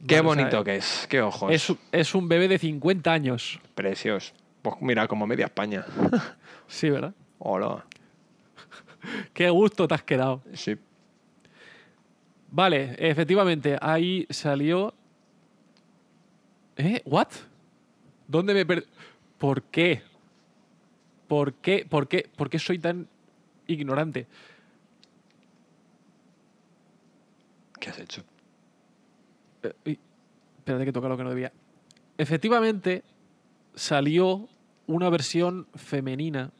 Qué 0.07 0.21
Vale, 0.21 0.29
o 0.29 0.35
sea, 0.35 0.43
bonito 0.45 0.65
que 0.65 0.77
es, 0.77 1.07
qué 1.09 1.21
ojos. 1.23 1.53
Es, 1.53 1.73
es 1.93 2.15
un 2.15 2.29
bebé 2.29 2.47
de 2.49 2.59
50 2.59 3.13
años. 3.13 3.59
Precioso. 3.75 4.33
Pues 4.63 4.77
mira, 4.81 5.09
como 5.09 5.27
media 5.27 5.47
España. 5.47 5.85
Sí, 6.69 6.89
¿verdad? 6.89 7.13
Hola. 7.39 7.85
Qué 9.33 9.51
gusto 9.51 9.89
te 9.89 9.95
has 9.95 10.03
quedado. 10.03 10.43
Sí. 10.55 10.77
Vale, 12.51 12.97
efectivamente, 12.99 13.79
ahí 13.81 14.27
salió. 14.31 14.95
¿Eh? 16.77 17.03
¿What? 17.05 17.29
¿Dónde 18.29 18.55
me 18.55 18.67
per... 18.67 18.87
¿Por 19.39 19.63
qué? 19.65 20.03
¿Por 21.29 21.55
qué? 21.55 21.87
¿Por 21.89 22.09
qué? 22.09 22.29
¿Por 22.37 22.51
qué 22.51 22.59
soy 22.59 22.79
tan 22.79 23.09
ignorante? 23.67 24.27
¿Qué 27.81 27.91
has 27.91 27.99
hecho? 27.99 28.23
Eh, 29.63 29.73
uy, 29.87 29.99
espérate 30.59 30.85
que 30.85 30.93
toca 30.93 31.09
lo 31.09 31.17
que 31.17 31.25
no 31.25 31.31
debía. 31.31 31.53
Efectivamente, 32.19 33.03
salió 33.75 34.49
una 34.87 35.09
versión 35.11 35.67
femenina 35.75 36.53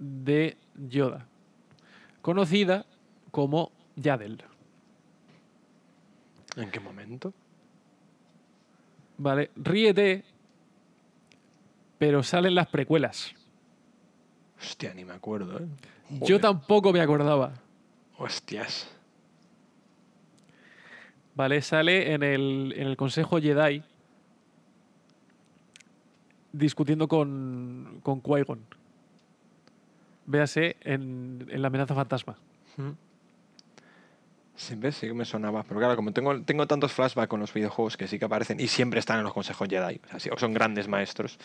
de 0.00 0.56
Yoda, 0.88 1.26
conocida 2.22 2.86
como 3.30 3.70
Yadel. 3.94 4.42
¿En 6.56 6.70
qué 6.70 6.80
momento? 6.80 7.32
Vale, 9.18 9.50
ríete, 9.54 10.24
pero 11.98 12.22
salen 12.22 12.54
las 12.54 12.66
precuelas. 12.66 13.34
Hostia, 14.58 14.92
ni 14.94 15.04
me 15.04 15.12
acuerdo, 15.12 15.58
¿eh? 15.58 15.68
Yo 16.22 16.40
tampoco 16.40 16.92
me 16.92 17.00
acordaba. 17.00 17.52
Hostias. 18.18 18.90
Vale, 21.34 21.62
sale 21.62 22.12
en 22.12 22.22
el, 22.22 22.74
en 22.76 22.86
el 22.88 22.96
Consejo 22.96 23.40
Jedi 23.40 23.82
discutiendo 26.52 27.06
con, 27.06 28.00
con 28.02 28.22
Qui-Gon. 28.22 28.60
Véase 30.30 30.76
en, 30.82 31.46
en 31.50 31.60
La 31.62 31.68
amenaza 31.68 31.94
fantasma. 31.94 32.36
Sí, 34.54 34.74
ves, 34.76 34.96
sí 34.96 35.06
que 35.06 35.14
me 35.14 35.24
sonaba. 35.24 35.62
Pero 35.62 35.80
claro, 35.80 35.96
como 35.96 36.12
tengo, 36.12 36.42
tengo 36.42 36.66
tantos 36.66 36.92
flashbacks 36.92 37.28
con 37.28 37.40
los 37.40 37.52
videojuegos 37.54 37.96
que 37.96 38.06
sí 38.06 38.18
que 38.18 38.26
aparecen 38.26 38.60
y 38.60 38.68
siempre 38.68 39.00
están 39.00 39.18
en 39.18 39.24
los 39.24 39.32
consejos 39.32 39.66
Jedi. 39.68 40.00
O 40.14 40.18
sea, 40.20 40.32
son 40.36 40.52
grandes 40.52 40.86
maestros. 40.86 41.38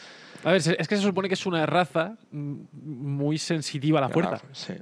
A 0.44 0.52
ver, 0.52 0.58
es 0.78 0.88
que 0.88 0.96
se 0.98 1.02
supone 1.02 1.30
que 1.30 1.36
es 1.36 1.46
una 1.46 1.66
raza 1.66 2.18
muy 2.32 3.38
sensitiva 3.38 4.00
a 4.00 4.02
la 4.02 4.10
fuerza. 4.10 4.40
Claro, 4.40 4.54
Sí. 4.54 4.74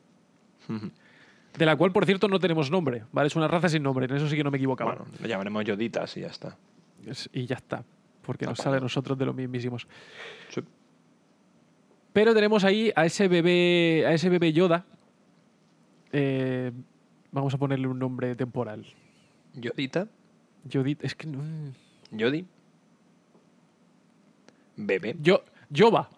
De 1.57 1.65
la 1.67 1.75
cual, 1.75 1.91
por 1.91 2.05
cierto, 2.07 2.27
no 2.27 2.39
tenemos 2.39 2.71
nombre. 2.71 3.03
¿vale? 3.11 3.27
Es 3.27 3.35
una 3.35 3.47
raza 3.47 3.69
sin 3.69 3.83
nombre. 3.83 4.05
En 4.05 4.15
eso 4.15 4.27
sí 4.27 4.35
que 4.35 4.43
no 4.43 4.49
me 4.49 4.57
equivocaba. 4.57 4.95
Bueno, 4.95 5.11
le 5.21 5.27
llamaremos 5.27 5.63
Yoditas 5.65 6.17
y 6.17 6.21
ya 6.21 6.27
está. 6.27 6.57
Es- 7.05 7.29
y 7.31 7.45
ya 7.45 7.55
está. 7.57 7.83
Porque 8.23 8.45
nos 8.45 8.59
Apa. 8.59 8.63
sale 8.63 8.77
a 8.77 8.79
nosotros 8.79 9.15
de 9.17 9.25
los 9.27 9.35
mismísimos. 9.35 9.85
Sí. 10.49 10.61
Pero 12.13 12.33
tenemos 12.33 12.63
ahí 12.63 12.91
a 12.95 13.05
ese 13.05 13.27
bebé, 13.27 14.05
a 14.07 14.13
ese 14.13 14.29
bebé 14.29 14.53
Yoda. 14.53 14.85
Eh, 16.11 16.71
vamos 17.31 17.53
a 17.53 17.57
ponerle 17.57 17.87
un 17.87 17.97
nombre 17.99 18.35
temporal. 18.35 18.85
Yodita. 19.55 20.07
Yodit, 20.63 21.03
es 21.03 21.15
que 21.15 21.27
no. 21.27 21.43
Yodi. 22.11 22.45
Bebé. 24.77 25.15
Yo, 25.21 25.43
Yoba. 25.69 26.09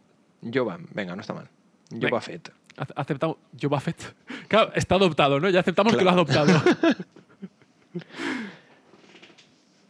Yoba. 0.42 0.78
Venga, 0.94 1.16
no 1.16 1.22
está 1.22 1.34
mal. 1.34 1.50
Yoba 1.90 2.22
Fett. 2.22 2.52
Ace- 2.78 2.94
Aceptamos. 2.96 3.38
Yoba 3.54 3.80
Fett. 3.80 4.02
Claro, 4.48 4.72
está 4.76 4.96
adoptado, 4.96 5.40
¿no? 5.40 5.50
Ya 5.50 5.62
aceptamos 5.62 5.96
que 5.96 6.04
lo 6.04 6.10
ha 6.12 6.14
adoptado. 6.14 6.54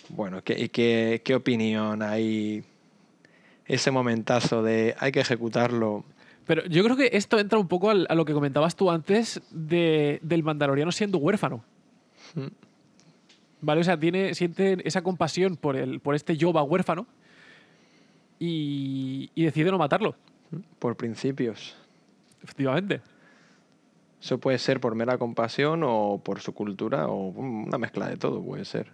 Bueno, 0.10 0.44
¿qué, 0.44 0.70
qué, 0.70 1.22
qué 1.26 1.36
opinión 1.36 2.02
hay? 2.02 2.64
Ese 3.68 3.92
momentazo 3.92 4.62
de 4.64 4.96
hay 5.00 5.12
que 5.12 5.20
ejecutarlo. 5.22 6.04
Pero 6.46 6.64
yo 6.66 6.84
creo 6.84 6.96
que 6.96 7.10
esto 7.14 7.40
entra 7.40 7.58
un 7.58 7.68
poco 7.68 7.90
al- 7.90 8.06
a 8.10 8.16
lo 8.16 8.26
que 8.26 8.34
comentabas 8.34 8.76
tú 8.76 8.92
antes 8.92 9.42
de, 9.52 10.20
del 10.22 10.44
Mandaloriano 10.44 10.92
siendo 10.92 11.18
huérfano. 11.18 11.64
Mm. 12.36 12.48
¿Vale? 13.62 13.82
O 13.82 13.84
sea, 13.84 14.00
tiene, 14.00 14.36
siente 14.36 14.78
esa 14.88 15.02
compasión 15.02 15.56
por, 15.58 15.76
el, 15.76 16.00
por 16.00 16.14
este 16.14 16.38
Yoba 16.38 16.62
huérfano 16.62 17.08
y, 18.40 19.32
y 19.34 19.44
decide 19.46 19.72
no 19.72 19.78
matarlo, 19.78 20.16
Por 20.80 20.96
principios. 20.96 21.76
efectivamente. 22.44 23.02
Eso 24.22 24.38
puede 24.40 24.58
ser 24.60 24.80
por 24.80 24.94
mera 24.96 25.18
compasión 25.18 25.82
o 25.84 26.20
por 26.24 26.42
su 26.42 26.54
cultura 26.54 27.08
o 27.08 27.28
una 27.30 27.78
mezcla 27.78 28.08
de 28.10 28.18
todo, 28.18 28.42
puede 28.44 28.66
ser. 28.66 28.92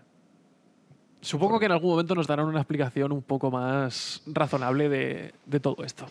Supongo 1.22 1.60
que 1.60 1.66
en 1.68 1.72
algún 1.72 1.92
momento 1.92 2.16
nos 2.16 2.28
darán 2.28 2.48
una 2.48 2.60
explicación 2.60 3.12
un 3.12 3.22
poco 3.22 3.52
más 3.52 4.22
razonable 4.26 4.90
de, 4.90 5.34
de 5.46 5.60
todo 5.60 5.84
esto. 5.84 6.06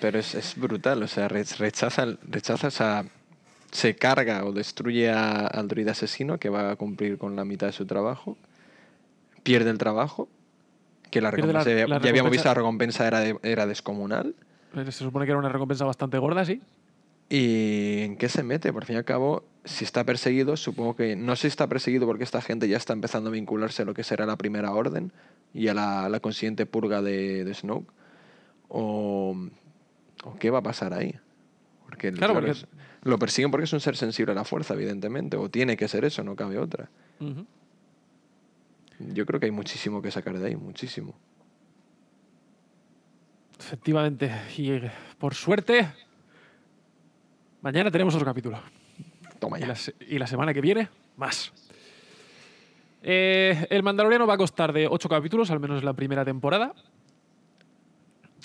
Pero 0.00 0.18
es, 0.18 0.34
es 0.34 0.56
brutal, 0.56 1.02
o 1.02 1.08
sea, 1.08 1.28
re- 1.28 1.44
rechaza, 1.58 2.06
rechaza 2.28 2.68
esa, 2.68 3.04
se 3.70 3.96
carga 3.96 4.44
o 4.44 4.52
destruye 4.52 5.10
a- 5.10 5.46
al 5.46 5.68
druida 5.68 5.90
asesino 5.92 6.38
que 6.38 6.48
va 6.48 6.70
a 6.70 6.76
cumplir 6.76 7.18
con 7.18 7.36
la 7.36 7.44
mitad 7.44 7.66
de 7.66 7.72
su 7.72 7.84
trabajo, 7.84 8.36
pierde 9.42 9.70
el 9.70 9.78
trabajo, 9.78 10.28
que 11.10 11.20
la 11.20 11.30
la- 11.30 11.30
recompensa, 11.32 11.70
ya, 11.70 11.86
la 11.88 12.00
ya 12.00 12.08
habíamos 12.10 12.30
visto 12.32 12.48
la 12.48 12.54
recompensa 12.54 13.06
era, 13.06 13.20
de- 13.20 13.38
era 13.42 13.66
descomunal. 13.66 14.34
Eh, 14.74 14.84
Se 14.86 14.92
supone 14.92 15.26
que 15.26 15.32
era 15.32 15.38
una 15.38 15.50
recompensa 15.50 15.84
bastante 15.84 16.16
gorda, 16.18 16.44
sí. 16.46 16.62
¿Y 17.28 18.00
en 18.02 18.16
qué 18.16 18.28
se 18.28 18.42
mete? 18.42 18.72
Por 18.72 18.84
fin 18.86 18.94
y 18.94 18.98
al 18.98 19.04
cabo, 19.04 19.42
si 19.64 19.84
está 19.84 20.04
perseguido, 20.04 20.56
supongo 20.56 20.96
que 20.96 21.14
no 21.16 21.36
sé 21.36 21.42
si 21.42 21.46
está 21.48 21.68
perseguido 21.68 22.06
porque 22.06 22.24
esta 22.24 22.40
gente 22.42 22.68
ya 22.68 22.76
está 22.76 22.92
empezando 22.92 23.30
a 23.30 23.32
vincularse 23.32 23.82
a 23.82 23.84
lo 23.84 23.94
que 23.94 24.02
será 24.02 24.26
la 24.26 24.36
primera 24.36 24.72
orden 24.72 25.12
y 25.54 25.68
a 25.68 25.74
la, 25.74 26.08
la 26.08 26.20
consiguiente 26.20 26.66
purga 26.66 27.00
de, 27.02 27.44
de 27.44 27.54
Snoke. 27.54 27.90
O, 28.68 29.36
o 30.24 30.34
qué 30.38 30.50
va 30.50 30.58
a 30.58 30.62
pasar 30.62 30.94
ahí. 30.94 31.14
Porque, 31.86 32.08
el- 32.08 32.16
Claro, 32.18 32.34
porque- 32.34 32.54
lo 33.04 33.18
persiguen 33.18 33.50
porque 33.50 33.64
es 33.64 33.72
un 33.72 33.80
ser 33.80 33.96
sensible 33.96 34.32
a 34.32 34.34
la 34.34 34.44
fuerza, 34.44 34.74
evidentemente. 34.74 35.36
O 35.36 35.48
tiene 35.50 35.76
que 35.76 35.88
ser 35.88 36.04
eso, 36.04 36.22
no 36.24 36.34
cabe 36.36 36.58
otra. 36.58 36.88
Ujú. 37.20 37.44
Yo 39.12 39.26
creo 39.26 39.40
que 39.40 39.46
hay 39.46 39.52
muchísimo 39.52 40.00
que 40.00 40.10
sacar 40.10 40.38
de 40.38 40.46
ahí, 40.48 40.56
muchísimo. 40.56 41.14
Efectivamente. 43.58 44.30
Y 44.56 44.70
eh, 44.72 44.90
por 45.18 45.34
suerte, 45.34 45.86
mañana 47.60 47.90
tenemos 47.90 48.14
otro 48.14 48.24
capítulo. 48.26 48.60
Toma 49.42 49.58
Y 49.58 49.62
ya. 49.62 49.66
la, 49.66 49.76
y 50.08 50.18
la 50.20 50.26
semana 50.28 50.54
que 50.54 50.60
viene, 50.60 50.88
más. 51.16 51.52
Eh, 53.02 53.66
el 53.70 53.82
Mandaloriano 53.82 54.24
va 54.24 54.34
a 54.34 54.36
costar 54.36 54.72
de 54.72 54.86
8 54.86 55.08
capítulos, 55.08 55.50
al 55.50 55.58
menos 55.58 55.80
en 55.80 55.84
la 55.84 55.94
primera 55.94 56.24
temporada. 56.24 56.72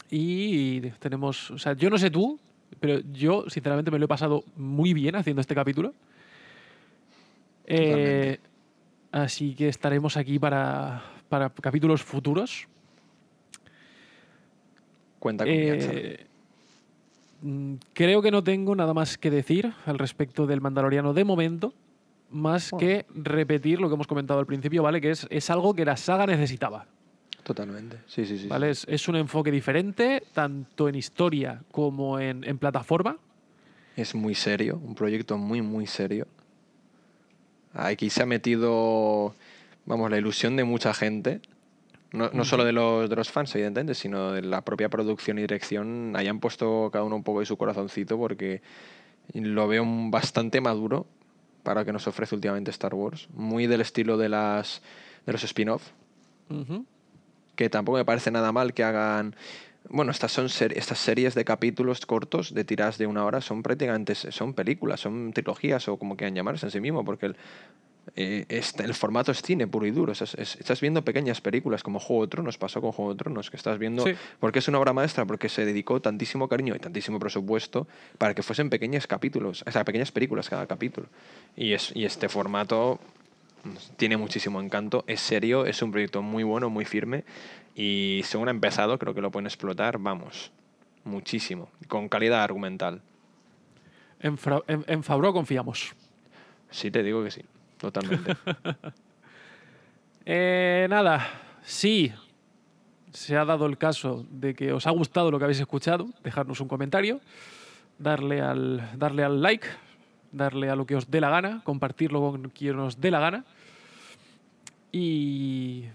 Y 0.10 0.82
tenemos. 0.98 1.52
O 1.52 1.60
sea, 1.60 1.74
yo 1.74 1.92
no 1.92 2.00
sé 2.00 2.10
tú, 2.10 2.40
pero 2.80 3.00
yo, 3.14 3.48
sinceramente, 3.48 3.92
me 3.92 4.00
lo 4.00 4.06
he 4.06 4.08
pasado 4.08 4.44
muy 4.56 4.96
bien 4.96 5.16
haciendo 5.16 5.40
este 5.40 5.54
capítulo. 5.54 5.94
Eh, 7.68 8.40
así 9.12 9.54
que 9.54 9.68
estaremos 9.68 10.18
aquí 10.18 10.40
para, 10.40 11.04
para 11.30 11.52
capítulos 11.52 12.02
futuros. 12.02 12.68
Cuenta 15.20 15.44
con 15.44 15.54
Eh, 15.54 16.26
creo 17.94 18.22
que 18.22 18.32
no 18.32 18.44
tengo 18.44 18.76
nada 18.76 18.94
más 18.94 19.18
que 19.18 19.30
decir 19.32 19.74
al 19.86 20.00
respecto 20.00 20.48
del 20.48 20.62
Mandaloriano 20.62 21.14
de 21.14 21.24
momento, 21.24 21.74
más 22.30 22.72
Bueno. 22.72 22.80
que 22.88 23.06
repetir 23.16 23.80
lo 23.80 23.88
que 23.88 23.96
hemos 23.96 24.08
comentado 24.08 24.40
al 24.40 24.46
principio, 24.46 24.84
¿vale? 24.84 25.00
Que 25.00 25.12
es, 25.12 25.28
es 25.30 25.50
algo 25.50 25.74
que 25.74 25.86
la 25.86 25.98
saga 25.98 26.26
necesitaba, 26.26 26.86
Totalmente. 27.44 28.00
Sí, 28.08 28.26
sí, 28.26 28.38
sí. 28.38 28.48
¿vale? 28.50 28.72
Es, 28.72 28.86
es 28.90 29.08
un 29.08 29.16
enfoque 29.16 29.52
diferente, 29.52 30.22
tanto 30.34 30.90
en 30.90 30.96
historia 30.96 31.62
como 31.72 32.20
en, 32.20 32.44
en 32.44 32.58
plataforma. 32.58 33.18
Es 33.96 34.14
muy 34.14 34.36
serio, 34.36 34.82
un 34.84 34.94
proyecto 34.96 35.38
muy, 35.38 35.62
muy 35.62 35.88
serio. 35.88 36.28
Aquí 37.74 38.10
se 38.10 38.24
ha 38.24 38.26
metido, 38.26 39.34
vamos, 39.86 40.12
la 40.12 40.18
ilusión 40.18 40.58
de 40.58 40.66
mucha 40.66 40.94
gente. 40.94 41.40
No, 42.14 42.30
no 42.32 42.46
solo 42.46 42.64
de 42.64 42.72
los, 42.72 43.10
de 43.10 43.16
los 43.16 43.30
fans, 43.30 43.54
evidentemente, 43.56 43.94
sino 43.94 44.32
de 44.32 44.42
la 44.42 44.62
propia 44.62 44.88
producción 44.90 45.38
y 45.38 45.42
dirección. 45.42 46.14
Hayan 46.16 46.40
puesto 46.40 46.90
cada 46.92 47.04
uno 47.04 47.16
un 47.18 47.24
poco 47.24 47.42
de 47.42 47.46
su 47.46 47.58
corazoncito 47.58 48.18
porque 48.18 48.62
lo 49.34 49.68
veo 49.68 49.84
bastante 50.10 50.62
maduro 50.62 51.06
para 51.64 51.82
lo 51.82 51.86
que 51.86 51.92
nos 51.92 52.08
ofrece 52.08 52.34
últimamente 52.34 52.72
Star 52.72 52.94
Wars. 52.94 53.28
Muy 53.34 53.68
del 53.68 53.82
estilo 53.82 54.18
de, 54.18 54.30
las, 54.30 54.82
de 55.26 55.34
los 55.34 55.44
spin-off 55.44 55.84
que 57.56 57.70
tampoco 57.70 57.98
me 57.98 58.06
parece 58.06 58.32
nada 58.32 58.52
mal 58.54 58.74
que 58.74 58.84
hagan. 58.86 59.36
Bueno, 59.90 60.12
estas 60.12 60.32
son 60.32 60.48
ser- 60.48 60.78
estas 60.78 61.00
series 61.00 61.36
de 61.36 61.44
capítulos 61.44 62.06
cortos 62.06 62.54
de 62.54 62.64
tiras 62.64 62.98
de 62.98 63.08
una 63.08 63.26
hora 63.26 63.42
son 63.42 63.64
prácticamente 63.64 64.16
son 64.16 64.54
películas, 64.54 65.00
son 65.02 65.34
trilogías 65.34 65.88
o 65.90 65.98
como 65.98 66.16
quieran 66.16 66.36
llamarse 66.36 66.68
en 66.68 66.72
sí 66.72 66.80
mismo, 66.80 67.04
porque 67.04 67.28
el, 67.28 67.36
eh, 68.16 68.46
este- 68.50 68.84
el 68.84 68.94
formato 68.94 69.32
es 69.32 69.42
cine 69.42 69.68
puro 69.68 69.86
y 69.86 69.92
duro. 69.92 70.12
Estás, 70.12 70.34
es- 70.36 70.56
estás 70.56 70.80
viendo 70.82 71.04
pequeñas 71.04 71.42
películas 71.42 71.84
como 71.84 72.00
Juego 72.00 72.24
de 72.26 72.30
Tronos, 72.30 72.58
pasó 72.58 72.82
con 72.82 72.92
Juego 72.92 73.14
de 73.14 73.18
Tronos, 73.18 73.50
que 73.52 73.58
estás 73.58 73.78
viendo. 73.78 74.04
Sí. 74.06 74.14
Porque 74.40 74.60
es 74.60 74.68
una 74.68 74.80
obra 74.80 74.94
maestra, 74.94 75.26
porque 75.26 75.50
se 75.50 75.66
dedicó 75.66 76.00
tantísimo 76.02 76.48
cariño 76.48 76.76
y 76.76 76.80
tantísimo 76.80 77.20
presupuesto 77.20 77.88
para 78.18 78.34
que 78.34 78.44
fuesen 78.44 78.70
pequeños 78.70 79.08
capítulos, 79.08 79.64
o 79.68 79.72
sea, 79.72 79.84
pequeñas 79.84 80.12
películas 80.12 80.50
cada 80.50 80.66
capítulo. 80.68 81.08
Y, 81.56 81.74
es, 81.74 81.92
y 81.96 82.06
este 82.06 82.30
formato 82.30 83.00
tiene 83.98 84.16
muchísimo 84.18 84.62
encanto, 84.62 85.04
es 85.08 85.20
serio, 85.20 85.66
es 85.66 85.82
un 85.82 85.92
proyecto 85.92 86.22
muy 86.22 86.44
bueno, 86.44 86.70
muy 86.70 86.86
firme 86.86 87.26
y 87.76 88.22
según 88.24 88.48
ha 88.48 88.52
empezado 88.52 88.98
creo 88.98 89.14
que 89.14 89.22
lo 89.22 89.30
pueden 89.30 89.48
explotar, 89.48 89.98
vamos, 89.98 90.52
muchísimo, 91.04 91.70
con 91.90 92.08
calidad 92.08 92.44
argumental. 92.44 93.02
En, 94.22 94.38
Fra- 94.38 94.64
en- 94.68 94.86
en 94.88 95.04
Favreau 95.04 95.34
confiamos. 95.34 95.94
Sí, 96.72 96.92
te 96.92 97.04
digo 97.04 97.24
que 97.24 97.32
sí, 97.32 97.42
totalmente. 97.78 98.36
Eh, 100.30 100.88
nada, 100.90 101.26
sí, 101.62 102.12
se 103.14 103.38
ha 103.38 103.46
dado 103.46 103.66
el 103.66 103.78
caso 103.78 104.26
de 104.30 104.54
que 104.54 104.74
os 104.74 104.86
ha 104.86 104.92
gustado 104.92 105.32
lo 105.32 105.38
que 105.38 105.46
habéis 105.46 105.62
escuchado, 105.62 106.10
dejarnos 106.22 106.60
un 106.60 106.68
comentario, 106.68 107.22
darle 107.98 108.42
al, 108.42 108.92
darle 109.00 109.24
al 109.24 109.42
like, 109.42 109.66
darle 110.34 110.70
a 110.70 110.76
lo 110.76 110.86
que 110.86 110.98
os 110.98 111.10
dé 111.10 111.22
la 111.22 111.30
gana, 111.30 111.62
compartirlo 111.64 112.20
con 112.20 112.50
quien 112.50 112.78
os 112.80 113.00
dé 113.00 113.10
la 113.10 113.22
gana. 113.22 113.46
Y. 114.92 115.86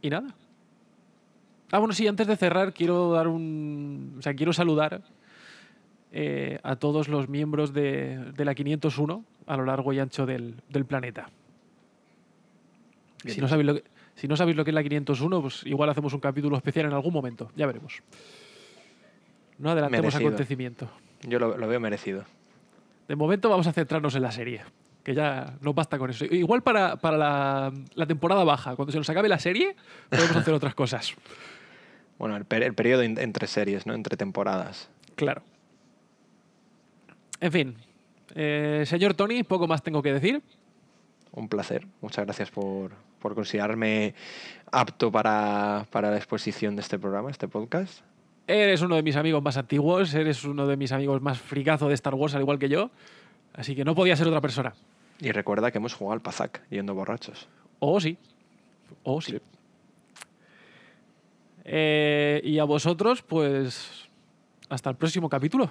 Y 0.00 0.10
nada. 0.10 0.34
Ah, 1.72 1.78
bueno, 1.78 1.92
sí, 1.92 2.06
antes 2.06 2.26
de 2.26 2.36
cerrar, 2.36 2.72
quiero 2.72 3.12
dar 3.12 3.28
un. 3.28 4.14
O 4.18 4.22
sea, 4.22 4.34
quiero 4.34 4.52
saludar 4.52 5.02
eh, 6.12 6.58
a 6.62 6.76
todos 6.76 7.08
los 7.08 7.28
miembros 7.28 7.72
de, 7.72 8.32
de 8.32 8.44
la 8.44 8.54
501 8.54 9.24
a 9.52 9.56
lo 9.56 9.64
largo 9.64 9.92
y 9.92 9.98
ancho 9.98 10.26
del, 10.26 10.54
del 10.68 10.84
planeta. 10.84 11.28
Bien 13.24 13.34
Si 13.34 13.40
no, 13.40 13.48
sabéis 13.48 13.66
lo 13.66 13.74
que, 13.74 13.84
si 14.14 14.28
no 14.28 14.36
sabéis 14.36 14.56
lo 14.56 14.64
que 14.64 14.70
es 14.70 14.74
la 14.74 14.82
501, 14.82 15.42
pues 15.42 15.66
igual 15.66 15.90
hacemos 15.90 16.12
un 16.14 16.20
capítulo 16.20 16.56
especial 16.56 16.86
en 16.86 16.92
algún 16.92 17.12
momento. 17.12 17.50
Ya 17.56 17.66
veremos. 17.66 18.00
No 19.58 19.70
adelantemos 19.70 20.04
Merecido. 20.06 20.28
acontecimiento. 20.28 20.90
Yo 21.22 21.38
lo, 21.38 21.56
lo 21.58 21.68
veo 21.68 21.80
merecido. 21.80 22.24
De 23.08 23.16
momento 23.16 23.50
vamos 23.50 23.66
a 23.66 23.72
centrarnos 23.72 24.14
en 24.14 24.22
la 24.22 24.30
serie, 24.32 24.62
que 25.02 25.14
ya 25.14 25.54
no 25.60 25.74
basta 25.74 25.98
con 25.98 26.08
eso. 26.10 26.24
Igual 26.24 26.62
para, 26.62 26.96
para 26.96 27.18
la, 27.18 27.72
la 27.94 28.06
temporada 28.06 28.44
baja, 28.44 28.76
cuando 28.76 28.92
se 28.92 28.98
nos 28.98 29.10
acabe 29.10 29.28
la 29.28 29.38
serie, 29.38 29.74
podemos 30.08 30.36
hacer 30.36 30.54
otras 30.54 30.74
cosas. 30.74 31.14
Bueno, 32.20 32.36
el, 32.36 32.44
per- 32.44 32.62
el 32.62 32.74
periodo 32.74 33.02
in- 33.02 33.18
entre 33.18 33.46
series, 33.46 33.86
¿no? 33.86 33.94
Entre 33.94 34.14
temporadas. 34.14 34.90
Claro. 35.14 35.40
En 37.40 37.50
fin, 37.50 37.76
eh, 38.34 38.84
señor 38.86 39.14
Tony, 39.14 39.42
poco 39.42 39.66
más 39.66 39.82
tengo 39.82 40.02
que 40.02 40.12
decir. 40.12 40.42
Un 41.32 41.48
placer. 41.48 41.86
Muchas 42.00 42.24
gracias 42.24 42.50
por, 42.50 42.92
por 43.20 43.34
considerarme 43.34 44.14
apto 44.72 45.12
para, 45.12 45.86
para 45.90 46.10
la 46.10 46.16
exposición 46.16 46.76
de 46.76 46.82
este 46.82 46.98
programa, 46.98 47.30
este 47.30 47.48
podcast. 47.48 48.00
Eres 48.46 48.82
uno 48.82 48.96
de 48.96 49.02
mis 49.02 49.14
amigos 49.14 49.42
más 49.42 49.56
antiguos, 49.56 50.12
eres 50.14 50.44
uno 50.44 50.66
de 50.66 50.76
mis 50.76 50.90
amigos 50.90 51.22
más 51.22 51.38
fricazo 51.38 51.88
de 51.88 51.94
Star 51.94 52.14
Wars, 52.14 52.34
al 52.34 52.40
igual 52.40 52.58
que 52.58 52.68
yo. 52.68 52.90
Así 53.54 53.76
que 53.76 53.84
no 53.84 53.94
podía 53.94 54.16
ser 54.16 54.26
otra 54.26 54.40
persona. 54.40 54.74
Y 55.20 55.30
recuerda 55.32 55.70
que 55.70 55.78
hemos 55.78 55.94
jugado 55.94 56.14
al 56.14 56.20
Pazac 56.20 56.62
yendo 56.70 56.94
borrachos. 56.94 57.48
O 57.78 58.00
sí. 58.00 58.16
O 59.04 59.20
sí. 59.20 59.32
Sí. 59.32 59.40
Eh, 61.64 62.40
y 62.42 62.58
a 62.58 62.64
vosotros, 62.64 63.22
pues. 63.22 64.08
Hasta 64.68 64.90
el 64.90 64.96
próximo 64.96 65.28
capítulo. 65.28 65.70